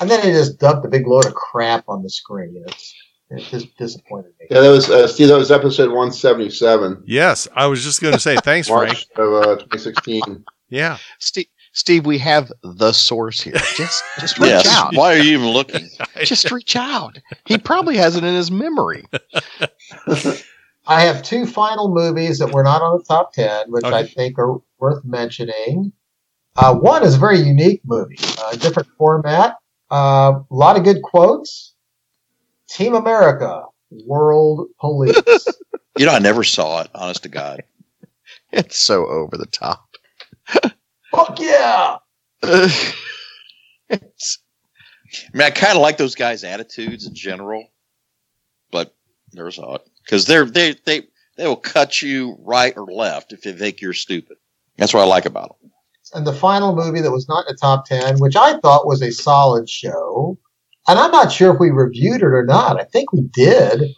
[0.00, 2.64] and then they just dumped a big load of crap on the screen.
[2.66, 2.94] It's
[3.28, 4.46] it just disappointed me.
[4.50, 5.28] yeah, that was uh, Steve.
[5.28, 8.92] That was episode one seventy seven, Yes, I was just going to say thanks, Frank.
[8.92, 10.44] March of uh, twenty sixteen.
[10.68, 10.98] Yeah.
[11.18, 11.46] Steve,
[11.76, 13.52] Steve, we have the source here.
[13.76, 14.66] Just, just reach Yes.
[14.66, 14.94] out.
[14.96, 15.90] Why are you even looking?
[16.24, 17.18] Just reach out.
[17.44, 19.04] He probably has it in his memory.
[20.86, 24.38] I have two final movies that were not on the top 10, which I think
[24.38, 25.92] are worth mentioning.
[26.56, 29.56] Uh, one is a very unique movie, uh, different format,
[29.92, 31.74] uh, a lot of good quotes.
[32.70, 35.20] Team America, World Police.
[35.98, 36.90] You know, I never saw it.
[36.94, 37.62] Honest to God.
[38.52, 39.82] It's so over the top.
[41.16, 41.96] Fuck yeah!
[43.88, 44.38] It's-
[45.32, 47.64] I mean, I kind of like those guys' attitudes in general,
[48.70, 48.94] but
[49.32, 51.02] never saw it because they're they they
[51.36, 54.36] they will cut you right or left if they think you're stupid.
[54.76, 55.70] That's what I like about them.
[56.12, 59.00] And the final movie that was not in the top 10, which I thought was
[59.02, 60.36] a solid show,
[60.88, 62.78] and I'm not sure if we reviewed it or not.
[62.80, 63.94] I think we did.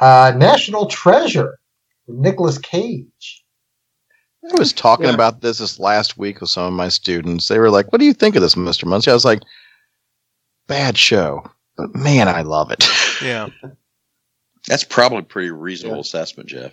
[0.00, 1.58] Uh, National Treasure,
[2.08, 3.44] Nicolas Cage.
[4.54, 5.14] I was talking Yeah.
[5.14, 7.48] about this this last week with some of my students.
[7.48, 8.84] They were like, "What do you think of this, Mr.
[8.86, 9.42] Muncie?" I was like,
[10.66, 12.84] "Bad show, but man, I love it."
[13.22, 13.48] Yeah.
[14.68, 16.72] That's probably a pretty reasonable assessment, Jeff.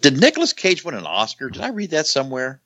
[0.00, 1.50] Did Nicolas Cage win an Oscar?
[1.50, 2.60] Did I read that somewhere?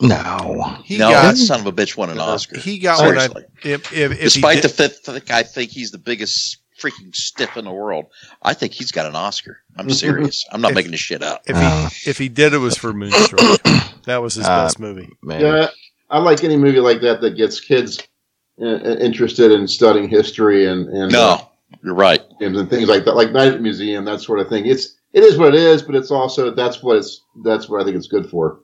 [0.00, 2.58] no, He no, got that son of a bitch won an uh, Oscar.
[2.58, 3.18] he got one.
[3.18, 3.44] I, Seriously.
[3.64, 7.14] if, if, if he Despite did- the fact that I think he's the biggest freaking
[7.14, 8.06] stiff in the world,
[8.42, 9.58] I think he's got an Oscar.
[9.76, 10.44] I'm serious.
[10.52, 11.42] I'm not If- making this shit up.
[11.46, 11.88] if Uh.
[11.88, 13.40] he if he did it was for Moonstruck.
[14.06, 15.08] that was his Uh, best movie.
[15.22, 15.40] man.
[15.40, 15.68] Yeah,
[16.08, 17.98] I like any movie like that that gets kids
[18.60, 21.48] uh, interested in studying history and and uh, No,
[21.84, 22.20] you're right.
[22.40, 24.66] and things like that, like Night at the Museum, that sort of thing.
[24.66, 27.84] It's it is what it is, but it's also that's what it's that's what I
[27.84, 28.60] think it's good for.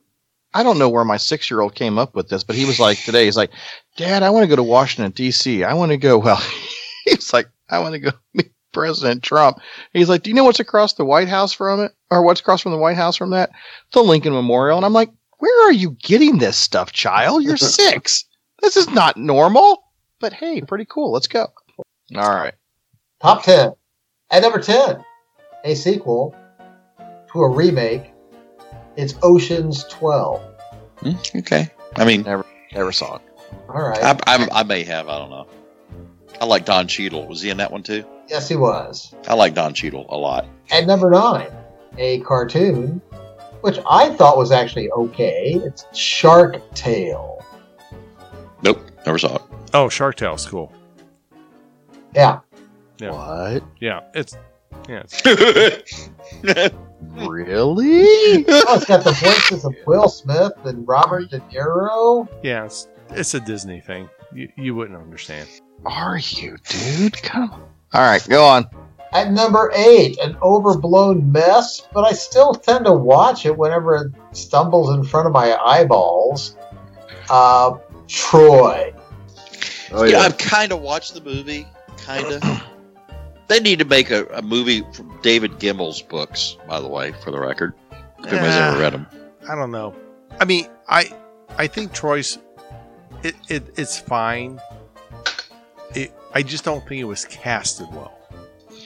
[0.55, 2.79] I don't know where my six year old came up with this, but he was
[2.81, 3.51] like today, he's like,
[3.97, 5.65] Dad, I want to go to Washington, D.C.
[5.65, 6.17] I want to go.
[6.19, 6.41] Well,
[7.11, 9.59] he's like, I want to go meet President Trump.
[9.93, 11.93] He's like, Do you know what's across the White House from it?
[12.11, 13.51] Or what's across from the White House from that?
[13.93, 14.77] The Lincoln Memorial.
[14.77, 17.43] And I'm like, Where are you getting this stuff, child?
[17.43, 18.25] You're six.
[18.61, 19.83] This is not normal.
[20.21, 21.13] But hey, pretty cool.
[21.13, 21.47] Let's go.
[22.15, 22.55] All right.
[23.21, 23.73] Top 10.
[24.31, 25.05] At number 10,
[25.65, 26.35] a sequel
[27.33, 28.13] to a remake.
[28.97, 30.43] It's Ocean's 12.
[31.01, 31.69] Hmm, Okay.
[31.97, 32.23] I mean,
[32.73, 33.23] Never saw it.
[33.69, 34.03] All right.
[34.03, 35.09] I, I, I may have.
[35.09, 35.47] I don't know.
[36.41, 37.27] I like Don Cheadle.
[37.27, 38.05] Was he in that one too?
[38.29, 39.15] yes, he was.
[39.29, 40.47] I like Don Cheadle a lot.
[40.73, 41.47] At number 9,
[41.99, 43.01] a cartoon,
[43.61, 45.55] which I thought was actually okay.
[45.65, 47.45] It's Shark Tale.
[48.63, 49.43] Nope, never saw it.
[49.73, 50.73] Oh, Shark Tale's cool.
[52.15, 52.41] Yeah.
[52.99, 53.11] Yeah.
[53.11, 53.63] What?
[53.81, 54.37] Yeah, it's
[54.89, 55.03] yeah.
[55.05, 56.11] It's,
[57.15, 58.45] Really?
[58.49, 62.27] Oh, it's got the voices of Will Smith and Robert De Niro.
[62.43, 64.09] yeah, it's, it's a Disney thing.
[64.33, 65.49] You, you wouldn't understand.
[65.85, 67.23] Are you, dude?
[67.23, 67.61] Come on.
[67.95, 68.67] All right, go on.
[69.13, 74.37] At number 8, an overblown mess, but I still tend to watch it whenever it
[74.37, 76.57] stumbles in front of my eyeballs.
[77.31, 77.79] Uh,
[78.09, 78.93] Troy.
[79.93, 81.67] Oh yeah, yeah, I've kind of watched the movie.
[81.99, 82.63] Kind of.
[83.49, 87.31] they need to make a, a movie from David Gemmell's books, by the way, for
[87.31, 87.73] the record.
[88.19, 88.71] If anybody's Yeah.
[88.73, 89.07] ever read them.
[89.49, 89.95] I don't know.
[90.41, 91.11] I mean, I
[91.57, 92.39] I think Troy's
[93.23, 94.61] it, it it's fine.
[96.35, 98.13] It, I just don't think it was casted well.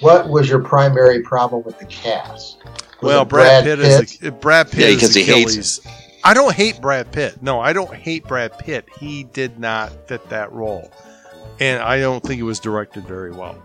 [0.01, 2.59] What was your primary problem with the cast?
[2.65, 5.81] Was well, it Brad, Pitt, is a, Brad Pitt Yeah, is 'cause he hates
[6.23, 7.43] I don't hate Brad Pitt.
[7.43, 8.87] No, I don't hate Brad Pitt.
[8.99, 10.91] He did not fit that role,
[11.61, 13.63] and I don't think it was directed very well.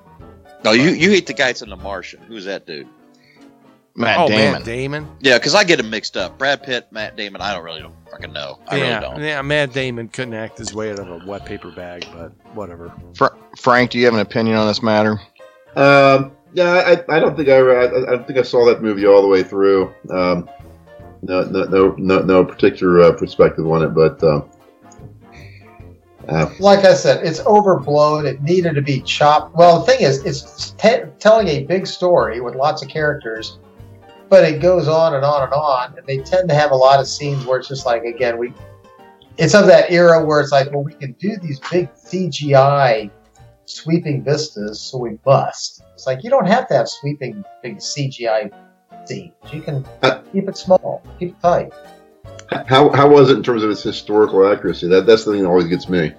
[0.63, 2.21] No, you, you hate the guy that's in The Martian.
[2.21, 2.87] Who's that dude?
[3.95, 4.51] Matt oh, Damon.
[4.51, 5.07] Matt Damon.
[5.21, 6.37] Yeah, because I get them mixed up.
[6.37, 7.41] Brad Pitt, Matt Damon.
[7.41, 8.59] I don't really don't fucking know.
[8.67, 9.23] I yeah, really don't.
[9.23, 9.41] yeah.
[9.41, 12.93] Matt Damon couldn't act his way out of a wet paper bag, but whatever.
[13.15, 15.21] Fra- Frank, do you have an opinion on this matter?
[15.77, 19.05] Um, yeah, I, I don't think I, I I don't think I saw that movie
[19.05, 19.93] all the way through.
[20.09, 20.49] Um,
[21.21, 24.49] no, no, no, no, no particular uh, perspective on it, but um,
[26.27, 28.25] uh, like I said, it's overblown.
[28.25, 29.55] It needed to be chopped.
[29.55, 33.59] Well, the thing is, it's te- telling a big story with lots of characters,
[34.29, 35.97] but it goes on and on and on.
[35.97, 38.53] And they tend to have a lot of scenes where it's just like, again, we.
[39.37, 43.11] It's of that era where it's like, well, we can do these big CGI
[43.65, 45.83] sweeping vistas, so we bust.
[45.93, 48.49] It's like you don't have to have sweeping big CGI
[49.05, 49.33] scenes.
[49.51, 51.73] You can Uh, keep it small, keep it tight.
[52.67, 54.87] how how was it in terms of its historical accuracy?
[54.87, 56.13] That that's the thing that always gets me.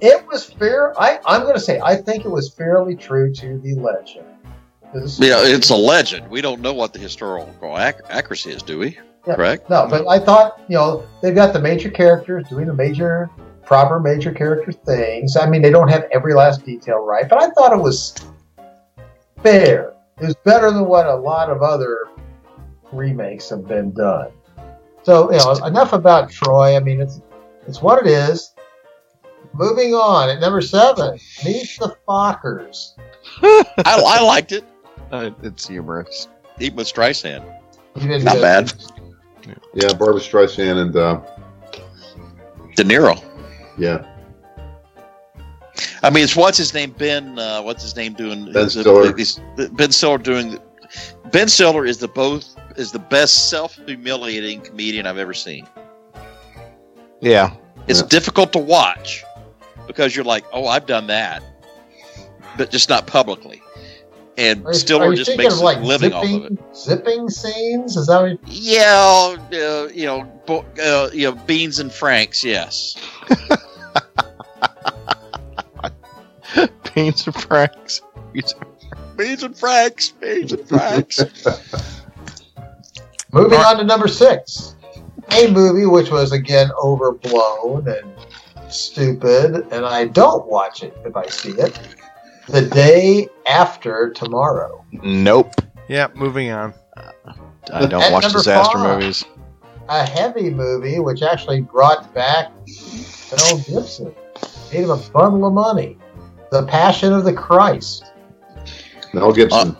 [0.00, 0.98] It was fair.
[0.98, 4.27] I, I'm going to say I think it was fairly true to the legend.
[4.94, 6.28] Yeah, it's a legend.
[6.30, 8.98] We don't know what the historical ac- accuracy is, do we?
[9.26, 9.34] Yeah.
[9.34, 9.68] Correct.
[9.68, 13.30] No, but I thought you know they've got the major characters doing the major
[13.64, 15.36] proper major character things.
[15.36, 18.14] I mean they don't have every last detail right, but I thought it was
[19.42, 19.94] fair.
[20.20, 22.06] It was better than what a lot of other
[22.90, 24.30] remakes have been done.
[25.02, 26.76] So you know enough about Troy.
[26.76, 27.20] I mean it's
[27.66, 28.54] it's what it is.
[29.52, 32.92] Moving on at number seven, Meet the Fockers.
[33.42, 34.64] I, I liked it.
[35.10, 36.28] Uh, it's humorous.
[36.60, 37.44] Even with Streisand.
[37.98, 38.72] Didn't Not bad.
[39.74, 41.20] Yeah, Barbra Streisand and uh,
[42.76, 43.22] De Niro.
[43.78, 44.04] yeah,
[46.02, 46.90] I mean, it's what's his name?
[46.92, 47.38] Ben.
[47.38, 48.52] Uh, what's his name doing?
[48.52, 49.16] Ben is it- Stiller.
[49.18, 49.40] is-
[49.72, 50.58] ben Stiller doing.
[51.32, 55.66] Ben Stiller is the both is the best self humiliating comedian I've ever seen.
[57.20, 57.52] Yeah.
[57.88, 58.06] It's Yeah.
[58.08, 59.24] difficult to watch
[59.86, 61.42] because you're like, oh, I've done that,
[62.56, 63.62] but just not publicly.
[64.38, 66.42] And Are you, Stiller are just thinking makes of like living off of it.
[66.52, 67.96] zipping, zipping scenes?
[67.96, 72.44] Is that what you- Yeah, uh, you know, bo- uh, you know, beans and franks.
[72.44, 72.94] Yes,
[76.94, 78.00] Beans and Franks.
[79.16, 81.20] beans and franks, beans and franks.
[83.32, 84.74] Moving on to number six,
[85.32, 91.26] a movie which was again overblown and stupid, and I don't watch it if I
[91.26, 91.78] see it.
[92.48, 94.84] The day after tomorrow.
[94.92, 95.52] Nope.
[95.88, 96.74] Yeah, moving on.
[97.72, 98.98] I don't At watch number disaster five.
[99.00, 99.24] movies.
[99.88, 102.50] A heavy movie which actually brought back
[103.36, 104.14] Mel Gibson,
[104.70, 105.98] gave him a bundle of money.
[106.50, 108.12] The Passion of the Christ.
[109.12, 109.70] Mel Gibson.
[109.70, 109.74] Uh,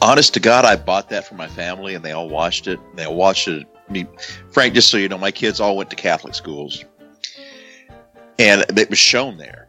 [0.00, 2.78] honest to God, I bought that for my family, and they all watched it.
[2.94, 3.66] They all watched it.
[3.88, 4.08] I mean,
[4.52, 6.84] Frank, just so you know, my kids all went to Catholic schools,
[8.38, 9.61] and it was shown there.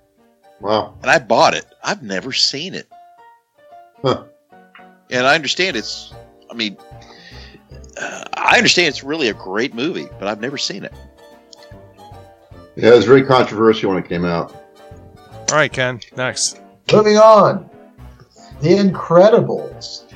[0.63, 0.95] Wow.
[1.01, 1.65] and I bought it.
[1.83, 2.87] I've never seen it.
[4.01, 4.23] Huh.
[5.09, 6.13] And I understand it's,
[6.49, 6.77] I mean,
[7.97, 10.93] uh, I understand it's really a great movie, but I've never seen it.
[12.75, 14.51] Yeah, it was very controversial when it came out.
[15.49, 15.99] All right, Ken.
[16.15, 16.59] Next.
[16.91, 17.69] Moving on.
[18.61, 20.11] The Incredibles.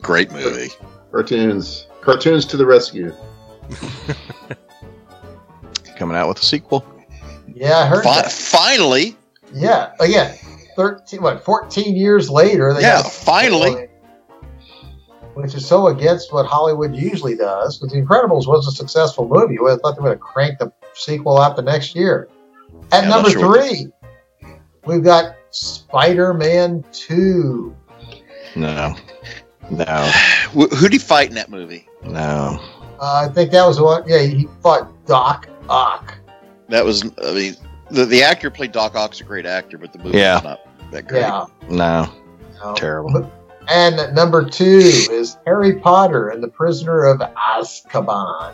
[0.00, 0.70] Great movie.
[1.10, 3.14] Cartoons, cartoons to the rescue.
[5.96, 6.84] Coming out with a sequel.
[7.54, 8.32] Yeah, I heard Fi- that.
[8.32, 9.16] finally,
[9.54, 10.36] Yeah, again,
[10.76, 12.74] thirteen, what, fourteen years later?
[12.74, 13.88] They Yeah, finally.
[15.34, 17.78] Which is so against what Hollywood usually does.
[17.78, 19.58] Because The Incredibles was a successful movie.
[19.58, 22.28] I thought they would have cranked the sequel out the next year.
[22.92, 23.88] At Yeah, number sure three,
[24.84, 27.74] we've got Spider-Man Two.
[28.54, 28.94] No.
[29.70, 29.84] No.
[30.52, 31.88] Who did he fight in that movie?
[32.04, 32.60] No.
[33.00, 34.08] Uh, I think that was what.
[34.08, 36.14] Yeah, he fought Doc Ock.
[36.68, 37.56] That was, I mean,
[37.94, 40.40] the, the actor played Doc Ock's a great actor, but the movie Yeah.
[40.44, 40.60] not
[40.92, 41.20] that great.
[41.20, 41.46] Yeah.
[41.68, 42.12] No.
[42.62, 42.74] No.
[42.74, 43.30] Terrible.
[43.68, 44.80] And number two
[45.10, 48.52] is Harry Potter and the Prisoner of Azkaban.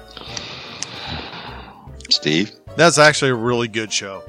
[2.09, 4.23] Steve, That's actually a really good show.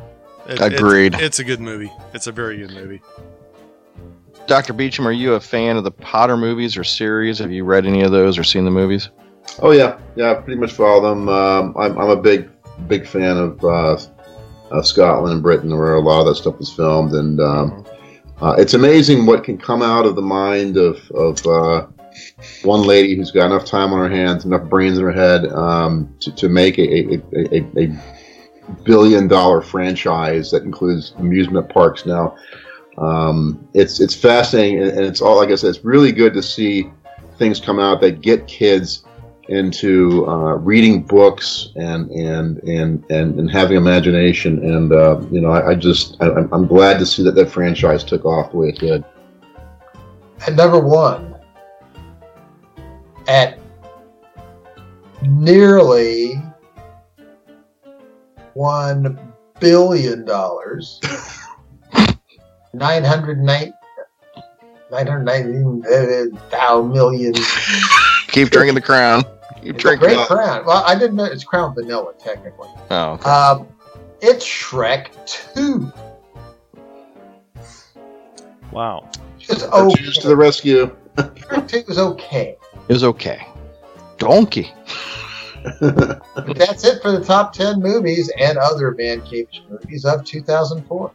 [0.47, 1.15] It- it's- Agreed.
[1.15, 1.91] It's, a good movie.
[2.13, 3.01] It's a very good movie.
[4.47, 4.73] Dr.
[4.73, 7.37] Beachem, are you a fan of the Potter movies or series?
[7.39, 9.09] Have you read any of those or seen the movies?
[9.59, 10.31] Oh yeah, yeah.
[10.31, 11.29] I pretty much follow them.
[11.29, 12.49] Um, I'm, I'm a big,
[12.87, 13.97] big fan of uh,
[14.71, 17.85] uh, Scotland and Britain, where a lot of that stuff was filmed, and um,
[18.41, 21.87] uh, it's amazing what can come out of the mind of of uh,
[22.63, 26.13] one lady who's got enough time on her hands, enough brains in her head um,
[26.19, 27.97] to, to make a, a, a, a,
[28.83, 32.37] billion dollar franchise that includes amusement parks now.
[32.97, 35.69] Um, it's it's fascinating, and, and it's all like I said.
[35.69, 36.89] It's really good to see
[37.37, 39.03] things come out that get kids
[39.51, 44.63] into uh, reading books and and and and, and having imagination.
[44.63, 47.51] And uh, you know, I, I just I, I'm I'm glad to see that that
[47.51, 49.03] franchise took off the way it did.
[50.47, 51.35] At number one,
[53.27, 53.59] at
[55.21, 56.41] nearly
[58.53, 59.19] one
[59.59, 60.99] billion dollars.
[62.73, 63.73] Nine hundred nine.
[64.91, 67.45] 990 uh.
[68.27, 69.23] Keep drinking the crown.
[69.61, 70.27] Keep It's a great it.
[70.27, 70.65] crown.
[70.65, 72.69] Well, I didn't know it's Crown Vanilla, technically.
[72.89, 73.29] Oh, okay.
[73.29, 73.67] Um,
[74.21, 75.09] it's Shrek
[75.53, 75.91] 2.
[78.71, 79.09] Wow.
[79.39, 79.63] It's
[79.97, 80.95] Cheers to the rescue.
[81.17, 82.57] Shrek 2 is okay.
[82.87, 83.45] it was okay.
[84.17, 84.71] Donkey.
[85.79, 86.21] But
[86.57, 91.11] that's it for the top 10 movies and other Man Cave movies of 2004.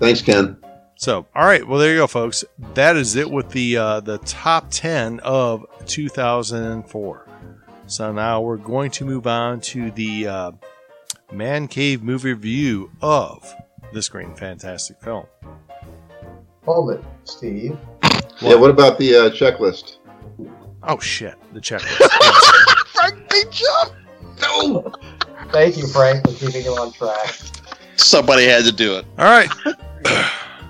[0.00, 0.56] Thanks, Ken.
[0.96, 1.66] So, all right.
[1.66, 2.44] Well, there you go, folks.
[2.74, 7.27] That is it with the uh, the top ten of 2004.
[7.88, 10.52] So now we're going to move on to the uh,
[11.32, 13.54] Man Cave movie review of
[13.94, 15.24] this great and fantastic film.
[16.66, 17.78] Hold it, Steve.
[18.42, 19.96] Yeah, what about the uh, checklist?
[20.82, 21.98] Oh shit, the checklist.
[21.98, 22.52] Yes.
[22.88, 23.94] Frank beat jump.
[24.42, 24.92] No.
[25.50, 27.38] Thank you, Frank, for keeping him on track.
[27.96, 29.06] Somebody had to do it.
[29.16, 29.50] all right,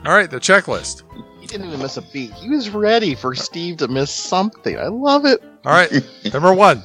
[0.06, 0.30] all right.
[0.30, 1.02] The checklist.
[1.40, 2.32] He didn't even miss a beat.
[2.34, 4.78] He was ready for Steve to miss something.
[4.78, 5.42] I love it.
[5.64, 5.90] All right.
[6.32, 6.84] Number one.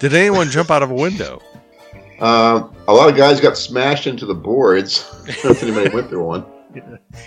[0.00, 1.40] Did anyone jump out of a window?
[2.20, 5.06] Um, a lot of guys got smashed into the boards.
[5.26, 6.44] I don't know if anybody went through one.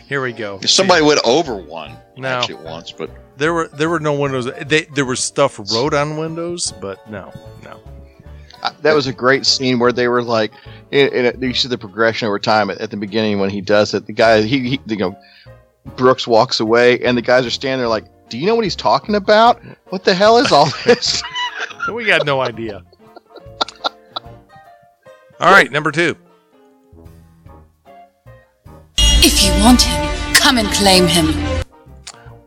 [0.08, 0.60] Here we go.
[0.62, 2.28] Somebody went over one No.
[2.30, 4.46] actually once, but There were there were no windows.
[4.66, 7.32] They, there was stuff wrote on windows, but no,
[7.64, 7.80] no.
[8.62, 10.52] Uh, That was a great scene where they were like,
[10.92, 13.94] and, and you see the progression over time at, at the beginning when he does
[13.94, 14.06] it.
[14.06, 15.18] The guy, he, he, you know,
[15.98, 18.76] Brooks walks away, and the guys are standing there like, "Do you know what he's
[18.78, 19.62] talking about?
[19.90, 21.22] What the hell is all this?"
[21.92, 22.84] We got no idea.
[25.40, 26.16] All right, number two.
[28.98, 31.64] If you want him, come and claim him.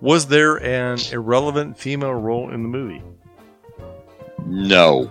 [0.00, 3.02] Was there an irrelevant female role in the movie?
[4.46, 5.10] no.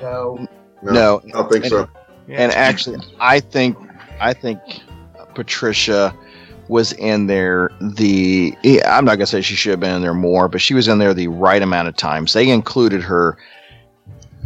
[0.00, 0.46] So,
[0.82, 1.20] No.
[1.24, 1.88] I don't think so.
[2.28, 3.76] And actually, I think,
[4.20, 4.60] I think
[5.34, 6.14] Patricia
[6.68, 8.56] was in there the.
[8.84, 10.98] I'm not gonna say she should have been in there more, but she was in
[10.98, 12.32] there the right amount of times.
[12.32, 13.38] They included her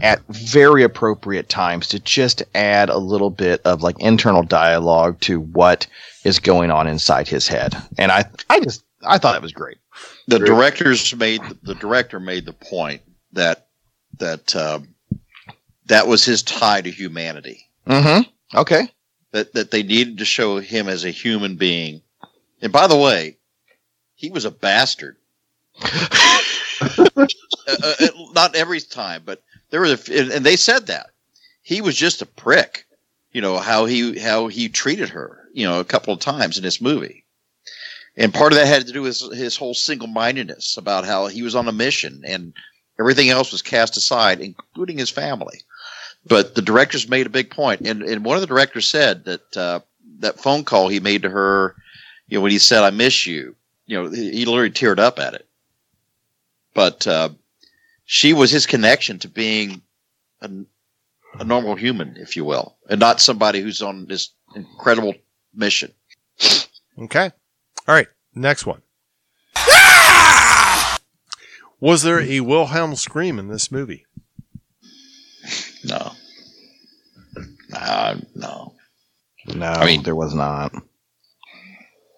[0.01, 5.41] at very appropriate times to just add a little bit of like internal dialogue to
[5.41, 5.87] what
[6.25, 7.77] is going on inside his head.
[7.99, 9.79] And I, I just, I thought it was great.
[10.27, 10.49] The Great.
[10.49, 13.67] directors made the director made the point that
[14.19, 14.95] that um,
[15.87, 17.69] that was his tie to humanity.
[17.87, 18.59] Mm-hmm.
[18.59, 18.89] Okay.
[19.33, 22.03] That that they needed to show him as a human being.
[22.63, 23.37] And by the way,
[24.15, 25.17] he was a bastard.
[25.83, 27.27] uh,
[27.67, 31.11] uh, not every time, but there was a, and they said that
[31.63, 32.87] he was just a prick.
[33.33, 35.49] You know how he how he treated her.
[35.53, 37.25] You know a couple of times in this movie,
[38.17, 41.27] and part of that had to do with his, his whole single mindedness about how
[41.27, 42.53] he was on a mission and
[43.01, 45.61] everything else was cast aside, including his family.
[46.27, 49.57] But the directors made a big point, and and one of the directors said that
[49.57, 49.81] uh,
[50.21, 51.75] that phone call he made to her,
[52.33, 53.55] you know, when he said "I miss you,"
[53.85, 55.47] you know, he, he literally teared up at it.
[56.73, 57.29] But uh,
[58.07, 59.83] she was his connection to being
[60.41, 60.51] a,
[61.39, 65.13] a normal human, if you will, and not somebody who's on this incredible
[65.55, 65.93] mission.
[66.99, 67.31] Okay.
[67.87, 68.09] All right.
[68.35, 68.81] Next one.
[71.81, 74.07] Was there a Wilhelm scream in this movie?
[75.85, 76.13] No,
[77.75, 78.73] uh, no,
[79.55, 80.73] No, I mean- there was not.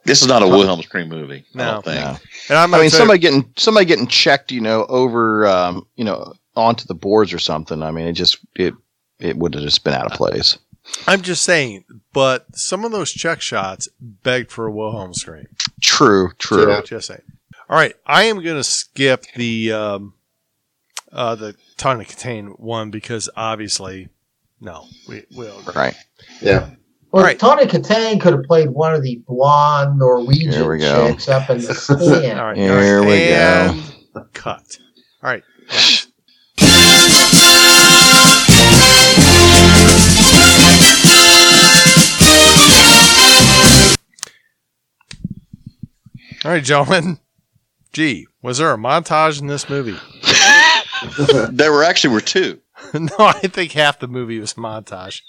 [0.04, 1.44] This is not a Wilhelm scream movie.
[1.54, 1.64] I No.
[1.72, 2.00] don't think.
[2.04, 2.16] No.
[2.50, 5.86] And I'm I mean, tell you- somebody getting somebody getting checked, you know, over, um,
[5.96, 7.82] you know, onto the boards or something.
[7.82, 8.74] I mean, it just it
[9.18, 10.58] it would have just been out of place.
[11.06, 15.46] I'm just saying, but some of those check shots begged for a Wilhelm scream.
[15.80, 16.68] True, true.
[16.70, 16.82] Yeah.
[16.82, 17.22] Just saying.
[17.70, 20.12] All right, I am going to skip the um,
[21.10, 24.10] uh, the Tawny Kitaen one because obviously,
[24.60, 25.62] no, we will.
[25.74, 25.94] Right.
[26.42, 26.70] Yeah.
[27.14, 27.38] Well, All right.
[27.38, 31.12] Tawny Kitaen could have played one of the blonde Here Norwegian we go.
[31.12, 32.40] chicks up in the All stand.
[32.40, 34.18] right, Here all right, we go.
[34.18, 34.78] and Cut.
[35.22, 35.44] All right.
[46.44, 47.18] All right, gentlemen.
[47.92, 49.96] Gee, was there a montage in this movie?
[51.50, 52.60] There were actually were two.
[52.94, 55.20] no, I think half the movie was montage.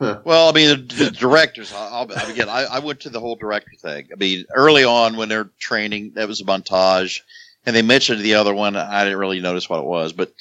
[0.00, 1.72] Well, I mean, the, the directors.
[1.74, 2.48] I'll, I'll again.
[2.48, 4.08] I, I went to the whole director thing.
[4.12, 7.20] I mean, early on when they're training, that was a montage,
[7.64, 8.76] and they mentioned the other one.
[8.76, 10.32] I didn't really notice what it was, but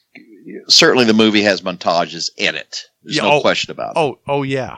[0.67, 2.85] certainly the movie has montages in it.
[3.03, 3.99] There's Yeah, no oh, question about it.
[3.99, 4.77] Oh, oh yeah.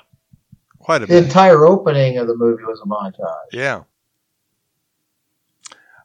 [0.79, 1.25] quite a bit The bit.
[1.27, 3.53] entire opening of the movie was a montage.
[3.53, 3.83] Yeah.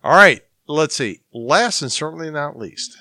[0.05, 0.43] All right.
[0.67, 1.21] Let's see.
[1.35, 2.97] Last and certainly not least.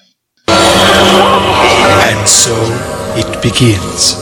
[0.47, 2.55] And so
[3.15, 4.15] it begins.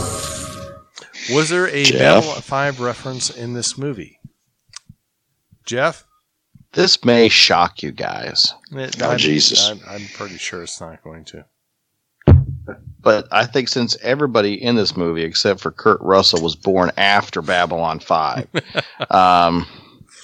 [1.34, 2.24] Was there a Jeff?
[2.24, 4.20] Babylon 5 reference in this movie?
[5.66, 6.06] Jeff?
[6.74, 9.68] This may shock you guys, It- Oh, I'm, Jesus.
[9.70, 11.46] I'm, I'm pretty sure it's not going to.
[13.02, 17.42] but I think since everybody in this movie except for Kurt Russell was born after
[17.42, 18.48] Babylon 5,
[19.10, 19.66] um,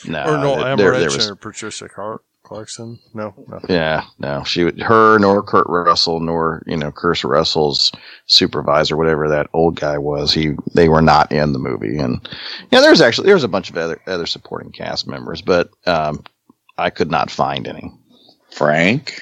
[0.06, 0.24] no.
[0.26, 3.00] or no, there- there was- or Patricia Car- Clarkson?
[3.14, 3.60] No, no.
[3.70, 7.92] Yeah, no, she, would- her, nor Kurt Russell, nor you know, Kurt Russell's
[8.28, 12.28] supervisor, whatever that old guy was, he, they were not in the movie, and
[12.72, 16.24] yeah, there's actually there's a bunch of other other supporting cast members, but um,
[16.78, 17.92] I could not find any.
[18.52, 19.22] Frank.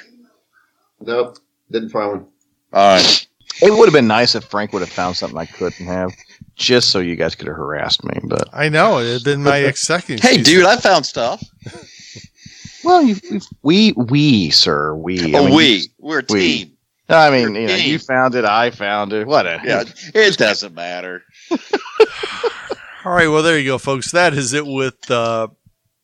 [0.99, 1.37] Nope,
[1.71, 2.27] didn't find one.
[2.73, 3.27] All right.
[3.61, 6.11] It would have been nice if Frank would have found something I couldn't have,
[6.55, 8.17] just so you guys could have harassed me.
[8.23, 8.99] But I know.
[8.99, 10.19] It had been my second.
[10.21, 11.43] Hey, dude, I found stuff.
[12.83, 13.15] Well, you,
[13.61, 15.65] we we sir we I oh, mean, we.
[15.75, 16.39] you- We're a we.
[16.65, 16.77] team.
[17.09, 19.27] I mean, you know, you found it, I found it.
[19.27, 19.83] What a Yeah,
[20.15, 21.23] it doesn't matter.
[23.03, 24.11] All right, well, there you go, folks.
[24.11, 25.47] That is it with uh,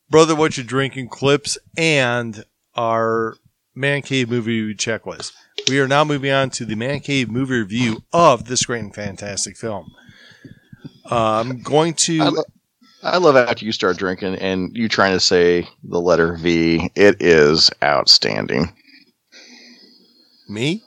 [0.09, 2.43] Brother What You Drinking clips and
[2.75, 3.35] our
[3.75, 5.31] Man Cave movie checklist.
[5.69, 8.93] We are now moving on to the Man Cave movie review of this great and
[8.95, 9.91] fantastic film.
[11.09, 12.19] Uh, I'm going to.
[12.21, 12.43] I, lo-
[13.03, 16.91] I love after you start drinking and you trying to say the letter V.
[16.95, 18.73] It is outstanding.
[20.49, 20.83] me?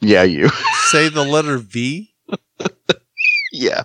[0.00, 0.48] Yeah, you.
[0.90, 2.12] Say the letter V?
[3.52, 3.84] yeah.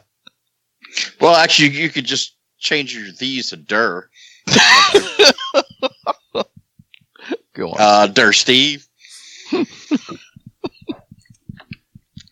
[1.19, 4.09] Well, actually, you could just change your these to der.
[7.53, 7.75] Go on.
[7.79, 8.87] Uh, der Steve.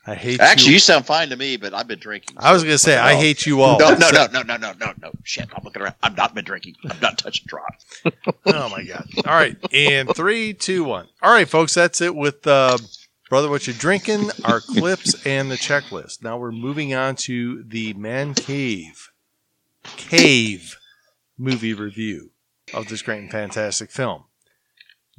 [0.10, 0.46] I hate you.
[0.46, 0.74] Actually, you.
[0.74, 2.36] you sound fine to me, but I've been drinking.
[2.40, 3.78] I was going to say, I hate you all.
[3.78, 5.12] No, no, no, no, no, no, no, no.
[5.24, 5.94] Shit, I'm looking around.
[6.02, 6.76] I've not been drinking.
[6.90, 7.74] I've not touched a drop.
[8.48, 9.08] Oh my god!
[9.28, 11.08] All right, and three, two, one.
[11.22, 12.78] All right, folks, that's it with uh,
[13.30, 13.50] brother.
[13.50, 14.32] What you drinking?
[14.46, 16.24] Our clips and the checklist.
[16.24, 19.12] Now we're moving on to the Man Cave
[19.84, 20.78] Cave
[21.38, 22.32] movie review
[22.74, 24.24] of this great and fantastic film.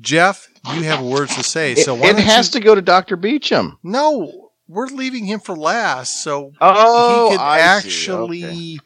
[0.00, 2.74] Jeff, you have words to say, so it why it don't has you- to go
[2.74, 3.16] to Dr.
[3.16, 3.76] Beachem.
[3.82, 8.80] No, we're leaving him for last, so Oh, he could I actually Okay.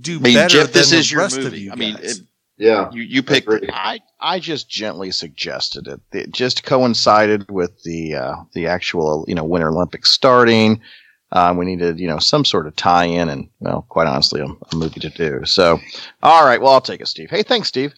[0.00, 1.60] do I mean, better Jeff, this than is the your rest of movie.
[1.62, 2.18] you I mean, guys.
[2.18, 2.26] it,
[2.58, 3.46] Yeah, you you picked.
[3.46, 3.70] Agreed.
[3.72, 6.00] I I just gently suggested it.
[6.12, 10.80] It just coincided with the uh, the actual you know Winter Olympics starting.
[11.32, 14.74] Um, we needed you know some sort of tie-in, and well, quite honestly, a, a
[14.76, 15.44] movie to do.
[15.44, 15.78] So,
[16.22, 17.30] all right, well, I'll take it, Steve.
[17.30, 17.94] Hey, thanks, Steve.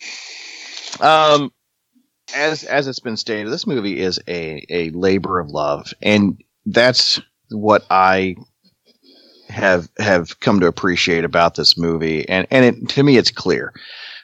[1.00, 1.50] Um,
[2.34, 7.20] as as it's been stated, this movie is a a labor of love, and that's
[7.50, 8.36] what I
[9.48, 12.28] have have come to appreciate about this movie.
[12.28, 13.72] And and it, to me, it's clear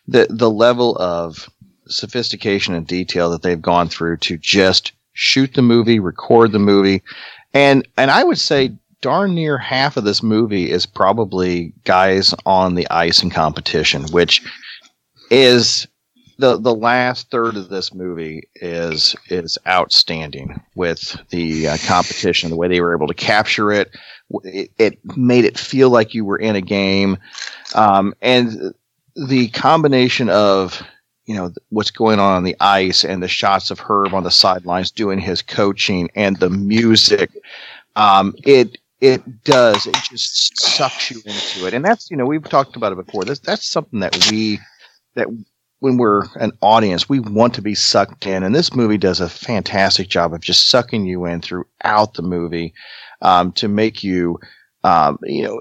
[0.06, 1.48] the the level of
[1.86, 7.02] sophistication and detail that they've gone through to just shoot the movie, record the movie,
[7.54, 12.74] and and I would say darn near half of this movie is probably guys on
[12.74, 14.42] the ice in competition, which
[15.30, 15.86] is
[16.38, 22.56] the the last third of this movie is is outstanding with the uh, competition, the
[22.56, 23.90] way they were able to capture it.
[24.44, 27.18] It, it made it feel like you were in a game,
[27.74, 28.72] um, and
[29.16, 30.80] the combination of
[31.26, 34.30] you know what's going on on the ice and the shots of Herb on the
[34.30, 37.30] sidelines doing his coaching and the music,
[37.96, 42.48] um, it it does it just sucks you into it, and that's you know we've
[42.48, 43.24] talked about it before.
[43.24, 44.60] That's that's something that we
[45.16, 45.26] that
[45.80, 49.28] when we're an audience we want to be sucked in, and this movie does a
[49.28, 52.74] fantastic job of just sucking you in throughout the movie
[53.22, 54.38] um, to make you
[54.84, 55.60] um, you know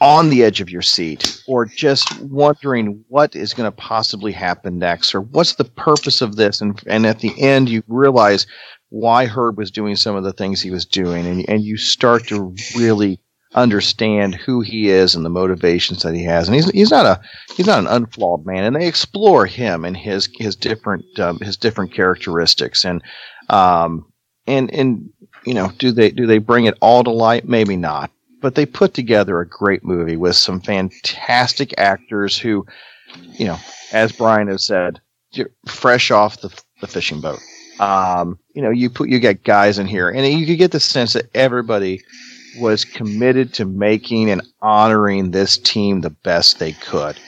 [0.00, 4.78] on the edge of your seat or just wondering what is going to possibly happen
[4.78, 6.60] next or what's the purpose of this?
[6.60, 8.46] And and at the end you realize
[8.90, 12.26] why Herb was doing some of the things he was doing and and you start
[12.28, 13.20] to really
[13.56, 16.46] understand who he is and the motivations that he has.
[16.46, 17.20] And he's he's not a
[17.56, 18.64] he's not an unflawed man.
[18.64, 22.84] And they explore him and his his different um, his different characteristics.
[22.84, 23.02] And
[23.48, 24.06] um
[24.46, 25.10] and and
[25.44, 27.48] you know do they do they bring it all to light?
[27.48, 28.10] Maybe not.
[28.42, 32.66] But they put together a great movie with some fantastic actors who,
[33.32, 33.58] you know,
[33.92, 35.00] as Brian has said,
[35.66, 36.50] fresh off the,
[36.82, 37.40] the fishing boat.
[37.80, 40.80] Um, you know, you put you get guys in here, and you could get the
[40.80, 42.02] sense that everybody
[42.58, 47.18] was committed to making and honoring this team the best they could.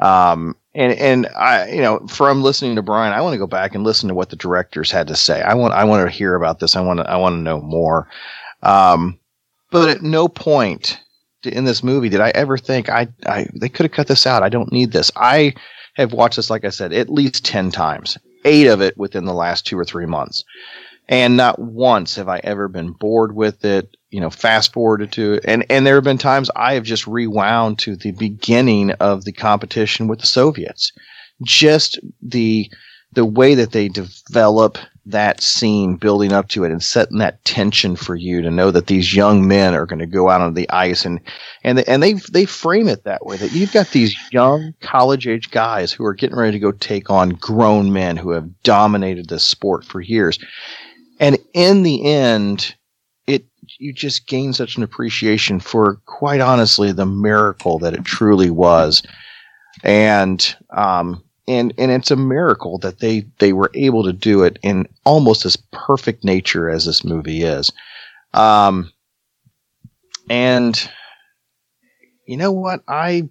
[0.00, 3.74] Um, and and I, you know, from listening to Brian, I want to go back
[3.74, 5.42] and listen to what the directors had to say.
[5.42, 6.76] I want I want to hear about this.
[6.76, 8.08] I want to I want to know more.
[8.62, 9.18] Um,
[9.70, 11.00] but at no point
[11.44, 14.42] in this movie did I ever think I, I they could have cut this out.
[14.42, 15.10] I don't need this.
[15.16, 15.54] I
[15.94, 19.34] have watched this, like I said, at least 10 times, eight of it within the
[19.34, 20.44] last two or three months.
[21.08, 25.34] And not once have I ever been bored with it, you know, fast forwarded to
[25.34, 25.44] it.
[25.46, 29.32] And, and there have been times I have just rewound to the beginning of the
[29.32, 30.92] competition with the Soviets.
[31.42, 32.70] Just the,
[33.12, 34.78] the way that they develop
[35.08, 38.88] that scene building up to it and setting that tension for you to know that
[38.88, 41.18] these young men are going to go out on the ice and
[41.64, 45.50] and and they they frame it that way that you've got these young college age
[45.50, 49.44] guys who are getting ready to go take on grown men who have dominated this
[49.44, 50.38] sport for years
[51.18, 52.74] and in the end
[53.26, 53.44] it
[53.78, 59.02] you just gain such an appreciation for quite honestly the miracle that it truly was.
[59.84, 64.58] And um and and it's a miracle that they they were able to do it
[64.62, 67.70] in almost as perfect nature as this movie is.
[68.34, 68.90] Um
[70.30, 70.90] and
[72.26, 72.82] you know what?
[72.86, 73.28] I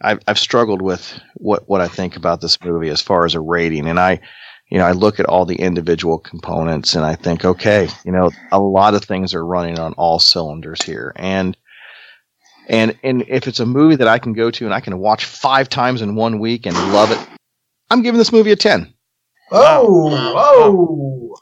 [0.00, 3.40] I've, I've struggled with what, what I think about this movie as far as a
[3.40, 4.20] rating, and I,
[4.68, 8.30] you know, I look at all the individual components and I think, okay, you know,
[8.50, 11.56] a lot of things are running on all cylinders here, and
[12.68, 15.26] and and if it's a movie that I can go to and I can watch
[15.26, 17.18] five times in one week and love it,
[17.90, 18.94] I'm giving this movie a ten.
[19.50, 21.36] Oh, oh.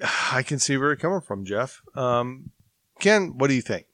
[0.32, 1.80] I can see where you're coming from, Jeff.
[1.94, 2.50] Um,
[3.00, 3.86] Ken, what do you think?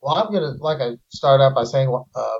[0.00, 2.36] Well, I'm gonna like I start out by saying, uh,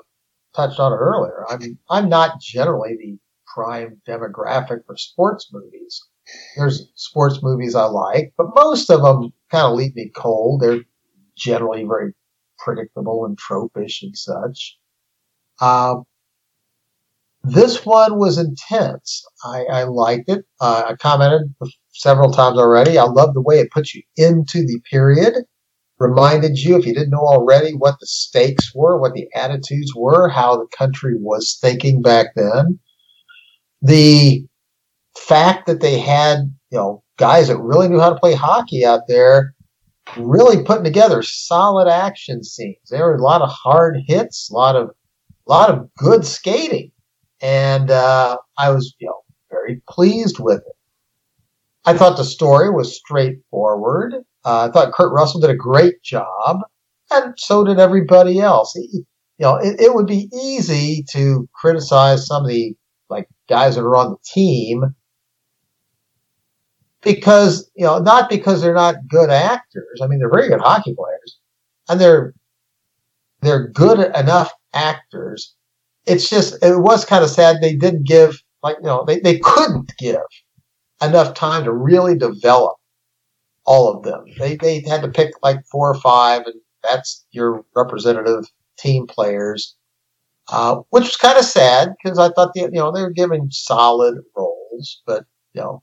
[0.55, 1.45] touched on it earlier.
[1.49, 3.19] I mean, I'm not generally the
[3.55, 6.03] prime demographic for sports movies.
[6.57, 10.61] There's sports movies I like, but most of them kind of leave me cold.
[10.61, 10.81] They're
[11.37, 12.15] generally very
[12.59, 14.79] predictable and tropish and such.
[15.61, 16.05] Um,
[17.43, 19.23] this one was intense.
[19.45, 20.47] I, I liked it.
[20.61, 21.55] Uh, I commented
[21.93, 22.97] several times already.
[22.97, 25.35] I love the way it puts you into the period,
[25.99, 30.31] reminded you, if you didn't know already, what the stakes were, what the attitudes were,
[30.31, 32.81] how the country was thinking back then.
[33.85, 34.45] The
[35.17, 36.39] fact that they had,
[36.71, 39.55] you know, guys that really knew how to play hockey out there
[40.17, 42.89] really putting together solid action scenes.
[42.91, 44.91] There were a lot of hard hits, a lot of
[45.47, 46.91] a lot of good skating,
[47.41, 49.21] and uh, I was you know
[49.51, 50.77] very pleased with it.
[51.85, 54.15] I thought the story was straightforward.
[54.45, 56.61] Uh, I thought Kurt Russell did a great job,
[57.11, 58.73] and so did everybody else.
[58.75, 59.05] He, you
[59.41, 62.75] know, it, it would be easy to criticize some of the
[63.09, 64.95] like guys that are on the team
[67.03, 70.01] because you know not because they're not good actors.
[70.03, 71.39] I mean, they're very good hockey players,
[71.89, 72.35] and they're
[73.43, 75.55] they're good enough actors.
[76.07, 79.39] It's just it was kind of sad they didn't give like you know they they
[79.39, 80.17] couldn't give
[81.03, 82.77] enough time to really develop
[83.67, 84.25] all of them.
[84.39, 88.45] They they had to pick like four or five, and that's your representative
[88.79, 89.77] team players.
[90.49, 93.51] Uh, which was kind of sad because I thought the, you know they were giving
[93.51, 95.83] solid roles, but you know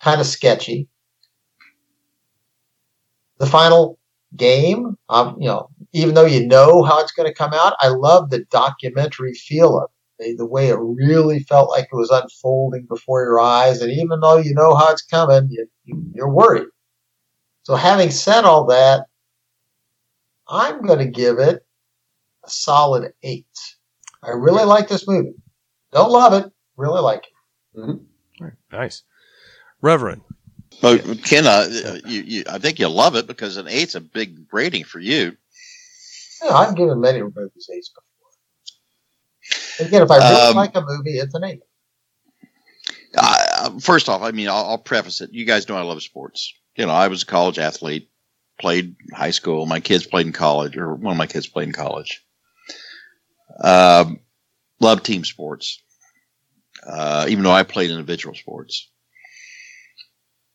[0.00, 0.88] kind of sketchy.
[3.38, 3.98] The final
[4.36, 7.88] game, um, you know, even though you know how it's going to come out, I
[7.88, 9.90] love the documentary feel of it.
[10.18, 14.20] The, the way it really felt like it was unfolding before your eyes, and even
[14.20, 16.68] though you know how it's coming, you, you, you're worried.
[17.64, 19.06] So, having said all that,
[20.48, 21.66] I'm going to give it
[22.44, 23.73] a solid eight.
[24.26, 25.34] I really like this movie.
[25.92, 27.78] Don't love it, really like it.
[27.78, 28.48] Mm-hmm.
[28.72, 29.02] Nice.
[29.80, 30.22] Reverend.
[30.82, 34.46] Well, Ken, uh, you, you, I think you love it because an eight's a big
[34.52, 35.36] rating for you.
[36.42, 39.86] Yeah, I've given many movies eights before.
[39.86, 41.60] Again, if I really Um, like a movie, it's an eight.
[43.16, 45.32] Uh, first off, I mean, I'll, I'll preface it.
[45.32, 46.52] You guys know I love sports.
[46.76, 48.10] You know, I was a college athlete,
[48.60, 49.66] played high school.
[49.66, 52.24] My kids played in college, or one of my kids played in college.
[53.62, 54.20] Um,
[54.80, 55.82] love team sports,
[56.86, 58.88] uh, even though I played individual sports.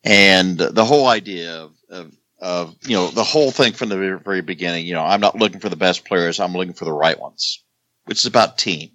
[0.04, 4.40] And the whole idea of, of, of, you know, the whole thing from the very,
[4.40, 6.40] beginning, you know, I'm not looking for the best players.
[6.40, 7.62] I'm looking for the right ones,
[8.06, 8.90] which is about team.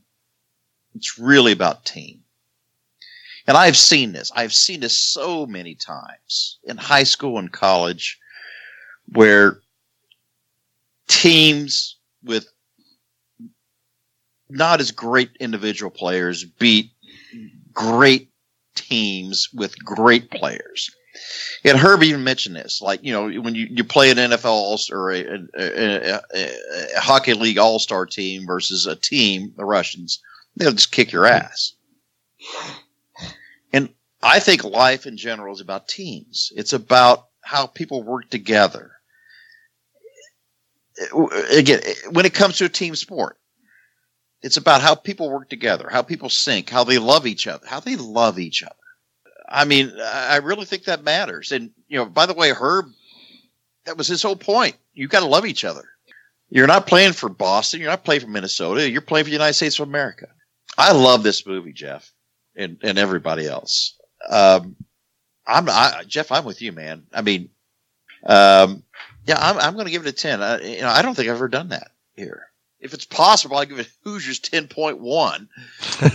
[0.95, 2.21] It's really about team.
[3.47, 4.31] And I've seen this.
[4.35, 8.19] I've seen this so many times in high school and college
[9.09, 9.59] where
[11.07, 12.47] teams with
[14.49, 16.91] not as great individual players beat
[17.73, 18.29] great
[18.75, 20.89] teams with great players.
[21.63, 25.11] And Herb even mentioned this, like you know, when you, you play an NFL or
[25.11, 30.21] a, a, a, a hockey league All Star team versus a team, the Russians,
[30.57, 31.73] they'll just kick your ass.
[33.71, 33.89] And
[34.21, 36.51] I think life in general is about teams.
[36.55, 38.91] It's about how people work together.
[41.51, 41.81] again,
[42.11, 43.37] when it comes to a team sport,
[44.45, 47.79] it's about how people work together, how people sync, how they love each other, how
[47.79, 48.75] they love each other.
[49.49, 51.51] I mean, I really think that matters.
[51.51, 52.85] And you know, by the way, Herb,
[53.85, 54.75] that was his whole point.
[54.93, 55.83] You got to love each other.
[56.51, 57.79] You're not playing for Boston.
[57.79, 58.87] You're not playing for Minnesota.
[58.87, 60.27] You're playing for the United States of America.
[60.77, 62.11] I love this movie, Jeff,
[62.55, 63.97] and and everybody else.
[64.29, 64.75] Um,
[65.47, 66.31] I'm I, Jeff.
[66.31, 67.01] I'm with you, man.
[67.11, 67.49] I mean,
[68.23, 68.83] um,
[69.25, 70.43] yeah, I'm, I'm going to give it a ten.
[70.43, 72.43] I, you know, I don't think I've ever done that here.
[72.85, 75.49] If it's possible, I give it Hoosiers ten point one.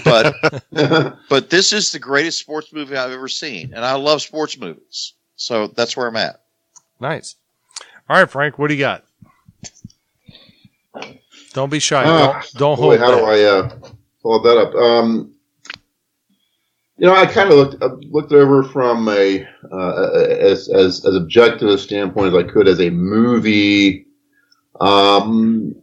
[0.05, 0.65] But
[1.29, 5.15] but this is the greatest sports movie I've ever seen, and I love sports movies.
[5.37, 6.41] So that's where I'm at.
[7.01, 7.35] Nice.
[8.09, 9.05] All right, Frank, what do you got?
[11.53, 12.05] Don't be shy.
[12.05, 13.19] Ah, don't don't boy, hold how back.
[13.19, 13.91] do I uh,
[14.23, 14.75] follow that up?
[14.75, 15.35] Um,
[16.99, 21.17] you know, I kind of looked uh, looked over from a uh, as as as
[21.17, 24.07] objective a standpoint as I could as a movie.
[24.81, 25.75] Um,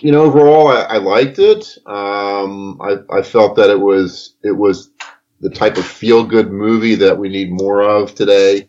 [0.00, 1.66] you know, overall, I, I liked it.
[1.86, 4.90] Um, I, I felt that it was it was
[5.40, 8.68] the type of feel good movie that we need more of today.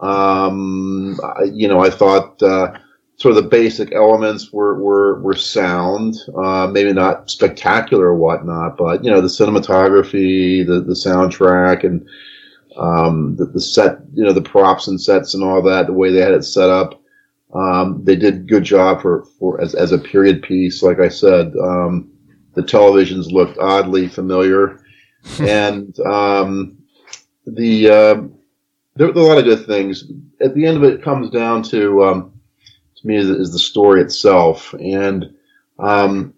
[0.00, 2.72] Um, I, you know, I thought uh,
[3.16, 6.16] sort of the basic elements were were were sound.
[6.36, 12.06] Uh, maybe not spectacular or whatnot, but you know, the cinematography, the the soundtrack, and
[12.76, 16.10] um, the, the set, you know, the props and sets and all that, the way
[16.10, 17.00] they had it set up.
[17.54, 20.82] Um, they did a good job for, for as, as a period piece.
[20.82, 22.10] Like I said, um,
[22.54, 24.80] the televisions looked oddly familiar,
[25.40, 26.78] and um,
[27.46, 28.22] the uh,
[28.96, 30.10] there, were a lot of good things.
[30.40, 32.32] At the end of it, it comes down to um,
[32.96, 35.34] to me is, is the story itself, and
[35.78, 36.34] um,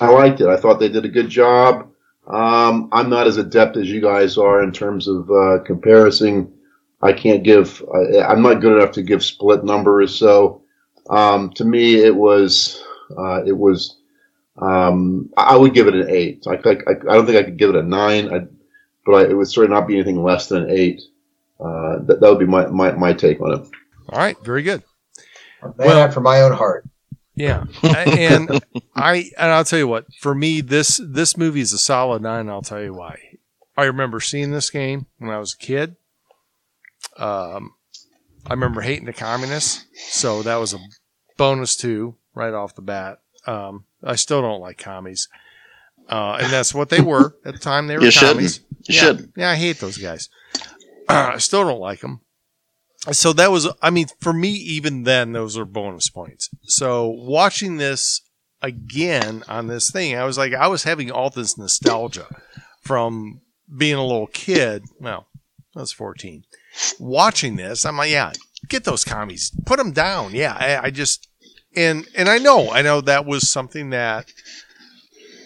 [0.00, 0.48] I liked it.
[0.48, 1.90] I thought they did a good job.
[2.26, 6.52] Um, I'm not as adept as you guys are in terms of uh, comparison.
[7.04, 7.84] I can't give.
[7.94, 10.18] I, I'm not good enough to give split numbers.
[10.18, 10.62] So
[11.10, 12.82] um, to me, it was
[13.16, 13.98] uh, it was.
[14.60, 16.46] Um, I I would give it an eight.
[16.46, 16.76] I, I,
[17.10, 18.46] I don't think I could give it a nine, I,
[19.04, 21.02] but I, it would certainly not be anything less than an eight.
[21.58, 23.68] Uh, that, that would be my, my, my take on it.
[24.08, 24.82] All right, very good.
[25.76, 26.84] Man after my own heart.
[27.34, 28.62] Yeah, and
[28.94, 30.06] I and I'll tell you what.
[30.20, 32.40] For me, this this movie is a solid nine.
[32.40, 33.18] And I'll tell you why.
[33.76, 35.96] I remember seeing this game when I was a kid.
[37.16, 37.72] Um,
[38.46, 40.78] I remember hating the communists, so that was a
[41.36, 43.18] bonus too, right off the bat.
[43.46, 45.28] Um, I still don't like commies,
[46.08, 47.86] uh, and that's what they were at the time.
[47.86, 48.36] They were You shouldn't.
[48.36, 48.60] commies.
[48.88, 49.32] You yeah, shouldn't.
[49.36, 50.28] Yeah, I hate those guys.
[51.08, 52.20] I still don't like them.
[53.12, 56.48] So that was, I mean, for me, even then, those are bonus points.
[56.62, 58.22] So watching this
[58.62, 62.26] again on this thing, I was like, I was having all this nostalgia
[62.80, 63.42] from
[63.76, 64.84] being a little kid.
[65.00, 65.26] Well,
[65.76, 66.44] I was 14.
[66.98, 68.32] Watching this, I'm like, yeah,
[68.68, 70.34] get those commies, put them down.
[70.34, 71.28] Yeah, I, I just,
[71.76, 74.32] and, and I know, I know that was something that,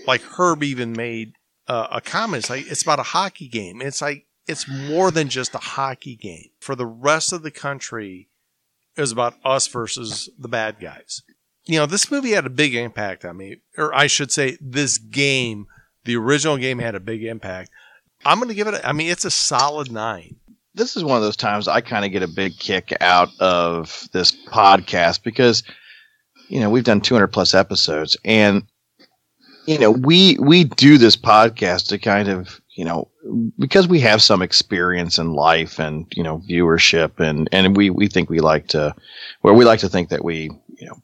[0.06, 1.32] like Herb even made
[1.66, 2.44] uh, a comment.
[2.44, 3.82] It's like, it's about a hockey game.
[3.82, 6.48] It's like, it's more than just a hockey game.
[6.60, 8.28] For the rest of the country,
[8.96, 11.22] it was about us versus the bad guys.
[11.66, 14.96] You know, this movie had a big impact on me, or I should say, this
[14.96, 15.66] game,
[16.04, 17.70] the original game, had a big impact.
[18.24, 18.74] I'm going to give it.
[18.74, 20.36] A, I mean, it's a solid nine.
[20.78, 24.08] This is one of those times I kind of get a big kick out of
[24.12, 25.62] this podcast because
[26.48, 28.62] you know we've done 200 plus episodes and
[29.66, 33.10] you know we we do this podcast to kind of you know
[33.58, 38.06] because we have some experience in life and you know viewership and and we we
[38.06, 38.94] think we like to
[39.42, 41.02] well we like to think that we you know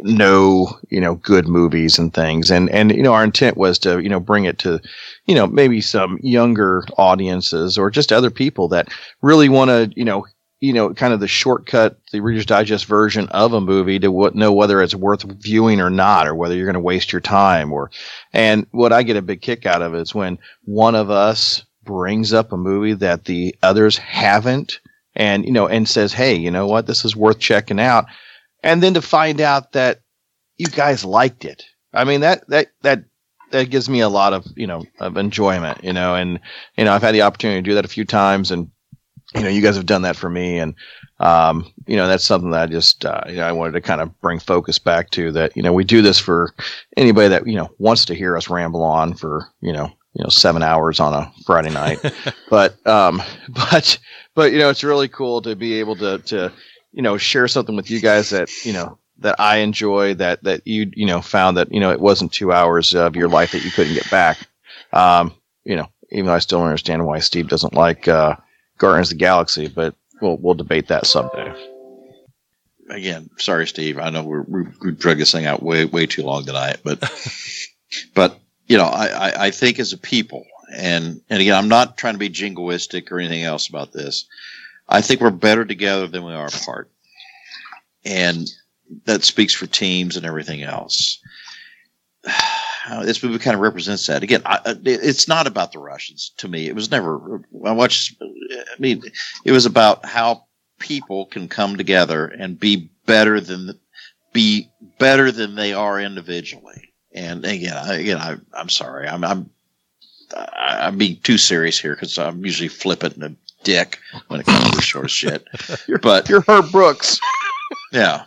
[0.00, 2.50] know you know good movies and things.
[2.50, 4.80] And and you know our intent was to you know bring it to
[5.26, 8.88] you know maybe some younger audiences or just other people that
[9.22, 10.26] really want to you know
[10.60, 14.32] you know kind of the shortcut the reader's digest version of a movie to w-
[14.34, 17.72] know whether it's worth viewing or not or whether you're going to waste your time
[17.72, 17.90] or
[18.32, 22.32] and what i get a big kick out of is when one of us brings
[22.32, 24.80] up a movie that the others haven't
[25.18, 26.86] and you know and says hey you know what?
[26.86, 28.06] This is worth checking out
[28.62, 30.00] and then to find out that
[30.56, 33.04] you guys liked it i mean that that that
[33.50, 36.40] that gives me a lot of you know of enjoyment you know and
[36.76, 38.70] you know i've had the opportunity to do that a few times and
[39.34, 40.74] you know you guys have done that for me and
[41.20, 44.00] um, you know that's something that i just uh, you know i wanted to kind
[44.00, 46.54] of bring focus back to that you know we do this for
[46.96, 50.30] anybody that you know wants to hear us ramble on for you know you know
[50.30, 51.98] seven hours on a friday night
[52.50, 53.98] but um but
[54.34, 56.52] but you know it's really cool to be able to to
[56.92, 60.66] you know share something with you guys that you know that I enjoy that that
[60.66, 63.64] you you know found that you know it wasn't two hours of your life that
[63.64, 64.38] you couldn't get back.
[64.92, 65.34] Um,
[65.64, 68.36] you know, even though I still don't understand why Steve doesn't like uh,
[68.78, 71.52] Guardians of the Galaxy, but we'll we'll debate that someday.
[72.90, 73.98] again, sorry, Steve.
[73.98, 77.00] I know we're, we we this thing out way way too long tonight, but
[78.14, 81.96] but you know, I, I I think as a people, and and again, I'm not
[81.96, 84.26] trying to be jingoistic or anything else about this.
[84.88, 86.90] I think we're better together than we are apart,
[88.04, 88.48] and
[89.04, 91.20] that speaks for teams and everything else.
[93.02, 94.22] This movie kind of represents that.
[94.22, 96.68] Again, I, it's not about the Russians to me.
[96.68, 97.42] It was never.
[97.66, 98.16] I watched.
[98.22, 99.02] I mean,
[99.44, 100.46] it was about how
[100.78, 103.78] people can come together and be better than
[104.32, 106.94] be better than they are individually.
[107.12, 109.06] And again, again, I, I'm sorry.
[109.06, 109.50] I'm I'm
[110.34, 113.36] I'm being too serious here because I'm usually flippant and
[113.68, 116.00] dick when it comes to short sort of shit.
[116.02, 117.20] but You're Herb Brooks.
[117.92, 118.24] yeah,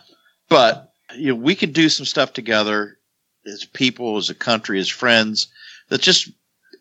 [0.48, 2.98] but you know, we can do some stuff together
[3.44, 5.48] as people, as a country, as friends.
[5.88, 6.30] That's just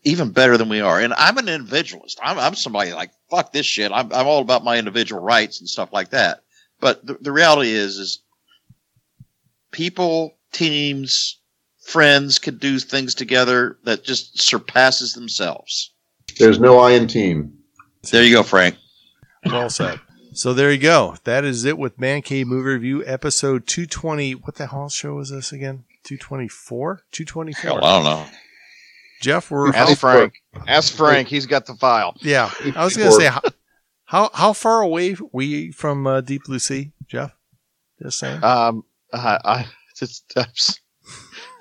[0.03, 0.99] even better than we are.
[0.99, 2.19] And I'm an individualist.
[2.21, 3.91] I'm, I'm somebody like fuck this shit.
[3.91, 6.43] I'm, I'm all about my individual rights and stuff like that.
[6.79, 8.19] But the, the reality is, is
[9.71, 11.39] people, teams,
[11.81, 15.91] friends can do things together that just surpasses themselves.
[16.37, 17.60] There's no I in team.
[18.09, 18.77] There you go, Frank.
[19.45, 19.99] Well said.
[20.33, 21.17] So there you go.
[21.25, 24.33] That is it with Man Cave Movie Review episode 220.
[24.35, 25.83] What the hell show is this again?
[26.03, 27.03] 224?
[27.11, 27.69] 224.
[27.69, 28.25] Hell, I don't know.
[29.21, 30.33] Jeff, we're Ask Frank.
[30.67, 31.27] Ask Frank.
[31.27, 32.15] He's got the file.
[32.21, 33.41] Yeah, I was going to say how,
[34.05, 37.35] how how far away we from uh, Deep Blue Sea, Jeff?
[38.01, 38.43] Just saying.
[38.43, 38.83] Um,
[39.13, 39.65] I, I
[39.95, 40.45] just, uh,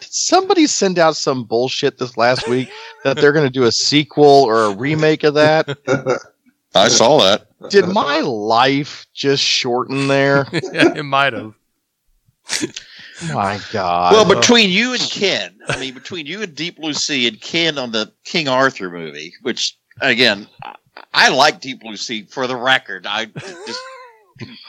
[0.00, 2.70] did somebody send out some bullshit this last week
[3.04, 5.68] that they're going to do a sequel or a remake of that?
[6.74, 7.46] I saw that.
[7.70, 10.46] Did my life just shorten there?
[10.52, 11.54] yeah, it might have.
[13.32, 14.12] My God.
[14.12, 17.76] Well, between you and Ken, I mean, between you and Deep Blue Sea and Ken
[17.76, 20.74] on the King Arthur movie, which again, I,
[21.12, 23.06] I like Deep Blue Sea for the record.
[23.06, 23.80] I just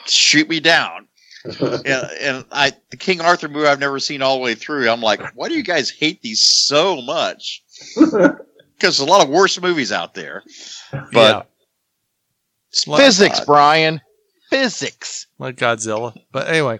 [0.06, 1.08] shoot me down.
[1.60, 4.88] and, and I, the King Arthur movie, I've never seen all the way through.
[4.88, 7.62] I'm like, why do you guys hate these so much?
[8.74, 10.42] Because there's a lot of worse movies out there.
[11.12, 11.51] But
[12.74, 14.00] Physics, Brian.
[14.50, 15.26] Physics.
[15.38, 16.14] like Godzilla.
[16.30, 16.78] But anyway,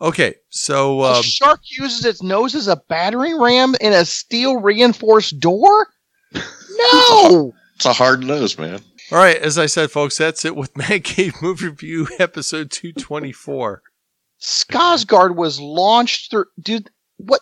[0.00, 0.34] okay.
[0.50, 5.38] So A um, shark uses its nose as a battering ram in a steel reinforced
[5.40, 5.88] door?
[6.32, 7.54] No!
[7.76, 8.80] It's a hard nose, man.
[9.10, 13.82] all right, as I said, folks, that's it with Man Cave Movie Review episode 224.
[14.40, 16.44] Skarsgård was launched through.
[16.62, 17.40] Dude, what?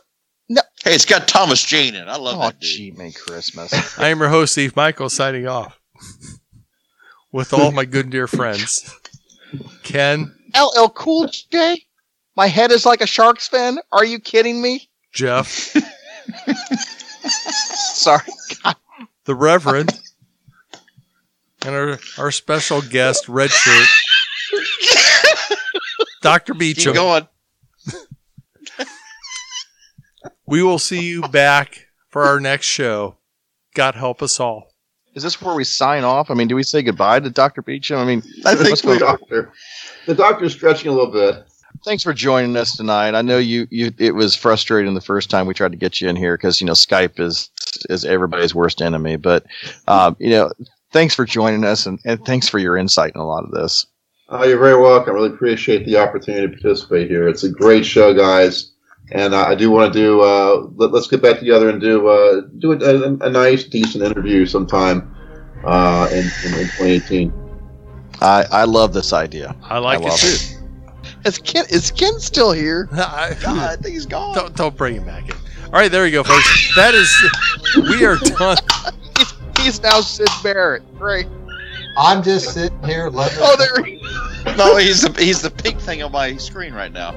[0.48, 0.62] No.
[0.82, 2.02] Hey, it's got Thomas Jane in.
[2.05, 2.09] it.
[2.09, 2.70] I love Oh, that dude.
[2.70, 3.98] gee, May Christmas.
[3.98, 5.78] I am your host, Steve Michael, signing off
[7.32, 8.94] with all my good dear friends.
[9.82, 11.84] Ken, LL Cool J?
[12.36, 13.78] My head is like a shark's fin?
[13.90, 14.88] Are you kidding me?
[15.12, 15.48] Jeff,
[17.24, 18.24] Sorry.
[18.62, 18.76] God.
[19.24, 19.98] the Reverend,
[21.66, 23.88] and our, our special guest, Red Shirt,
[26.22, 26.54] Dr.
[26.54, 27.28] Keep going.
[30.46, 33.16] We will see you back for our next show.
[33.74, 34.72] God help us all.
[35.14, 36.30] Is this where we sign off?
[36.30, 37.62] I mean, do we say goodbye to Dr.
[37.62, 37.98] Beachem?
[37.98, 39.52] I mean, I think the doctor.
[40.06, 41.44] The doctor's stretching a little bit.
[41.84, 43.14] Thanks for joining us tonight.
[43.14, 46.09] I know you, you it was frustrating the first time we tried to get you
[46.09, 47.51] in here because you know Skype is
[47.90, 49.16] is everybody's worst enemy.
[49.16, 49.44] But
[49.89, 50.51] um, you know,
[50.93, 53.86] thanks for joining us and, and thanks for your insight in a lot of this.
[54.30, 55.12] Uh, you're very welcome.
[55.12, 57.28] I really appreciate the opportunity to participate here.
[57.28, 58.72] It's a great show, guys.
[59.12, 60.22] And uh, I do want to do.
[60.22, 64.02] Uh, let, us get back together and do uh, do a, a, a nice, decent
[64.02, 65.14] interview sometime
[65.64, 67.32] uh, in, in, in 2018.
[68.20, 69.55] I I love this idea.
[69.62, 70.62] I like I it too.
[71.24, 72.89] Is Ken is Ken still here?
[72.93, 74.34] I, God, I think he's gone.
[74.34, 75.36] don't, don't bring him back in.
[75.66, 76.74] All right, there you go, folks.
[76.76, 77.10] That is,
[77.76, 78.59] we are done.
[79.18, 80.82] He's, he's now Syd Barrett.
[80.98, 81.26] Great.
[81.97, 83.39] I'm just sitting here letting.
[83.40, 84.01] Oh, there he.
[84.56, 87.12] No, he's the he's the pink thing on my screen right now.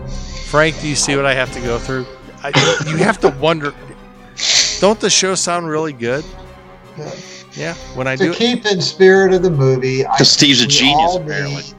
[0.45, 2.05] Frank, do you see what I have to go through?
[2.43, 2.49] I,
[2.87, 3.73] you have to wonder.
[4.79, 6.23] Don't the show sound really good?
[6.95, 7.13] Good.
[7.53, 8.37] Yeah, when I to do it.
[8.37, 11.63] keep in spirit of the movie, I Because Steve's a genius, all apparently.
[11.63, 11.73] Need,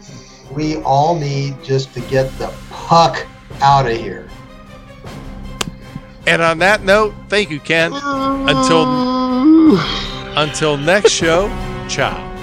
[0.51, 3.25] we all need just to get the puck
[3.61, 4.29] out of here.
[6.27, 7.93] And on that note, thank you, Ken.
[7.95, 9.79] Until
[10.37, 11.49] until next show,
[11.89, 12.36] ciao.